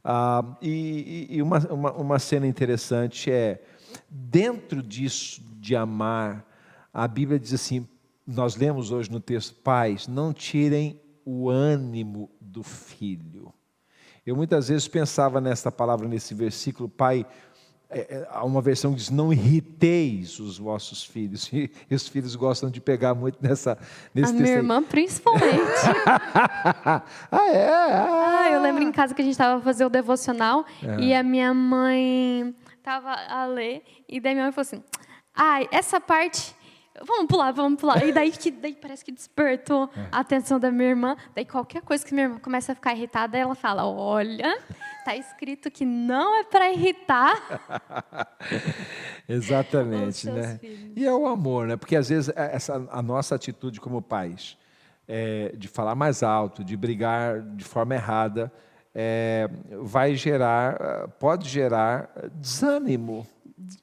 Ah, 0.03 0.43
e 0.63 1.27
e- 1.31 1.37
e 1.37 1.43
uma, 1.43 1.59
uma, 1.71 1.93
uma 1.93 2.19
cena 2.19 2.47
interessante 2.47 3.31
é, 3.31 3.63
dentro 4.09 4.83
disso 4.83 5.43
de 5.61 5.77
amar, 5.77 6.43
a 6.93 7.07
Bíblia 7.07 7.39
diz 7.39 7.53
assim: 7.53 7.87
nós 8.27 8.57
lemos 8.57 8.91
hoje 8.91 9.11
no 9.11 9.21
texto, 9.21 9.55
pais, 9.57 10.09
não 10.09 10.33
tirem 10.33 10.99
o 11.23 11.51
ânimo 11.51 12.31
do 12.41 12.63
filho. 12.63 13.53
Eu 14.25 14.35
muitas 14.37 14.69
vezes 14.69 14.89
pensava 14.89 15.39
nessa 15.41 15.71
palavra, 15.71 16.09
nesse 16.09 16.33
versículo, 16.35 16.89
pai. 16.89 17.27
É, 17.91 17.99
é, 18.01 18.29
há 18.31 18.45
uma 18.45 18.63
versão 18.63 18.93
que 18.93 18.99
diz: 18.99 19.11
Não 19.11 19.33
irriteis 19.33 20.39
os 20.39 20.59
vossos 20.59 21.03
filhos. 21.05 21.51
E, 21.91 21.95
os 21.95 22.07
filhos 22.09 22.37
gostam 22.37 22.71
de 22.71 22.81
pegar 22.81 23.15
muito 23.15 23.39
nessa, 23.41 23.73
A 23.73 23.77
nesse 24.15 24.33
minha 24.33 24.45
texto. 24.45 24.57
aí. 24.57 24.63
irmã, 24.63 24.83
principalmente. 24.83 25.51
ah, 27.31 27.49
é? 27.53 27.69
Ah, 27.69 28.41
Ah, 28.43 28.51
eu 28.51 28.63
lembro 28.63 28.83
em 28.83 28.93
casa 28.93 29.15
que 29.15 29.21
a 29.21 29.25
gente 29.25 29.33
estava 29.33 29.61
fazendo 29.61 29.89
o 29.89 29.91
devocional 29.91 30.65
É. 30.83 31.01
e 31.01 31.15
a 31.15 31.23
minha 31.23 31.53
mãe 31.53 32.55
estava 32.79 33.13
a 33.13 33.45
ler 33.47 33.83
e 34.09 34.21
daí 34.21 34.35
minha 34.35 34.45
mãe 34.45 34.53
falou 34.53 34.63
assim: 34.63 34.83
"Ai, 35.35 35.69
essa 35.73 36.01
parte 36.01 36.55
vamos 37.05 37.27
pular, 37.27 37.51
vamos 37.53 37.81
pular. 37.81 38.05
E 38.07 38.13
daí, 38.13 38.31
que, 38.31 38.51
daí 38.51 38.75
parece 38.75 39.05
que 39.05 39.13
despertou 39.13 39.89
é. 39.97 40.09
a 40.13 40.21
atenção 40.21 40.59
da 40.61 40.71
minha 40.71 40.91
irmã. 40.91 41.17
Daí 41.35 41.45
qualquer 41.45 41.83
coisa 41.83 42.05
que 42.05 42.13
minha 42.15 42.27
irmã 42.27 42.39
começa 42.39 42.73
a 42.73 42.75
ficar 42.75 42.95
irritada, 42.95 43.37
ela 43.39 43.55
fala: 43.55 43.87
Olha, 43.87 44.59
tá 45.11 45.17
escrito 45.17 45.71
que 45.71 45.85
não 45.85 46.39
é 46.39 46.45
para 46.45 46.71
irritar. 46.71 48.37
Exatamente, 49.29 50.31
né? 50.31 50.59
Filhos. 50.59 50.93
E 50.97 51.07
é 51.07 51.13
o 51.13 51.27
amor, 51.27 51.67
né? 51.67 51.77
Porque 51.77 51.97
às 51.97 52.09
vezes 52.09 52.29
é, 52.31 52.55
essa, 52.55 52.87
a 52.91 53.03
nossa 53.03 53.35
atitude 53.35 53.81
como 53.81 54.01
pais, 54.01 54.57
é, 55.09 55.53
de 55.57 55.69
falar 55.69 55.95
mais 55.95 56.23
alto, 56.23 56.63
de 56.63 56.77
brigar 56.77 57.41
de 57.41 57.65
forma 57.65 57.95
errada, 57.95 58.53
é, 58.95 59.49
vai 59.83 60.15
gerar, 60.15 61.09
pode 61.19 61.49
gerar 61.49 62.11
desânimo 62.35 63.27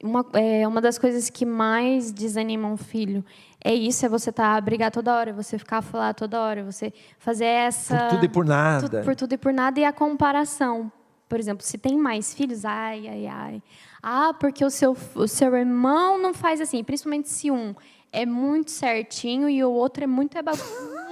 uma, 0.04 0.26
é, 0.34 0.68
uma 0.68 0.82
das 0.82 0.98
coisas 0.98 1.30
que 1.30 1.46
mais 1.46 2.12
desanima 2.12 2.68
um 2.68 2.78
filho 2.78 3.24
é 3.64 3.74
isso, 3.74 4.06
é 4.06 4.10
você 4.10 4.30
estar 4.30 4.56
tá, 4.56 4.62
brigar 4.62 4.92
toda 4.92 5.16
hora, 5.16 5.34
você 5.34 5.58
ficar 5.58 5.80
a 5.80 5.82
falar 5.82 6.14
toda 6.14 6.40
hora, 6.40 6.64
você 6.64 6.94
fazer 7.20 7.46
essa... 7.46 7.98
Por 7.98 8.10
tudo 8.10 8.26
e 8.26 8.30
por 8.30 8.46
nada. 8.46 9.02
Tu, 9.02 9.06
por 9.06 9.16
tudo 9.16 9.34
e 9.34 9.38
por 9.38 9.54
nada, 9.54 9.80
e 9.80 9.86
a 9.86 9.92
comparação. 9.92 10.92
Por 11.28 11.40
exemplo, 11.40 11.66
se 11.66 11.78
tem 11.78 11.98
mais 11.98 12.34
filhos, 12.34 12.64
ai, 12.64 13.08
ai, 13.08 13.28
ai. 13.28 13.64
Ah, 14.02 14.34
porque 14.40 14.64
o 14.64 14.70
seu, 14.70 14.96
o 15.16 15.28
seu 15.28 15.54
irmão 15.56 16.18
não 16.18 16.34
faz 16.34 16.62
assim, 16.62 16.84
principalmente 16.84 17.30
se 17.30 17.52
um 17.52 17.76
é 18.12 18.26
muito 18.26 18.72
certinho 18.72 19.50
e 19.50 19.64
o 19.64 19.72
outro 19.72 20.04
é 20.04 20.08
muito, 20.08 20.38
é 20.38 20.42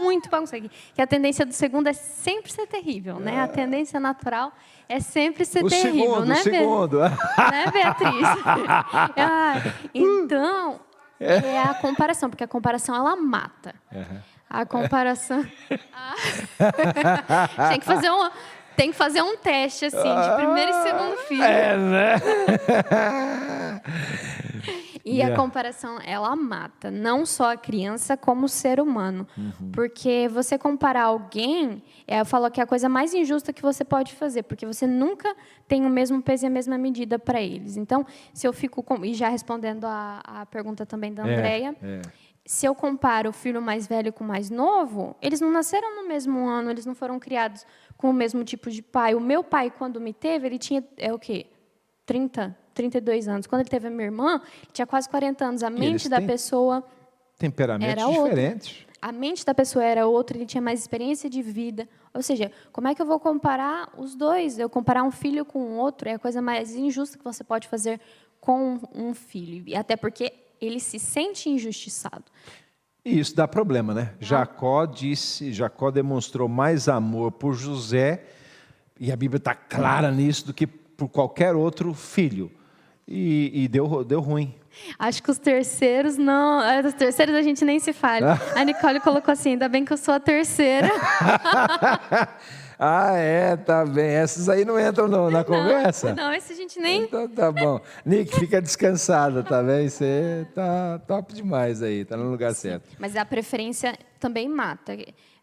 muito 0.01 0.29
bagunçado. 0.29 0.69
Que 0.93 1.01
a 1.01 1.07
tendência 1.07 1.45
do 1.45 1.53
segundo 1.53 1.87
é 1.87 1.93
sempre 1.93 2.51
ser 2.51 2.67
terrível, 2.67 3.19
né? 3.19 3.41
A 3.41 3.47
tendência 3.47 3.99
natural 3.99 4.51
é 4.87 4.99
sempre 4.99 5.45
ser 5.45 5.63
o 5.63 5.69
terrível, 5.69 5.91
segundo, 5.91 6.25
né, 6.25 6.35
o 6.35 6.43
segundo. 6.43 6.99
né, 7.51 7.71
Beatriz? 7.71 8.27
ah, 9.17 9.55
então, 9.93 10.79
é 11.19 11.59
a 11.59 11.73
comparação, 11.73 12.29
porque 12.29 12.43
a 12.43 12.47
comparação 12.47 12.95
ela 12.95 13.15
mata. 13.15 13.75
Uhum. 13.91 14.19
A 14.49 14.65
comparação. 14.65 15.45
Ah. 15.97 17.69
Tem 17.69 17.79
que 17.79 17.85
fazer 17.85 18.11
um. 18.11 18.29
Tem 18.75 18.91
que 18.91 18.97
fazer 18.97 19.21
um 19.21 19.37
teste, 19.37 19.85
assim, 19.85 19.97
de 19.97 20.35
primeiro 20.35 20.71
e 20.71 20.83
segundo 20.83 21.17
filho. 21.19 21.43
É, 21.43 21.77
né? 21.77 22.15
E 25.05 25.17
yeah. 25.17 25.35
a 25.35 25.37
comparação, 25.37 25.99
ela 26.03 26.35
mata, 26.35 26.89
não 26.89 27.27
só 27.27 27.53
a 27.53 27.57
criança, 27.57 28.17
como 28.17 28.47
o 28.47 28.49
ser 28.49 28.79
humano. 28.79 29.27
Uhum. 29.37 29.71
Porque 29.71 30.27
você 30.33 30.57
comparar 30.57 31.03
alguém, 31.03 31.83
é, 32.07 32.25
falou 32.25 32.49
que 32.49 32.59
é 32.59 32.63
a 32.63 32.65
coisa 32.65 32.89
mais 32.89 33.13
injusta 33.13 33.53
que 33.53 33.61
você 33.61 33.85
pode 33.85 34.15
fazer, 34.15 34.41
porque 34.43 34.65
você 34.65 34.87
nunca 34.87 35.35
tem 35.67 35.85
o 35.85 35.89
mesmo 35.91 36.23
peso 36.23 36.45
e 36.45 36.47
a 36.47 36.49
mesma 36.49 36.75
medida 36.75 37.19
para 37.19 37.39
eles. 37.39 37.77
Então, 37.77 38.03
se 38.33 38.47
eu 38.47 38.51
fico 38.51 38.81
com. 38.81 39.05
E 39.05 39.13
já 39.13 39.29
respondendo 39.29 39.85
a, 39.85 40.21
a 40.25 40.45
pergunta 40.47 40.87
também 40.87 41.13
da 41.13 41.21
é, 41.21 41.33
Andrea. 41.33 41.75
É, 41.83 41.95
é. 41.97 42.01
Se 42.43 42.67
eu 42.67 42.75
comparo 42.75 43.29
o 43.29 43.33
filho 43.33 43.59
mais 43.59 43.87
velho 43.87 44.13
com 44.13 44.23
o 44.23 44.27
mais 44.27 44.51
novo, 44.51 45.15
eles 45.19 45.41
não 45.41 45.51
nasceram 45.51 45.95
no 45.95 46.07
mesmo 46.07 46.47
ano, 46.47 46.69
eles 46.69 46.85
não 46.85 46.93
foram 46.93 47.19
criados 47.19 47.65
com 47.97 48.09
o 48.09 48.13
mesmo 48.13 48.43
tipo 48.43 48.69
de 48.69 48.81
pai. 48.81 49.15
O 49.15 49.19
meu 49.19 49.43
pai, 49.43 49.71
quando 49.71 49.99
me 49.99 50.13
teve, 50.13 50.47
ele 50.47 50.57
tinha 50.57 50.83
é 50.97 51.13
o 51.13 51.19
quê? 51.19 51.47
30, 52.05 52.55
32 52.73 53.27
anos. 53.27 53.47
Quando 53.47 53.61
ele 53.61 53.69
teve 53.69 53.87
a 53.87 53.89
minha 53.89 54.05
irmã, 54.05 54.41
ele 54.61 54.71
tinha 54.73 54.85
quase 54.85 55.09
40 55.09 55.45
anos. 55.45 55.63
A 55.63 55.69
mente 55.69 56.07
da 56.07 56.21
pessoa 56.21 56.83
temperamentos 57.37 57.91
era 57.91 58.07
diferentes. 58.07 58.79
Outra. 58.79 58.95
A 59.01 59.11
mente 59.11 59.45
da 59.45 59.53
pessoa 59.53 59.83
era 59.83 60.07
outra, 60.07 60.35
ele 60.35 60.45
tinha 60.45 60.61
mais 60.61 60.79
experiência 60.79 61.29
de 61.29 61.41
vida. 61.41 61.87
Ou 62.13 62.23
seja, 62.23 62.51
como 62.71 62.87
é 62.87 62.95
que 62.95 63.01
eu 63.01 63.05
vou 63.05 63.19
comparar 63.19 63.91
os 63.97 64.15
dois? 64.15 64.57
Eu 64.57 64.69
comparar 64.69 65.03
um 65.03 65.11
filho 65.11 65.45
com 65.45 65.59
o 65.59 65.77
outro 65.77 66.09
é 66.09 66.13
a 66.13 66.19
coisa 66.19 66.41
mais 66.41 66.75
injusta 66.75 67.17
que 67.17 67.23
você 67.23 67.43
pode 67.43 67.67
fazer 67.67 67.99
com 68.39 68.79
um 68.93 69.13
filho. 69.13 69.63
E 69.67 69.75
até 69.75 69.95
porque 69.95 70.33
ele 70.59 70.79
se 70.79 70.97
sente 70.97 71.49
injustiçado. 71.49 72.23
E 73.05 73.19
isso 73.19 73.35
dá 73.35 73.47
problema, 73.47 73.93
né? 73.93 74.13
Jacó 74.19 74.83
disse, 74.87 75.53
Jacó 75.53 75.91
demonstrou 75.91 76.49
mais 76.49 76.89
amor 76.89 77.31
por 77.31 77.53
José, 77.53 78.23
e 78.99 79.11
a 79.11 79.15
Bíblia 79.15 79.37
está 79.37 79.53
clara 79.53 80.09
nisso, 80.11 80.47
do 80.47 80.53
que 80.53 80.65
por 80.65 81.07
qualquer 81.07 81.53
outro 81.53 81.93
filho. 81.93 82.51
E, 83.07 83.51
e, 83.53 83.67
deu, 83.67 84.03
deu 84.03 84.19
ruim. 84.19 84.55
Acho 84.97 85.21
que 85.21 85.29
os 85.29 85.37
terceiros 85.37 86.17
não. 86.17 86.59
É, 86.63 86.81
os 86.81 86.95
terceiros 86.95 87.35
a 87.35 87.43
gente 87.43 87.63
nem 87.63 87.79
se 87.79 87.93
fala. 87.93 88.41
A 88.57 88.63
Nicole 88.63 88.99
colocou 88.99 89.31
assim: 89.31 89.51
ainda 89.51 89.69
bem 89.69 89.85
que 89.85 89.93
eu 89.93 89.97
sou 89.97 90.13
a 90.15 90.19
terceira. 90.19 90.89
ah, 92.77 93.13
é, 93.13 93.55
tá 93.55 93.85
bem. 93.85 94.09
Essas 94.09 94.49
aí 94.49 94.65
não 94.65 94.79
entram 94.79 95.07
no, 95.07 95.29
na 95.31 95.43
conversa? 95.45 96.13
Não, 96.13 96.33
esse 96.33 96.53
a 96.53 96.55
gente 96.55 96.79
nem. 96.79 97.03
Então 97.03 97.27
tá 97.27 97.51
bom. 97.51 97.79
Nick, 98.05 98.37
fica 98.39 98.61
descansada, 98.61 99.43
tá 99.43 99.63
bem? 99.63 99.87
Você 99.89 100.47
tá 100.53 100.99
top 101.07 101.33
demais 101.33 101.81
aí, 101.81 102.05
tá 102.05 102.17
no 102.17 102.29
lugar 102.29 102.53
Sim, 102.53 102.69
certo. 102.69 102.89
Mas 102.99 103.15
a 103.15 103.25
preferência 103.25 103.97
também 104.19 104.47
mata. 104.47 104.97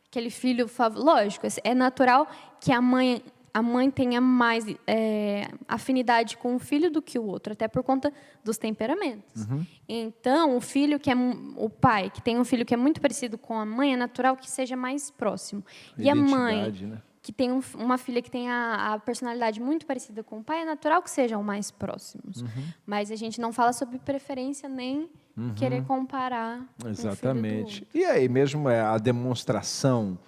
Aquele 0.08 0.30
filho, 0.30 0.68
lógico, 0.94 1.46
é 1.64 1.74
natural 1.74 2.28
que 2.60 2.72
a 2.72 2.80
mãe 2.80 3.22
a 3.54 3.60
mãe 3.60 3.90
tenha 3.90 4.20
mais 4.20 4.64
é, 4.86 5.46
afinidade 5.68 6.38
com 6.38 6.54
o 6.54 6.58
filho 6.58 6.90
do 6.90 7.02
que 7.02 7.18
o 7.18 7.24
outro, 7.24 7.52
até 7.52 7.68
por 7.68 7.82
conta 7.82 8.12
dos 8.42 8.56
temperamentos. 8.56 9.44
Uhum. 9.44 9.66
Então, 9.86 10.56
o 10.56 10.60
filho 10.60 10.98
que 10.98 11.10
é 11.10 11.14
o 11.56 11.68
pai 11.68 12.08
que 12.08 12.22
tem 12.22 12.38
um 12.38 12.44
filho 12.44 12.64
que 12.64 12.72
é 12.72 12.76
muito 12.76 13.00
parecido 13.00 13.36
com 13.36 13.58
a 13.58 13.66
mãe, 13.66 13.92
é 13.92 13.96
natural 13.96 14.36
que 14.36 14.50
seja 14.50 14.74
mais 14.74 15.10
próximo. 15.10 15.62
E 15.98 16.08
a 16.08 16.14
mãe 16.14 16.72
né? 16.86 17.02
Que 17.22 17.32
tem 17.32 17.52
um, 17.52 17.60
uma 17.76 17.96
filha 17.96 18.20
que 18.20 18.30
tem 18.30 18.50
a, 18.50 18.94
a, 18.94 18.98
personalidade 18.98 19.60
muito 19.60 19.86
parecida 19.86 20.24
com 20.24 20.40
o 20.40 20.44
pai, 20.44 20.62
é 20.62 20.64
natural 20.64 21.00
que 21.00 21.10
sejam 21.10 21.40
mais 21.40 21.70
próximos. 21.70 22.42
Uhum. 22.42 22.64
Mas 22.84 23.12
a 23.12 23.16
gente 23.16 23.40
não 23.40 23.52
fala 23.52 23.72
sobre 23.72 23.98
preferência 24.00 24.68
nem 24.68 25.08
uhum. 25.36 25.54
querer 25.54 25.84
comparar. 25.84 26.66
Exatamente. 26.84 27.86
e 27.94 28.04
aí 28.04 28.28
mesmo 28.28 28.68
é, 28.68 28.80
a 28.80 28.98
demonstração, 28.98 30.18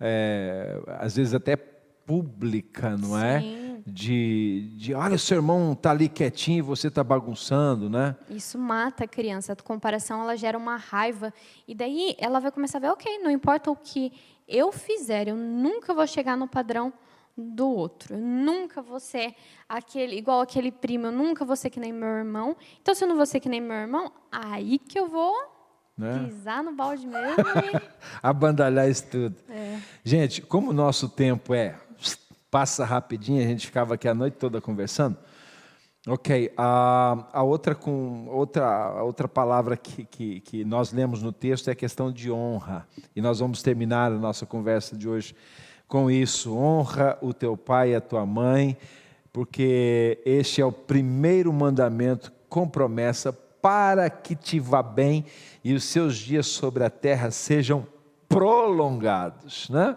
é, 0.00 0.76
às 0.98 1.14
vezes 1.14 1.34
até 1.34 1.56
pública, 1.56 2.96
não 2.96 3.16
é? 3.16 3.40
Sim. 3.40 3.66
é? 3.66 3.70
De, 3.86 4.74
de, 4.76 4.92
olha, 4.92 5.16
seu 5.16 5.36
irmão 5.36 5.72
está 5.72 5.92
ali 5.92 6.08
quietinho 6.08 6.58
e 6.58 6.62
você 6.62 6.88
está 6.88 7.02
bagunçando, 7.02 7.88
né? 7.88 8.14
Isso 8.28 8.58
mata 8.58 9.04
a 9.04 9.08
criança. 9.08 9.52
A 9.52 9.56
comparação, 9.56 10.20
ela 10.20 10.36
gera 10.36 10.58
uma 10.58 10.76
raiva. 10.76 11.32
E 11.66 11.74
daí 11.74 12.14
ela 12.18 12.40
vai 12.40 12.50
começar 12.50 12.78
a 12.78 12.80
ver, 12.80 12.90
ok, 12.90 13.20
não 13.20 13.30
importa 13.30 13.70
o 13.70 13.76
que 13.76 14.12
eu 14.50 14.72
fizer, 14.72 15.28
eu 15.28 15.36
nunca 15.36 15.94
vou 15.94 16.06
chegar 16.06 16.36
no 16.36 16.48
padrão 16.48 16.92
do 17.36 17.68
outro. 17.68 18.14
Eu 18.14 18.20
nunca 18.20 18.82
vou 18.82 19.00
ser 19.00 19.34
aquele, 19.68 20.16
igual 20.16 20.40
aquele 20.40 20.72
primo, 20.72 21.06
eu 21.06 21.12
nunca 21.12 21.44
vou 21.44 21.56
ser 21.56 21.70
que 21.70 21.80
nem 21.80 21.92
meu 21.92 22.08
irmão. 22.08 22.56
Então, 22.82 22.94
se 22.94 23.04
eu 23.04 23.08
não 23.08 23.16
vou 23.16 23.26
ser 23.26 23.40
que 23.40 23.48
nem 23.48 23.60
meu 23.60 23.76
irmão, 23.76 24.12
aí 24.30 24.78
que 24.78 24.98
eu 24.98 25.08
vou 25.08 25.34
né? 25.96 26.26
pisar 26.26 26.62
no 26.62 26.72
balde 26.72 27.06
mesmo 27.06 27.44
e... 27.74 27.80
Abandalhar 28.22 28.88
isso 28.88 29.06
tudo. 29.06 29.36
É. 29.48 29.78
Gente, 30.02 30.42
como 30.42 30.70
o 30.70 30.74
nosso 30.74 31.08
tempo 31.08 31.54
é 31.54 31.76
passa 32.50 32.84
rapidinho, 32.84 33.42
a 33.42 33.46
gente 33.46 33.66
ficava 33.66 33.94
aqui 33.94 34.08
a 34.08 34.14
noite 34.14 34.34
toda 34.34 34.60
conversando. 34.60 35.16
Ok, 36.08 36.50
a, 36.56 37.26
a 37.30 37.42
outra, 37.42 37.74
com, 37.74 38.26
outra, 38.28 39.02
outra 39.02 39.28
palavra 39.28 39.76
que, 39.76 40.04
que, 40.06 40.40
que 40.40 40.64
nós 40.64 40.92
lemos 40.92 41.22
no 41.22 41.30
texto 41.30 41.68
é 41.68 41.72
a 41.72 41.76
questão 41.76 42.10
de 42.10 42.32
honra. 42.32 42.88
E 43.14 43.20
nós 43.20 43.40
vamos 43.40 43.62
terminar 43.62 44.10
a 44.10 44.18
nossa 44.18 44.46
conversa 44.46 44.96
de 44.96 45.06
hoje 45.06 45.36
com 45.86 46.10
isso. 46.10 46.56
Honra 46.56 47.18
o 47.20 47.34
teu 47.34 47.54
pai 47.54 47.90
e 47.90 47.94
a 47.94 48.00
tua 48.00 48.24
mãe, 48.24 48.78
porque 49.30 50.22
este 50.24 50.62
é 50.62 50.64
o 50.64 50.72
primeiro 50.72 51.52
mandamento 51.52 52.32
com 52.48 52.66
promessa 52.66 53.30
para 53.30 54.08
que 54.08 54.34
te 54.34 54.58
vá 54.58 54.82
bem 54.82 55.26
e 55.62 55.74
os 55.74 55.84
seus 55.84 56.16
dias 56.16 56.46
sobre 56.46 56.82
a 56.82 56.88
terra 56.88 57.30
sejam 57.30 57.86
prolongados, 58.26 59.68
né? 59.68 59.96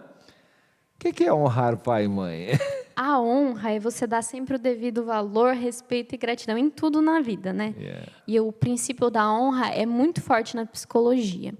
O 0.96 1.12
que 1.12 1.24
é 1.24 1.32
honrar 1.32 1.78
pai 1.78 2.04
e 2.04 2.08
mãe? 2.08 2.48
A 2.96 3.20
honra 3.20 3.72
é 3.72 3.80
você 3.80 4.06
dar 4.06 4.22
sempre 4.22 4.56
o 4.56 4.58
devido 4.58 5.04
valor, 5.04 5.54
respeito 5.54 6.14
e 6.14 6.18
gratidão 6.18 6.56
em 6.56 6.70
tudo 6.70 7.02
na 7.02 7.20
vida, 7.20 7.52
né? 7.52 7.74
Yeah. 7.76 8.12
E 8.26 8.40
o 8.40 8.52
princípio 8.52 9.10
da 9.10 9.32
honra 9.32 9.68
é 9.68 9.84
muito 9.84 10.20
forte 10.20 10.54
na 10.54 10.64
psicologia, 10.64 11.54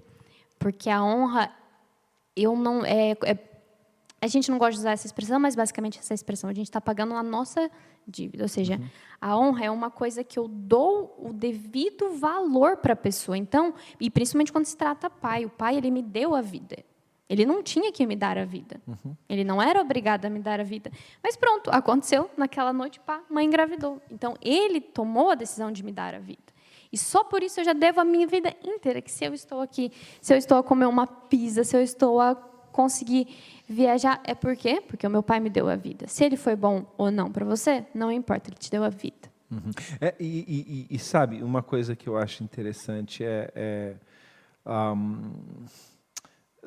porque 0.57 0.89
a 0.89 1.03
honra, 1.03 1.51
eu 2.35 2.55
não 2.55 2.85
é, 2.85 3.11
é 3.23 3.37
a 4.21 4.27
gente 4.27 4.49
não 4.49 4.57
gosta 4.57 4.73
de 4.73 4.79
usar 4.79 4.91
essa 4.91 5.05
expressão, 5.05 5.39
mas 5.39 5.55
basicamente 5.55 5.99
essa 5.99 6.13
expressão 6.13 6.49
a 6.49 6.53
gente 6.53 6.67
está 6.67 6.81
pagando 6.81 7.13
a 7.13 7.21
nossa 7.21 7.69
dívida, 8.07 8.43
ou 8.43 8.47
seja, 8.47 8.75
uhum. 8.75 8.89
a 9.19 9.37
honra 9.37 9.65
é 9.65 9.71
uma 9.71 9.91
coisa 9.91 10.23
que 10.23 10.39
eu 10.39 10.47
dou 10.47 11.15
o 11.19 11.33
devido 11.33 12.17
valor 12.17 12.77
para 12.77 12.93
a 12.93 12.95
pessoa. 12.95 13.37
Então, 13.37 13.73
e 13.99 14.09
principalmente 14.09 14.51
quando 14.51 14.65
se 14.65 14.77
trata 14.77 15.09
pai, 15.09 15.45
o 15.45 15.49
pai 15.49 15.77
ele 15.77 15.91
me 15.91 16.01
deu 16.01 16.33
a 16.33 16.41
vida. 16.41 16.77
Ele 17.27 17.45
não 17.45 17.63
tinha 17.63 17.91
que 17.91 18.05
me 18.05 18.15
dar 18.15 18.37
a 18.37 18.45
vida. 18.45 18.79
Uhum. 18.87 19.15
Ele 19.27 19.43
não 19.43 19.61
era 19.61 19.81
obrigado 19.81 20.25
a 20.25 20.29
me 20.29 20.39
dar 20.39 20.59
a 20.59 20.63
vida. 20.63 20.91
Mas 21.23 21.35
pronto, 21.35 21.69
aconteceu 21.71 22.29
naquela 22.37 22.71
noite, 22.71 22.99
pá, 22.99 23.21
mãe 23.29 23.45
engravidou. 23.45 24.01
Então 24.11 24.35
ele 24.41 24.79
tomou 24.79 25.31
a 25.31 25.35
decisão 25.35 25.71
de 25.71 25.83
me 25.83 25.91
dar 25.91 26.13
a 26.13 26.19
vida. 26.19 26.53
E 26.91 26.97
só 26.97 27.23
por 27.23 27.41
isso 27.41 27.59
eu 27.59 27.65
já 27.65 27.73
devo 27.73 27.99
a 27.99 28.05
minha 28.05 28.27
vida 28.27 28.55
inteira. 28.63 29.01
Que 29.01 29.11
se 29.11 29.25
eu 29.25 29.33
estou 29.33 29.59
aqui, 29.61 29.91
se 30.21 30.33
eu 30.33 30.37
estou 30.37 30.57
a 30.57 30.63
comer 30.63 30.85
uma 30.85 31.07
pizza, 31.07 31.63
se 31.63 31.75
eu 31.75 31.81
estou 31.81 32.21
a 32.21 32.35
conseguir 32.71 33.27
viajar, 33.67 34.21
é 34.23 34.35
por 34.35 34.55
quê? 34.55 34.81
Porque 34.85 35.07
o 35.07 35.09
meu 35.09 35.23
pai 35.23 35.39
me 35.39 35.49
deu 35.49 35.67
a 35.67 35.75
vida. 35.75 36.07
Se 36.07 36.23
ele 36.23 36.37
foi 36.37 36.55
bom 36.55 36.85
ou 36.97 37.09
não 37.09 37.31
para 37.31 37.43
você, 37.43 37.85
não 37.93 38.11
importa, 38.11 38.49
ele 38.49 38.57
te 38.57 38.69
deu 38.69 38.83
a 38.83 38.89
vida. 38.89 39.33
Uhum. 39.49 39.71
É, 39.99 40.13
e, 40.19 40.85
e, 40.89 40.95
e, 40.95 40.99
sabe, 40.99 41.41
uma 41.41 41.63
coisa 41.63 41.95
que 41.95 42.07
eu 42.07 42.17
acho 42.17 42.43
interessante 42.43 43.23
é, 43.23 43.51
é 43.55 43.95
Um, 44.65 45.31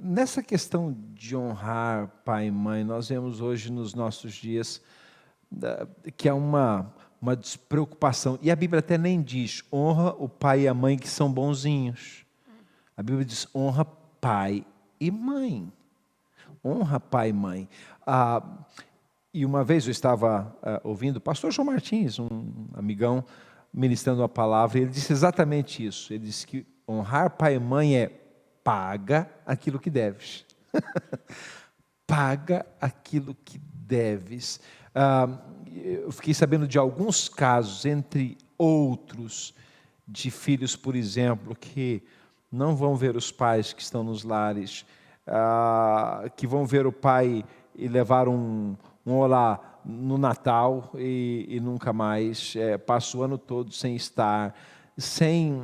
nessa 0.03 0.43
questão 0.43 0.97
de 1.15 1.37
honrar 1.37 2.09
pai 2.25 2.47
e 2.47 2.51
mãe, 2.51 2.85
nós 2.85 3.09
vemos 3.09 3.41
hoje 3.41 3.71
nos 3.71 3.95
nossos 3.95 4.35
dias 4.35 4.81
que 6.17 6.29
há 6.29 6.35
uma, 6.35 6.93
uma 7.21 7.37
despreocupação. 7.37 8.39
E 8.43 8.51
a 8.51 8.57
Bíblia 8.57 8.81
até 8.81 8.99
nem 8.99 9.23
diz 9.23 9.63
honra 9.73 10.15
o 10.19 10.29
pai 10.29 10.63
e 10.63 10.69
a 10.69 10.75
mãe 10.75 10.97
que 10.97 11.09
são 11.09 11.33
bonzinhos. 11.33 12.25
A 12.97 13.03
Bíblia 13.03 13.25
diz 13.25 13.47
honra 13.55 13.85
pai 14.21 14.65
e 15.01 15.11
mãe. 15.11 15.73
Honra 16.65 17.01
pai 17.01 17.31
e 17.31 17.33
mãe. 17.33 17.69
Ah, 18.07 18.43
e 19.33 19.45
uma 19.45 19.63
vez 19.63 19.87
eu 19.87 19.91
estava 19.91 20.57
ah, 20.63 20.81
ouvindo 20.83 21.17
o 21.17 21.21
pastor 21.21 21.53
João 21.53 21.67
Martins, 21.67 22.19
um 22.19 22.53
amigão, 22.75 23.25
ministrando 23.73 24.21
uma 24.21 24.29
palavra, 24.29 24.79
e 24.79 24.83
ele 24.83 24.91
disse 24.91 25.13
exatamente 25.13 25.85
isso. 25.85 26.13
Ele 26.13 26.25
disse 26.25 26.47
que 26.47 26.67
honrar 26.89 27.31
pai 27.31 27.55
e 27.55 27.59
mãe 27.59 27.97
é 27.97 28.18
paga 28.69 29.27
aquilo 29.47 29.79
que 29.79 29.89
deves. 29.89 30.45
paga 32.07 32.67
aquilo 32.79 33.35
que 33.35 33.59
deves. 33.59 34.61
Ah, 34.95 35.39
eu 35.75 36.13
fiquei 36.13 36.35
sabendo 36.35 36.69
de 36.69 36.77
alguns 36.77 37.31
casos, 37.31 37.87
entre 37.87 38.37
outros, 38.59 39.55
de 40.07 40.31
filhos, 40.31 40.77
por 40.77 40.95
exemplo, 40.95 41.57
que 41.57 42.03
não 42.53 42.77
vão 42.77 42.95
ver 42.95 43.17
os 43.17 43.33
pais 43.33 43.73
que 43.73 43.81
estão 43.81 44.05
nos 44.05 44.23
lares, 44.23 44.85
ah, 45.27 46.31
que 46.37 46.47
vão 46.47 46.67
ver 46.67 46.87
o 46.87 46.93
pai 46.93 47.43
e 47.75 47.89
levar 47.89 48.29
um, 48.29 48.77
um 49.07 49.15
olá 49.15 49.81
no 49.83 50.19
Natal 50.19 50.91
e, 50.95 51.47
e 51.49 51.59
nunca 51.59 51.91
mais, 51.91 52.55
é, 52.55 52.77
passa 52.77 53.17
o 53.17 53.23
ano 53.23 53.39
todo 53.39 53.73
sem 53.73 53.97
estar, 53.97 54.55
sem, 54.95 55.59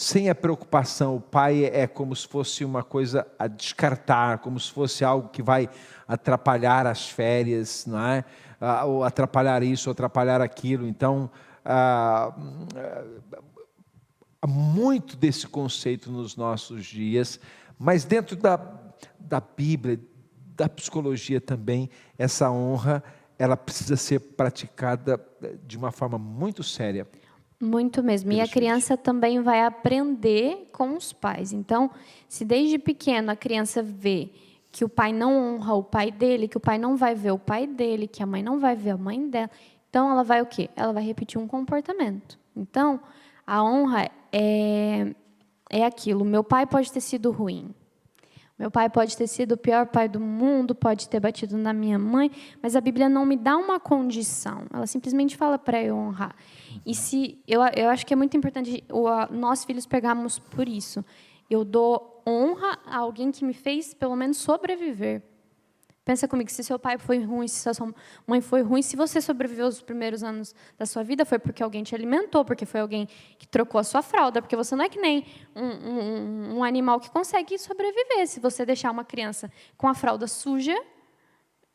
sem 0.00 0.30
a 0.30 0.34
preocupação. 0.34 1.16
O 1.16 1.20
pai 1.20 1.66
é 1.66 1.86
como 1.86 2.16
se 2.16 2.26
fosse 2.26 2.64
uma 2.64 2.82
coisa 2.82 3.26
a 3.38 3.46
descartar, 3.46 4.38
como 4.38 4.58
se 4.58 4.72
fosse 4.72 5.04
algo 5.04 5.28
que 5.28 5.42
vai 5.42 5.68
atrapalhar 6.08 6.86
as 6.86 7.10
férias, 7.10 7.84
não 7.86 8.00
é? 8.00 8.24
Ah, 8.58 8.86
ou 8.86 9.04
atrapalhar 9.04 9.62
isso, 9.62 9.90
ou 9.90 9.92
atrapalhar 9.92 10.40
aquilo. 10.40 10.88
Então, 10.88 11.30
ah, 11.62 12.34
há 14.40 14.46
muito 14.46 15.18
desse 15.18 15.46
conceito 15.46 16.10
nos 16.10 16.34
nossos 16.34 16.86
dias, 16.86 17.38
mas 17.78 18.02
dentro 18.02 18.36
da, 18.36 18.58
da 19.18 19.38
Bíblia, 19.38 20.00
da 20.56 20.66
psicologia 20.66 21.42
também, 21.42 21.90
essa 22.16 22.50
honra 22.50 23.04
ela 23.38 23.56
precisa 23.56 23.96
ser 23.96 24.20
praticada 24.20 25.18
eh, 25.42 25.56
de 25.66 25.78
uma 25.78 25.90
forma 25.90 26.18
muito 26.18 26.62
séria. 26.62 27.06
Muito 27.60 28.02
mesmo. 28.02 28.32
E 28.32 28.40
a 28.40 28.48
criança 28.48 28.96
também 28.96 29.42
vai 29.42 29.62
aprender 29.64 30.68
com 30.72 30.96
os 30.96 31.12
pais. 31.12 31.52
Então, 31.52 31.90
se 32.26 32.42
desde 32.42 32.78
pequeno 32.78 33.30
a 33.30 33.36
criança 33.36 33.82
vê 33.82 34.30
que 34.72 34.82
o 34.82 34.88
pai 34.88 35.12
não 35.12 35.56
honra 35.56 35.74
o 35.74 35.82
pai 35.82 36.10
dele, 36.10 36.48
que 36.48 36.56
o 36.56 36.60
pai 36.60 36.78
não 36.78 36.96
vai 36.96 37.14
ver 37.14 37.32
o 37.32 37.38
pai 37.38 37.66
dele, 37.66 38.08
que 38.08 38.22
a 38.22 38.26
mãe 38.26 38.42
não 38.42 38.58
vai 38.58 38.74
ver 38.74 38.90
a 38.90 38.96
mãe 38.96 39.28
dela, 39.28 39.50
então 39.88 40.10
ela 40.10 40.22
vai 40.22 40.40
o 40.40 40.46
quê? 40.46 40.70
Ela 40.74 40.92
vai 40.92 41.04
repetir 41.04 41.38
um 41.38 41.46
comportamento. 41.46 42.38
Então, 42.56 42.98
a 43.46 43.62
honra 43.62 44.08
é, 44.32 45.14
é 45.68 45.84
aquilo. 45.84 46.24
Meu 46.24 46.42
pai 46.42 46.66
pode 46.66 46.90
ter 46.90 47.00
sido 47.00 47.30
ruim. 47.30 47.74
Meu 48.60 48.70
pai 48.70 48.90
pode 48.90 49.16
ter 49.16 49.26
sido 49.26 49.52
o 49.52 49.56
pior 49.56 49.86
pai 49.86 50.06
do 50.06 50.20
mundo, 50.20 50.74
pode 50.74 51.08
ter 51.08 51.18
batido 51.18 51.56
na 51.56 51.72
minha 51.72 51.98
mãe, 51.98 52.30
mas 52.62 52.76
a 52.76 52.80
Bíblia 52.82 53.08
não 53.08 53.24
me 53.24 53.34
dá 53.34 53.56
uma 53.56 53.80
condição. 53.80 54.66
Ela 54.70 54.86
simplesmente 54.86 55.34
fala 55.34 55.58
para 55.58 55.82
eu 55.82 55.96
honrar. 55.96 56.36
E 56.84 56.94
se 56.94 57.38
eu, 57.48 57.62
eu 57.74 57.88
acho 57.88 58.04
que 58.04 58.12
é 58.12 58.16
muito 58.16 58.36
importante 58.36 58.84
nós 59.30 59.64
filhos 59.64 59.86
pegarmos 59.86 60.38
por 60.38 60.68
isso. 60.68 61.02
Eu 61.48 61.64
dou 61.64 62.22
honra 62.28 62.78
a 62.84 62.98
alguém 62.98 63.32
que 63.32 63.46
me 63.46 63.54
fez 63.54 63.94
pelo 63.94 64.14
menos 64.14 64.36
sobreviver. 64.36 65.22
Pensa 66.04 66.26
comigo, 66.26 66.50
se 66.50 66.64
seu 66.64 66.78
pai 66.78 66.96
foi 66.98 67.18
ruim, 67.22 67.46
se 67.46 67.72
sua 67.74 67.94
mãe 68.26 68.40
foi 68.40 68.62
ruim, 68.62 68.80
se 68.80 68.96
você 68.96 69.20
sobreviveu 69.20 69.66
os 69.66 69.82
primeiros 69.82 70.24
anos 70.24 70.54
da 70.78 70.86
sua 70.86 71.02
vida, 71.02 71.24
foi 71.24 71.38
porque 71.38 71.62
alguém 71.62 71.82
te 71.82 71.94
alimentou, 71.94 72.44
porque 72.44 72.64
foi 72.64 72.80
alguém 72.80 73.06
que 73.38 73.46
trocou 73.46 73.78
a 73.78 73.84
sua 73.84 74.02
fralda, 74.02 74.40
porque 74.40 74.56
você 74.56 74.74
não 74.74 74.84
é 74.84 74.88
que 74.88 74.98
nem 74.98 75.26
um, 75.54 75.66
um, 75.66 76.56
um 76.56 76.64
animal 76.64 76.98
que 77.00 77.10
consegue 77.10 77.58
sobreviver. 77.58 78.26
Se 78.26 78.40
você 78.40 78.64
deixar 78.64 78.90
uma 78.90 79.04
criança 79.04 79.52
com 79.76 79.86
a 79.86 79.94
fralda 79.94 80.26
suja, 80.26 80.74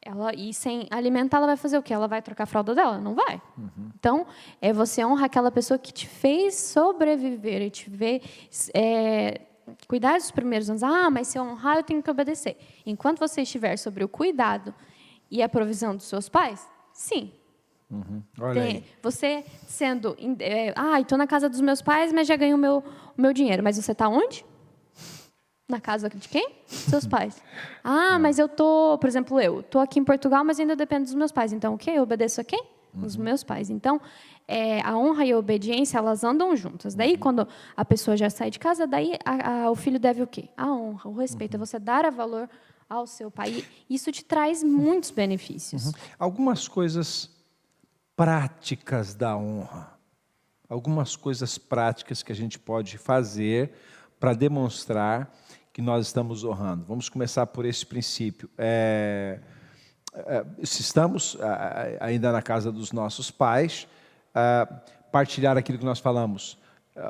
ela 0.01 0.33
e 0.35 0.53
sem 0.53 0.87
alimentar, 0.91 1.37
ela 1.37 1.47
vai 1.47 1.57
fazer 1.57 1.77
o 1.77 1.83
quê? 1.83 1.93
Ela 1.93 2.07
vai 2.07 2.21
trocar 2.21 2.43
a 2.43 2.47
fralda 2.47 2.75
dela? 2.75 2.99
Não 2.99 3.15
vai. 3.15 3.41
Uhum. 3.57 3.89
Então, 3.97 4.27
é 4.61 4.71
você 4.71 5.03
honra 5.03 5.25
aquela 5.25 5.51
pessoa 5.51 5.79
que 5.79 5.91
te 5.91 6.07
fez 6.07 6.55
sobreviver 6.55 7.61
e 7.63 7.69
te 7.71 7.89
fez 7.89 8.69
é, 8.73 9.41
cuidar 9.87 10.17
dos 10.17 10.31
primeiros 10.31 10.69
anos. 10.69 10.83
Ah, 10.83 11.09
mas 11.09 11.27
se 11.27 11.37
eu 11.37 11.43
honrar, 11.43 11.77
eu 11.77 11.83
tenho 11.83 12.01
que 12.01 12.09
obedecer. 12.09 12.57
Enquanto 12.85 13.19
você 13.19 13.41
estiver 13.41 13.77
sobre 13.77 14.03
o 14.03 14.07
cuidado 14.07 14.73
e 15.29 15.41
a 15.41 15.49
provisão 15.49 15.95
dos 15.95 16.05
seus 16.05 16.29
pais, 16.29 16.67
sim. 16.93 17.31
Uhum. 17.89 18.23
Tem. 18.53 18.83
Você 19.01 19.45
sendo. 19.67 20.15
É, 20.39 20.73
ah, 20.75 20.99
estou 20.99 21.17
na 21.17 21.27
casa 21.27 21.47
dos 21.47 21.61
meus 21.61 21.81
pais, 21.81 22.11
mas 22.11 22.27
já 22.27 22.35
ganho 22.35 22.55
o 22.55 22.59
meu, 22.59 22.83
o 23.17 23.21
meu 23.21 23.31
dinheiro. 23.33 23.63
Mas 23.63 23.77
você 23.77 23.91
está 23.91 24.07
onde? 24.07 24.45
Na 25.67 25.79
casa 25.79 26.09
de 26.09 26.27
quem? 26.29 26.47
Seus 26.65 27.07
pais. 27.07 27.41
Ah, 27.87 28.15
é. 28.15 28.17
mas 28.17 28.39
eu 28.39 28.49
tô, 28.49 28.97
por 28.97 29.07
exemplo, 29.07 29.39
eu 29.39 29.59
estou 29.59 29.79
aqui 29.79 29.99
em 29.99 30.03
Portugal, 30.03 30.43
mas 30.43 30.59
ainda 30.59 30.75
dependo 30.75 31.03
dos 31.03 31.13
meus 31.13 31.31
pais. 31.31 31.53
Então, 31.53 31.75
o 31.75 31.77
quê? 31.77 31.91
Eu 31.91 32.01
obedeço 32.01 32.41
a 32.41 32.43
quem? 32.43 32.63
Uhum. 32.95 33.05
Os 33.05 33.15
meus 33.15 33.43
pais. 33.43 33.69
Então, 33.69 34.01
é, 34.47 34.81
a 34.81 34.97
honra 34.97 35.25
e 35.25 35.31
a 35.31 35.37
obediência 35.37 35.97
elas 35.97 36.23
andam 36.23 36.55
juntas. 36.55 36.95
Daí, 36.95 37.13
uhum. 37.13 37.19
quando 37.19 37.47
a 37.75 37.85
pessoa 37.85 38.15
já 38.15 38.29
sai 38.29 38.51
de 38.51 38.59
casa, 38.59 38.85
daí 38.85 39.17
a, 39.25 39.63
a, 39.63 39.71
o 39.71 39.75
filho 39.75 39.99
deve 39.99 40.21
o 40.21 40.27
quê? 40.27 40.49
A 40.55 40.71
honra, 40.71 41.09
o 41.09 41.13
respeito, 41.13 41.55
é 41.55 41.57
uhum. 41.57 41.63
é 41.63 41.65
você 41.65 41.79
dar 41.79 42.05
a 42.05 42.09
valor 42.09 42.49
ao 42.89 43.07
seu 43.07 43.31
pai. 43.31 43.65
Isso 43.89 44.11
te 44.11 44.23
traz 44.23 44.63
muitos 44.63 45.11
benefícios. 45.11 45.87
Uhum. 45.87 45.93
Algumas 46.19 46.67
coisas 46.67 47.29
práticas 48.15 49.13
da 49.13 49.35
honra, 49.35 49.93
algumas 50.69 51.15
coisas 51.15 51.57
práticas 51.57 52.23
que 52.23 52.31
a 52.31 52.35
gente 52.35 52.57
pode 52.57 52.97
fazer 52.97 53.73
para 54.19 54.33
demonstrar 54.33 55.33
que 55.73 55.81
nós 55.81 56.05
estamos 56.07 56.43
honrando. 56.43 56.85
Vamos 56.85 57.09
começar 57.09 57.45
por 57.47 57.65
esse 57.65 57.85
princípio. 57.85 58.49
É, 58.57 59.41
é, 60.13 60.45
se 60.63 60.81
estamos 60.81 61.37
ainda 61.99 62.31
na 62.31 62.41
casa 62.41 62.71
dos 62.71 62.93
nossos 62.93 63.29
pais, 63.29 63.85
uh, 64.35 64.75
partilhar 65.11 65.57
aquilo 65.57 65.77
que 65.77 65.85
nós 65.85 65.99
falamos, 65.99 66.57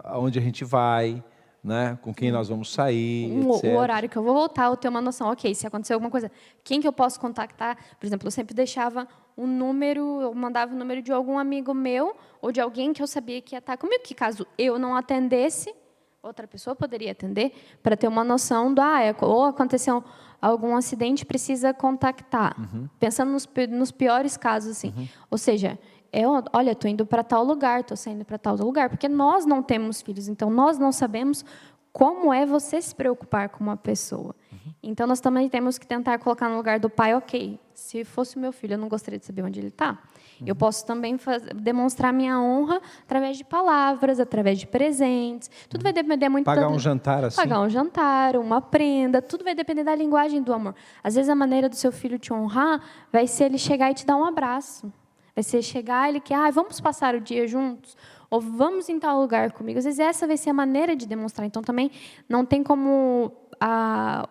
aonde 0.04 0.38
a 0.38 0.42
gente 0.42 0.64
vai, 0.64 1.24
né, 1.64 1.98
com 2.04 2.14
quem 2.14 2.32
nós 2.32 2.48
vamos 2.48 2.72
sair, 2.72 3.32
o, 3.32 3.50
o, 3.50 3.76
horário 3.76 4.08
que 4.08 4.16
eu 4.16 4.22
vou 4.22 4.36
voltar, 4.36 4.66
eu 4.66 4.78
tenho 4.78 4.94
uma 4.94 5.02
noção, 5.02 5.32
ok, 5.32 5.54
se 5.56 5.66
acontecer 5.66 5.94
alguma 5.94 6.12
coisa, 6.12 6.32
quem 6.64 6.80
que 6.80 6.88
eu 6.88 6.94
posso 6.94 7.20
contactar? 7.20 7.76
Por 8.00 8.06
exemplo, 8.06 8.28
eu 8.28 8.32
sempre 8.32 8.54
deixava 8.54 9.08
um 9.36 9.48
número, 9.48 10.22
eu 10.22 10.34
mandava 10.36 10.76
o 10.76 10.78
número 10.78 11.02
de 11.02 11.12
algum 11.12 11.40
amigo 11.40 11.74
meu 11.74 12.16
ou 12.40 12.52
de 12.52 12.62
alguém 12.62 12.94
que 12.94 13.02
eu 13.02 13.08
sabia 13.08 13.42
que 13.42 13.56
ia 13.56 13.60
estar 13.60 13.78
comigo, 13.78 14.04
que 14.04 14.14
caso 14.14 14.46
eu 14.58 14.78
não 14.78 14.96
atendesse, 14.96 15.74
outra 16.22 16.48
pessoa 16.48 16.76
poderia 16.76 17.12
atender, 17.12 17.52
para 17.82 17.98
ter 17.98 18.08
uma 18.08 18.24
noção 18.24 18.72
do, 18.72 18.82
ah, 18.82 19.02
é, 19.02 19.16
ou 19.22 19.46
aconteceu 19.46 20.04
algum 20.42 20.76
acidente, 20.76 21.26
precisa 21.26 21.74
contactar. 21.74 22.56
Uhum. 22.60 22.88
Pensando 23.00 23.32
nos, 23.32 23.50
nos, 23.70 23.92
piores 23.92 24.38
casos, 24.38 24.72
assim. 24.72 24.94
Uhum. 24.96 25.08
Ou 25.32 25.38
seja, 25.38 25.80
é, 26.16 26.24
olha, 26.54 26.72
estou 26.72 26.90
indo 26.90 27.06
para 27.06 27.22
tal 27.26 27.44
lugar, 27.44 27.82
estou 27.82 27.98
saindo 27.98 28.24
para 28.24 28.38
tal 28.38 28.56
lugar, 28.56 28.90
porque 28.90 29.10
nós 29.10 29.46
não 29.46 29.62
temos 29.62 30.02
filhos, 30.02 30.30
então 30.30 30.50
nós 30.50 30.80
não 30.80 30.90
sabemos 30.90 31.44
como 31.92 32.34
é 32.34 32.46
você 32.46 32.82
se 32.82 32.96
preocupar 32.96 33.50
com 33.50 33.62
uma 33.62 33.76
pessoa. 33.76 34.34
Uhum. 34.50 34.74
Então 34.82 35.06
nós 35.06 35.20
também 35.20 35.50
temos 35.50 35.78
que 35.78 35.86
tentar 35.86 36.18
colocar 36.20 36.48
no 36.48 36.56
lugar 36.56 36.80
do 36.80 36.90
pai, 36.90 37.14
ok, 37.14 37.60
se 37.74 38.06
fosse 38.06 38.38
o 38.38 38.40
meu 38.40 38.54
filho, 38.54 38.76
eu 38.76 38.78
não 38.78 38.88
gostaria 38.88 39.20
de 39.20 39.26
saber 39.26 39.44
onde 39.44 39.60
ele 39.60 39.68
está. 39.68 39.92
Uhum. 40.40 40.48
Eu 40.48 40.56
posso 40.56 40.86
também 40.86 41.18
fazer, 41.18 41.54
demonstrar 41.54 42.14
minha 42.14 42.40
honra 42.40 42.82
através 43.02 43.36
de 43.36 43.44
palavras, 43.44 44.18
através 44.18 44.58
de 44.58 44.68
presentes. 44.68 45.52
Tudo 45.68 45.84
vai 45.84 45.92
depender 45.92 46.30
muito 46.30 46.46
pagar 46.46 46.70
um 46.70 46.80
jantar 46.80 47.26
assim. 47.26 47.36
Pagar 47.36 47.60
um 47.60 47.70
jantar, 47.70 48.38
uma 48.38 48.62
prenda, 48.62 49.22
tudo 49.22 49.44
vai 49.44 49.54
depender 49.54 49.84
da 49.84 49.96
linguagem 49.96 50.42
do 50.42 50.54
amor. 50.54 50.76
Às 51.04 51.16
vezes 51.16 51.30
a 51.30 51.36
maneira 51.36 51.68
do 51.68 51.76
seu 51.76 51.92
filho 51.92 52.18
te 52.18 52.32
honrar 52.32 52.82
vai 53.12 53.28
ser 53.28 53.46
ele 53.46 53.58
chegar 53.58 53.92
e 53.92 53.94
te 53.94 54.06
dar 54.06 54.16
um 54.16 54.24
abraço. 54.24 54.94
Vai 55.36 55.44
ser 55.44 55.62
chegar 55.62 56.08
ele 56.08 56.20
que, 56.20 56.34
ah, 56.34 56.50
vamos 56.50 56.80
passar 56.80 57.14
o 57.14 57.20
dia 57.20 57.46
juntos, 57.46 57.98
ou 58.30 58.40
vamos 58.40 58.88
em 58.88 58.98
tal 59.00 59.20
lugar 59.20 59.52
comigo. 59.52 59.78
Às 59.78 59.86
vezes 59.86 60.00
essa 60.00 60.26
vai 60.26 60.38
ser 60.38 60.50
a 60.52 60.54
maneira 60.54 60.96
de 60.96 61.06
demonstrar. 61.06 61.46
Então 61.46 61.62
também 61.62 61.92
não 62.28 62.46
tem 62.46 62.64
como 62.64 63.32
a, 63.60 64.28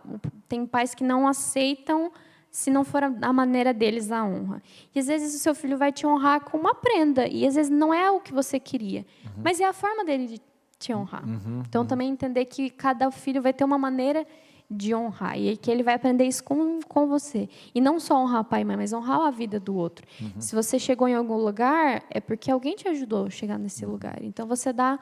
tem 0.49 0.67
pais 0.67 0.95
que 0.95 1.05
não 1.05 1.29
aceitam 1.29 2.11
se 2.51 2.71
não 2.71 2.85
for 2.85 3.03
a 3.03 3.33
maneira 3.33 3.75
deles 3.75 4.13
a 4.13 4.25
honra. 4.25 4.63
E 4.95 4.99
às 4.99 5.09
vezes 5.09 5.35
o 5.35 5.39
seu 5.39 5.55
filho 5.55 5.77
vai 5.77 5.91
te 5.91 6.07
honrar 6.07 6.41
com 6.41 6.57
uma 6.57 6.73
prenda 6.73 7.27
e 7.27 7.45
às 7.47 7.57
vezes 7.57 7.71
não 7.71 7.93
é 7.93 8.09
o 8.11 8.21
que 8.21 8.33
você 8.33 8.61
queria, 8.61 9.05
uhum. 9.25 9.43
mas 9.43 9.61
é 9.61 9.65
a 9.65 9.73
forma 9.73 10.05
dele 10.05 10.27
de 10.29 10.41
te 10.79 10.95
honrar. 10.95 11.27
Uhum, 11.27 11.63
então 11.67 11.83
uhum. 11.83 11.89
também 11.89 12.11
entender 12.11 12.45
que 12.45 12.71
cada 12.71 13.11
filho 13.11 13.43
vai 13.43 13.53
ter 13.53 13.65
uma 13.65 13.77
maneira 13.77 14.25
de 14.71 14.95
honrar. 14.95 15.39
E 15.39 15.57
que 15.57 15.71
ele 15.71 15.83
vai 15.83 15.95
aprender 15.95 16.25
isso 16.25 16.43
com, 16.43 16.81
com 16.81 17.07
você. 17.07 17.49
E 17.75 17.81
não 17.81 18.01
só 18.01 18.23
honrar 18.23 18.45
pai 18.45 18.63
e 18.63 18.65
mãe, 18.65 18.77
mas 18.77 18.93
honrar 18.93 19.21
a 19.21 19.31
vida 19.31 19.61
do 19.61 19.75
outro. 19.75 20.07
Uhum. 20.21 20.41
Se 20.41 20.55
você 20.55 20.79
chegou 20.79 21.07
em 21.09 21.15
algum 21.15 21.37
lugar, 21.37 22.03
é 22.11 22.21
porque 22.21 22.51
alguém 22.51 22.75
te 22.75 22.89
ajudou 22.89 23.27
a 23.27 23.31
chegar 23.31 23.59
nesse 23.59 23.85
uhum. 23.85 23.93
lugar. 23.93 24.23
Então 24.23 24.47
você 24.47 24.73
dá 24.73 24.99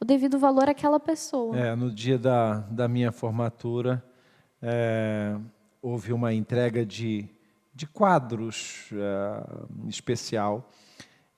o 0.00 0.04
devido 0.04 0.38
valor 0.38 0.68
àquela 0.68 0.98
pessoa. 0.98 1.56
É, 1.56 1.74
no 1.74 1.90
dia 1.90 2.18
da, 2.18 2.58
da 2.60 2.88
minha 2.88 3.12
formatura, 3.12 4.02
é, 4.60 5.36
houve 5.80 6.12
uma 6.12 6.32
entrega 6.32 6.84
de, 6.84 7.28
de 7.74 7.86
quadros 7.86 8.88
é, 8.92 9.88
especial 9.88 10.68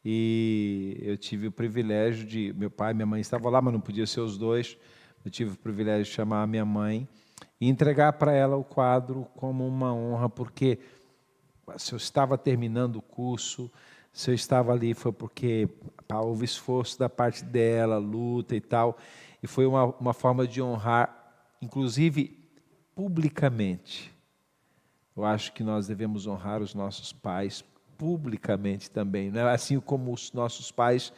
e 0.04 0.98
eu 1.00 1.16
tive 1.16 1.46
o 1.46 1.52
privilégio 1.52 2.26
de. 2.26 2.52
Meu 2.52 2.70
pai 2.70 2.92
e 2.92 2.94
minha 2.94 3.06
mãe 3.06 3.20
estavam 3.22 3.50
lá, 3.50 3.62
mas 3.62 3.72
não 3.72 3.80
podia 3.80 4.06
ser 4.06 4.20
os 4.20 4.36
dois. 4.36 4.76
Eu 5.24 5.30
tive 5.30 5.54
o 5.54 5.56
privilégio 5.56 6.04
de 6.04 6.10
chamar 6.10 6.42
a 6.42 6.46
minha 6.46 6.64
mãe 6.64 7.08
e 7.64 7.68
entregar 7.68 8.12
para 8.12 8.30
ela 8.30 8.56
o 8.56 8.62
quadro 8.62 9.26
como 9.36 9.66
uma 9.66 9.90
honra, 9.90 10.28
porque 10.28 10.78
se 11.78 11.94
eu 11.94 11.96
estava 11.96 12.36
terminando 12.36 12.96
o 12.96 13.02
curso, 13.02 13.72
se 14.12 14.30
eu 14.30 14.34
estava 14.34 14.70
ali 14.70 14.92
foi 14.92 15.10
porque 15.10 15.66
houve 16.12 16.44
esforço 16.44 16.98
da 16.98 17.08
parte 17.08 17.42
dela, 17.42 17.96
luta 17.96 18.54
e 18.54 18.60
tal, 18.60 18.98
e 19.42 19.46
foi 19.46 19.64
uma, 19.64 19.86
uma 19.98 20.12
forma 20.12 20.46
de 20.46 20.60
honrar, 20.60 21.32
inclusive 21.62 22.38
publicamente. 22.94 24.12
Eu 25.16 25.24
acho 25.24 25.50
que 25.54 25.62
nós 25.62 25.86
devemos 25.86 26.26
honrar 26.26 26.60
os 26.60 26.74
nossos 26.74 27.14
pais 27.14 27.64
publicamente 27.96 28.90
também, 28.90 29.30
né? 29.30 29.42
assim 29.48 29.80
como 29.80 30.12
os 30.12 30.30
nossos 30.34 30.70
pais 30.70 31.14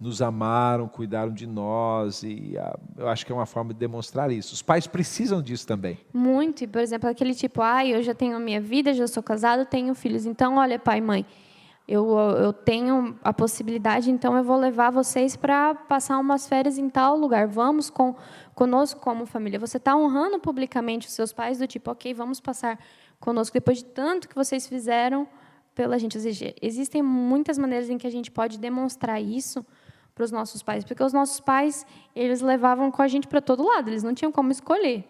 nos 0.00 0.20
amaram, 0.20 0.86
cuidaram 0.88 1.32
de 1.32 1.46
nós, 1.46 2.22
e 2.22 2.56
a, 2.58 2.78
eu 2.98 3.08
acho 3.08 3.24
que 3.24 3.32
é 3.32 3.34
uma 3.34 3.46
forma 3.46 3.72
de 3.72 3.80
demonstrar 3.80 4.30
isso. 4.30 4.52
Os 4.52 4.62
pais 4.62 4.86
precisam 4.86 5.40
disso 5.40 5.66
também. 5.66 5.98
Muito, 6.12 6.64
e 6.64 6.66
por 6.66 6.80
exemplo, 6.80 7.08
aquele 7.08 7.34
tipo, 7.34 7.62
ah, 7.62 7.84
eu 7.84 8.02
já 8.02 8.14
tenho 8.14 8.36
a 8.36 8.40
minha 8.40 8.60
vida, 8.60 8.92
já 8.92 9.06
sou 9.06 9.22
casado, 9.22 9.64
tenho 9.64 9.94
filhos, 9.94 10.26
então, 10.26 10.56
olha, 10.56 10.78
pai 10.78 11.00
mãe, 11.00 11.24
eu, 11.88 12.18
eu 12.18 12.52
tenho 12.52 13.16
a 13.22 13.32
possibilidade, 13.32 14.10
então 14.10 14.36
eu 14.36 14.42
vou 14.42 14.56
levar 14.56 14.90
vocês 14.90 15.36
para 15.36 15.74
passar 15.74 16.18
umas 16.18 16.46
férias 16.48 16.78
em 16.78 16.90
tal 16.90 17.16
lugar, 17.16 17.46
vamos 17.46 17.88
com, 17.88 18.14
conosco 18.54 19.00
como 19.00 19.24
família. 19.24 19.58
Você 19.58 19.76
está 19.76 19.96
honrando 19.96 20.38
publicamente 20.40 21.06
os 21.06 21.14
seus 21.14 21.32
pais, 21.32 21.58
do 21.58 21.66
tipo, 21.66 21.90
ok, 21.90 22.12
vamos 22.12 22.40
passar 22.40 22.78
conosco, 23.20 23.54
depois 23.54 23.78
de 23.78 23.84
tanto 23.84 24.28
que 24.28 24.34
vocês 24.34 24.66
fizeram 24.66 25.28
pela 25.76 25.96
gente. 25.98 26.16
Ou 26.16 26.22
seja, 26.22 26.52
existem 26.60 27.02
muitas 27.02 27.56
maneiras 27.56 27.88
em 27.88 27.96
que 27.98 28.06
a 28.06 28.10
gente 28.10 28.32
pode 28.32 28.58
demonstrar 28.58 29.22
isso, 29.22 29.64
para 30.16 30.24
os 30.24 30.32
nossos 30.32 30.62
pais, 30.62 30.82
porque 30.82 31.04
os 31.04 31.12
nossos 31.12 31.38
pais 31.40 31.86
eles 32.14 32.40
levavam 32.40 32.90
com 32.90 33.02
a 33.02 33.06
gente 33.06 33.28
para 33.28 33.42
todo 33.42 33.62
lado, 33.62 33.90
eles 33.90 34.02
não 34.02 34.14
tinham 34.14 34.32
como 34.32 34.50
escolher. 34.50 35.04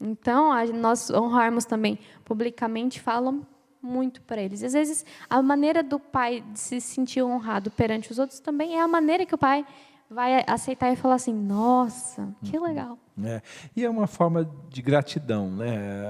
Então, 0.00 0.50
nós 0.72 1.10
honrarmos 1.10 1.66
também 1.66 1.98
publicamente 2.24 2.98
falam 2.98 3.46
muito 3.82 4.22
para 4.22 4.40
eles. 4.40 4.64
Às 4.64 4.72
vezes, 4.72 5.04
a 5.28 5.42
maneira 5.42 5.82
do 5.82 6.00
pai 6.00 6.40
de 6.40 6.58
se 6.58 6.80
sentir 6.80 7.22
honrado 7.22 7.70
perante 7.70 8.10
os 8.10 8.18
outros 8.18 8.40
também 8.40 8.76
é 8.76 8.80
a 8.80 8.88
maneira 8.88 9.26
que 9.26 9.34
o 9.34 9.38
pai 9.38 9.64
vai 10.10 10.44
aceitar 10.46 10.92
e 10.92 10.96
falar 10.96 11.14
assim: 11.14 11.32
nossa, 11.32 12.34
que 12.42 12.58
uhum. 12.58 12.64
legal. 12.64 12.98
É. 13.22 13.42
E 13.76 13.84
é 13.84 13.90
uma 13.90 14.06
forma 14.06 14.50
de 14.68 14.80
gratidão, 14.80 15.50
né? 15.50 16.06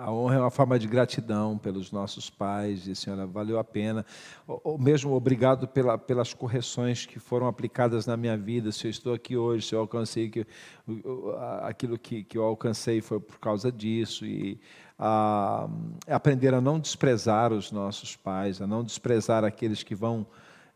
A 0.00 0.12
honra 0.12 0.36
é 0.36 0.38
uma 0.38 0.50
forma 0.50 0.78
de 0.78 0.86
gratidão 0.86 1.56
pelos 1.56 1.90
nossos 1.90 2.28
pais, 2.28 2.86
e 2.86 2.94
senhora, 2.94 3.26
valeu 3.26 3.58
a 3.58 3.64
pena. 3.64 4.04
Ou 4.46 4.78
mesmo 4.78 5.14
obrigado 5.14 5.66
pela, 5.66 5.96
pelas 5.96 6.34
correções 6.34 7.06
que 7.06 7.18
foram 7.18 7.46
aplicadas 7.46 8.06
na 8.06 8.16
minha 8.16 8.36
vida. 8.36 8.70
Se 8.70 8.86
eu 8.86 8.90
estou 8.90 9.14
aqui 9.14 9.36
hoje, 9.36 9.66
se 9.66 9.74
eu 9.74 9.80
alcancei 9.80 10.28
que, 10.28 10.46
aquilo 11.62 11.98
que, 11.98 12.22
que 12.22 12.36
eu 12.36 12.44
alcancei 12.44 13.00
foi 13.00 13.18
por 13.18 13.38
causa 13.38 13.72
disso. 13.72 14.26
E 14.26 14.60
a, 14.98 15.68
aprender 16.06 16.52
a 16.52 16.60
não 16.60 16.78
desprezar 16.78 17.52
os 17.52 17.72
nossos 17.72 18.14
pais, 18.14 18.60
a 18.60 18.66
não 18.66 18.84
desprezar 18.84 19.42
aqueles 19.42 19.82
que 19.82 19.94
vão 19.94 20.26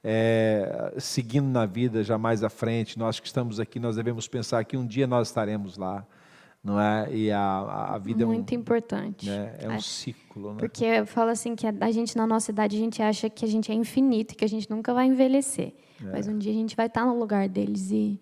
é, 0.09 0.95
seguindo 0.99 1.49
na 1.49 1.67
vida 1.67 2.05
já 2.05 2.17
mais 2.17 2.45
à 2.45 2.49
frente. 2.49 2.97
Nós 2.97 3.19
que 3.19 3.27
estamos 3.27 3.59
aqui, 3.59 3.81
nós 3.81 3.97
devemos 3.97 4.29
pensar 4.29 4.65
que 4.65 4.77
um 4.77 4.87
dia 4.87 5.05
nós 5.05 5.27
estaremos 5.27 5.77
lá, 5.77 6.07
não 6.63 6.81
é? 6.81 7.13
E 7.13 7.33
a, 7.33 7.95
a 7.95 7.99
vida 7.99 8.25
muito 8.25 8.53
é 8.53 8.57
um, 8.57 8.61
importante. 8.61 9.29
Né? 9.29 9.57
É 9.59 9.69
um 9.69 9.73
é, 9.73 9.81
ciclo, 9.81 10.53
né? 10.53 10.59
Porque 10.61 10.85
eu 10.85 11.07
falo 11.07 11.31
assim 11.31 11.57
que 11.57 11.67
a 11.67 11.91
gente 11.91 12.17
na 12.17 12.25
nossa 12.25 12.53
idade 12.53 12.77
a 12.77 12.79
gente 12.79 13.03
acha 13.03 13.29
que 13.29 13.45
a 13.45 13.49
gente 13.49 13.73
é 13.73 13.75
infinito, 13.75 14.37
que 14.37 14.45
a 14.45 14.49
gente 14.49 14.71
nunca 14.71 14.95
vai 14.95 15.07
envelhecer, 15.07 15.75
é. 16.01 16.05
mas 16.13 16.29
um 16.29 16.39
dia 16.39 16.53
a 16.53 16.55
gente 16.55 16.77
vai 16.77 16.87
estar 16.87 17.05
no 17.05 17.19
lugar 17.19 17.49
deles 17.49 17.91
e 17.91 18.21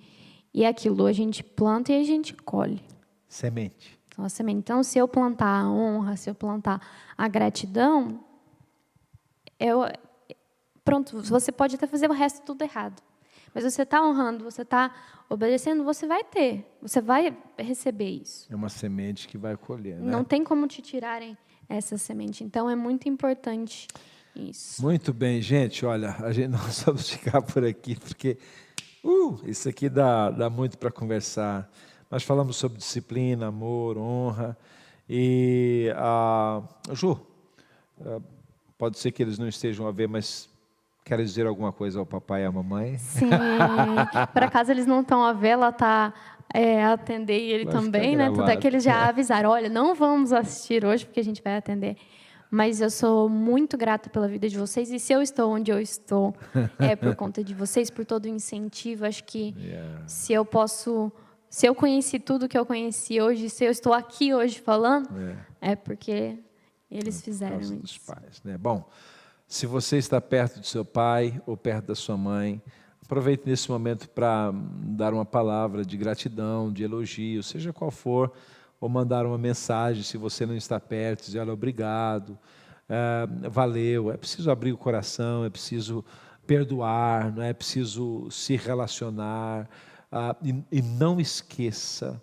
e 0.55 0.65
aquilo 0.65 1.05
a 1.05 1.13
gente 1.13 1.45
planta 1.45 1.93
e 1.93 2.01
a 2.01 2.05
gente 2.05 2.33
colhe. 2.33 2.81
Semente. 3.29 3.99
Nossa 4.17 4.37
semente. 4.37 4.59
Então, 4.59 4.83
se 4.83 4.97
eu 4.97 5.07
plantar 5.07 5.63
a 5.63 5.71
honra, 5.71 6.17
se 6.17 6.31
eu 6.31 6.35
plantar 6.35 6.81
a 7.19 7.27
gratidão, 7.27 8.21
eu, 9.59 9.81
pronto, 10.85 11.23
você 11.23 11.51
pode 11.51 11.77
até 11.77 11.87
fazer 11.87 12.11
o 12.11 12.13
resto 12.13 12.45
tudo 12.45 12.63
errado. 12.63 13.03
Mas 13.55 13.65
você 13.65 13.83
está 13.83 14.05
honrando, 14.05 14.43
você 14.43 14.63
está 14.63 14.93
obedecendo, 15.29 15.85
você 15.85 16.07
vai 16.07 16.25
ter, 16.25 16.67
você 16.83 17.01
vai 17.01 17.37
receber 17.57 18.11
isso. 18.11 18.47
É 18.51 18.55
uma 18.55 18.69
semente 18.69 19.29
que 19.29 19.39
vai 19.39 19.57
colher. 19.57 20.01
Né? 20.01 20.11
Não 20.11 20.25
tem 20.25 20.43
como 20.43 20.67
te 20.67 20.83
tirarem 20.83 21.39
essa 21.69 21.97
semente. 21.97 22.43
Então 22.43 22.69
é 22.69 22.75
muito 22.75 23.09
importante 23.09 23.87
isso. 24.35 24.83
Muito 24.83 25.13
bem, 25.13 25.41
gente. 25.41 25.87
Olha, 25.87 26.17
a 26.19 26.33
gente 26.33 26.49
nós 26.53 26.83
vamos 26.83 27.09
ficar 27.09 27.41
por 27.43 27.65
aqui 27.65 27.97
porque 27.97 28.37
uh, 29.05 29.41
isso 29.45 29.69
aqui 29.69 29.89
dá, 29.89 30.31
dá 30.31 30.51
muito 30.51 30.77
para 30.77 30.91
conversar. 30.91 31.71
Nós 32.11 32.25
falamos 32.25 32.57
sobre 32.57 32.79
disciplina, 32.79 33.47
amor, 33.47 33.97
honra 33.97 34.59
e 35.09 35.93
a 35.97 36.61
uh, 36.91 36.95
Ju. 36.95 37.13
Uh, 37.99 38.23
pode 38.77 38.99
ser 38.99 39.13
que 39.13 39.23
eles 39.23 39.39
não 39.39 39.47
estejam 39.47 39.87
a 39.87 39.93
ver, 39.93 40.09
mas 40.09 40.49
Quer 41.05 41.19
dizer 41.19 41.47
alguma 41.47 41.71
coisa 41.71 41.99
ao 41.99 42.07
papai 42.07 42.43
e 42.43 42.45
à 42.47 42.51
mamãe? 42.51 42.97
Sim. 42.97 43.29
Por 44.33 44.43
acaso 44.43 44.71
eles 44.71 44.87
não 44.87 45.03
estão 45.03 45.23
a 45.23 45.35
ver, 45.35 45.49
ela 45.49 45.69
está 45.69 46.15
é, 46.53 46.83
a 46.83 46.95
atender 46.95 47.39
ele 47.39 47.65
vai 47.65 47.75
também, 47.75 48.17
né? 48.17 48.31
Tudo 48.31 48.49
é 48.49 48.57
que 48.57 48.67
eles 48.67 48.83
já 48.83 49.07
avisaram, 49.07 49.51
olha, 49.51 49.69
não 49.69 49.95
vamos 49.95 50.33
assistir 50.33 50.85
hoje 50.85 51.05
porque 51.05 51.21
a 51.21 51.25
gente 51.25 51.43
vai 51.43 51.57
atender. 51.57 51.97
Mas 52.51 52.81
eu 52.81 52.89
sou 52.89 53.29
muito 53.29 53.77
grata 53.77 54.09
pela 54.09 54.29
vida 54.29 54.49
de 54.49 54.57
vocês 54.57 54.91
e 54.91 54.99
se 54.99 55.13
eu 55.13 55.21
estou 55.21 55.53
onde 55.53 55.71
eu 55.71 55.81
estou 55.81 56.35
é 56.79 56.95
por 56.95 57.15
conta 57.17 57.43
de 57.43 57.53
vocês, 57.53 57.91
por 57.91 58.07
todo 58.07 58.27
o 58.27 58.29
incentivo. 58.29 59.05
Acho 59.05 59.25
que 59.25 59.55
yeah. 59.59 60.07
se 60.07 60.33
eu 60.33 60.45
posso, 60.45 61.13
se 61.51 61.67
eu 61.67 61.75
conheci 61.75 62.19
tudo 62.19 62.49
que 62.49 62.57
eu 62.57 62.65
conheci 62.65 63.21
hoje, 63.21 63.51
se 63.51 63.65
eu 63.65 63.71
estou 63.71 63.93
aqui 63.93 64.33
hoje 64.33 64.61
falando, 64.61 65.09
é, 65.61 65.73
é 65.73 65.77
porque 65.77 66.39
eles 66.89 67.21
fizeram 67.21 67.61
isso. 67.61 67.75
Dos 67.75 67.99
pais, 67.99 68.41
né? 68.45 68.57
Bom. 68.57 68.89
Se 69.47 69.67
você 69.67 69.99
está 69.99 70.21
perto 70.21 70.61
do 70.61 70.67
seu 70.67 70.85
pai 70.85 71.41
ou 71.47 71.57
perto 71.57 71.87
da 71.87 71.95
sua 71.95 72.17
mãe, 72.17 72.63
aproveite 73.03 73.45
nesse 73.47 73.71
momento 73.71 74.09
para 74.09 74.51
dar 74.53 75.13
uma 75.13 75.25
palavra 75.25 75.85
de 75.85 75.97
gratidão, 75.97 76.73
de 76.73 76.83
elogio, 76.83 77.43
seja 77.43 77.73
qual 77.73 77.91
for, 77.91 78.33
ou 78.81 78.89
mandar 78.89 79.27
uma 79.27 79.39
mensagem 79.39 80.03
se 80.03 80.17
você 80.17 80.45
não 80.45 80.57
está 80.57 80.81
perto, 80.81 81.27
dizer, 81.27 81.41
olha, 81.41 81.53
obrigado, 81.53 82.39
é, 82.89 83.49
valeu. 83.49 84.11
É 84.11 84.17
preciso 84.17 84.51
abrir 84.51 84.73
o 84.73 84.79
coração, 84.79 85.45
é 85.45 85.51
preciso 85.51 86.05
perdoar, 86.47 87.33
não 87.33 87.43
é, 87.43 87.51
é 87.51 87.55
preciso 87.55 88.31
se 88.31 88.57
relacionar. 88.57 89.69
Ah, 90.11 90.37
e, 90.43 90.63
e 90.71 90.83
não 90.83 91.21
esqueça 91.21 92.23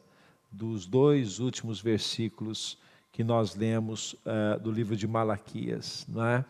dos 0.51 0.85
dois 0.85 1.39
últimos 1.39 1.81
versículos 1.81 2.77
que 3.11 3.23
nós 3.23 3.55
lemos 3.55 4.13
uh, 4.13 4.59
do 4.61 4.71
livro 4.71 4.95
de 4.95 5.05
Malaquias, 5.07 6.05
não 6.07 6.25
é? 6.25 6.45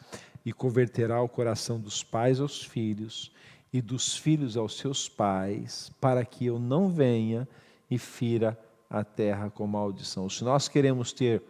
E 0.45 0.51
converterá 0.51 1.21
o 1.21 1.29
coração 1.29 1.79
dos 1.79 2.03
pais 2.03 2.39
aos 2.39 2.63
filhos 2.63 3.31
e 3.71 3.81
dos 3.81 4.17
filhos 4.17 4.57
aos 4.57 4.77
seus 4.77 5.07
pais, 5.07 5.91
para 6.01 6.25
que 6.25 6.45
eu 6.45 6.59
não 6.59 6.89
venha 6.89 7.47
e 7.89 7.97
fira 7.97 8.57
a 8.89 9.03
terra 9.03 9.49
com 9.49 9.65
maldição. 9.65 10.29
Se 10.29 10.43
nós 10.43 10.67
queremos 10.67 11.13
ter 11.13 11.41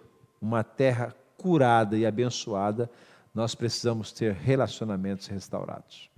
uma 0.42 0.64
terra 0.64 1.16
curada 1.38 1.98
e 1.98 2.06
abençoada, 2.06 2.90
nós 3.34 3.56
precisamos 3.56 4.12
ter 4.12 4.34
relacionamentos 4.34 5.28
restaurados. 5.28 6.10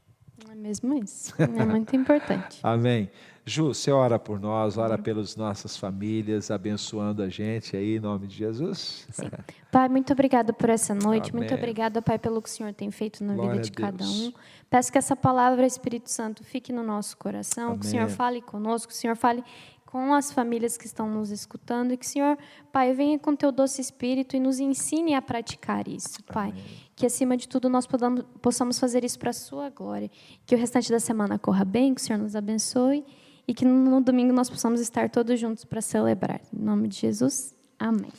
É 0.49 0.55
mesmo 0.55 0.93
isso. 0.95 1.33
É 1.41 1.47
muito 1.65 1.95
importante. 1.95 2.59
Amém. 2.63 3.09
Ju, 3.45 3.73
você 3.73 3.91
ora 3.91 4.17
por 4.17 4.39
nós, 4.39 4.77
ora 4.77 4.97
pelas 4.97 5.35
nossas 5.35 5.75
famílias, 5.75 6.49
abençoando 6.49 7.21
a 7.21 7.27
gente 7.27 7.75
aí, 7.75 7.97
em 7.97 7.99
nome 7.99 8.25
de 8.25 8.37
Jesus. 8.37 9.05
Sim. 9.11 9.29
Pai, 9.69 9.89
muito 9.89 10.13
obrigada 10.13 10.53
por 10.53 10.69
essa 10.69 10.95
noite. 10.95 11.29
Amém. 11.31 11.41
Muito 11.41 11.53
obrigada, 11.53 12.01
Pai, 12.01 12.17
pelo 12.17 12.41
que 12.41 12.47
o 12.47 12.51
Senhor 12.51 12.73
tem 12.73 12.89
feito 12.89 13.21
na 13.21 13.33
Glória 13.33 13.55
vida 13.55 13.63
de 13.63 13.71
cada 13.73 14.05
um. 14.05 14.31
Peço 14.69 14.89
que 14.89 14.97
essa 14.97 15.15
palavra, 15.15 15.65
Espírito 15.65 16.09
Santo, 16.09 16.41
fique 16.41 16.71
no 16.71 16.83
nosso 16.83 17.17
coração, 17.17 17.67
Amém. 17.67 17.79
que 17.79 17.85
o 17.85 17.89
Senhor 17.89 18.07
fale 18.07 18.41
conosco, 18.41 18.87
que 18.87 18.93
o 18.93 18.97
Senhor 18.97 19.17
fale 19.17 19.43
com 19.85 20.13
as 20.13 20.31
famílias 20.31 20.77
que 20.77 20.85
estão 20.85 21.09
nos 21.09 21.29
escutando 21.29 21.91
e 21.91 21.97
que, 21.97 22.07
Senhor, 22.07 22.37
Pai, 22.71 22.93
venha 22.93 23.19
com 23.19 23.35
teu 23.35 23.51
doce 23.51 23.81
espírito 23.81 24.37
e 24.37 24.39
nos 24.39 24.59
ensine 24.59 25.15
a 25.15 25.21
praticar 25.21 25.85
isso, 25.89 26.23
Pai. 26.23 26.51
Amém. 26.51 26.63
Que, 26.95 27.05
acima 27.05 27.35
de 27.35 27.49
tudo, 27.49 27.67
nós 27.67 27.85
podamos, 27.85 28.23
possamos 28.41 28.79
fazer 28.79 29.03
isso 29.03 29.19
para 29.19 29.31
a 29.31 29.33
sua 29.33 29.69
glória. 29.69 30.09
Que 30.45 30.55
o 30.55 30.57
restante 30.57 30.89
da 30.89 30.99
semana 30.99 31.37
corra 31.37 31.65
bem, 31.65 31.93
que 31.93 31.99
o 31.99 32.03
Senhor 32.03 32.19
nos 32.19 32.37
abençoe 32.37 33.03
e 33.47 33.53
que 33.53 33.65
no 33.65 34.01
domingo 34.01 34.33
nós 34.33 34.49
possamos 34.49 34.79
estar 34.79 35.09
todos 35.09 35.39
juntos 35.39 35.65
para 35.65 35.81
celebrar. 35.81 36.41
Em 36.53 36.63
nome 36.63 36.87
de 36.87 36.97
Jesus, 36.97 37.53
amém. 37.79 38.11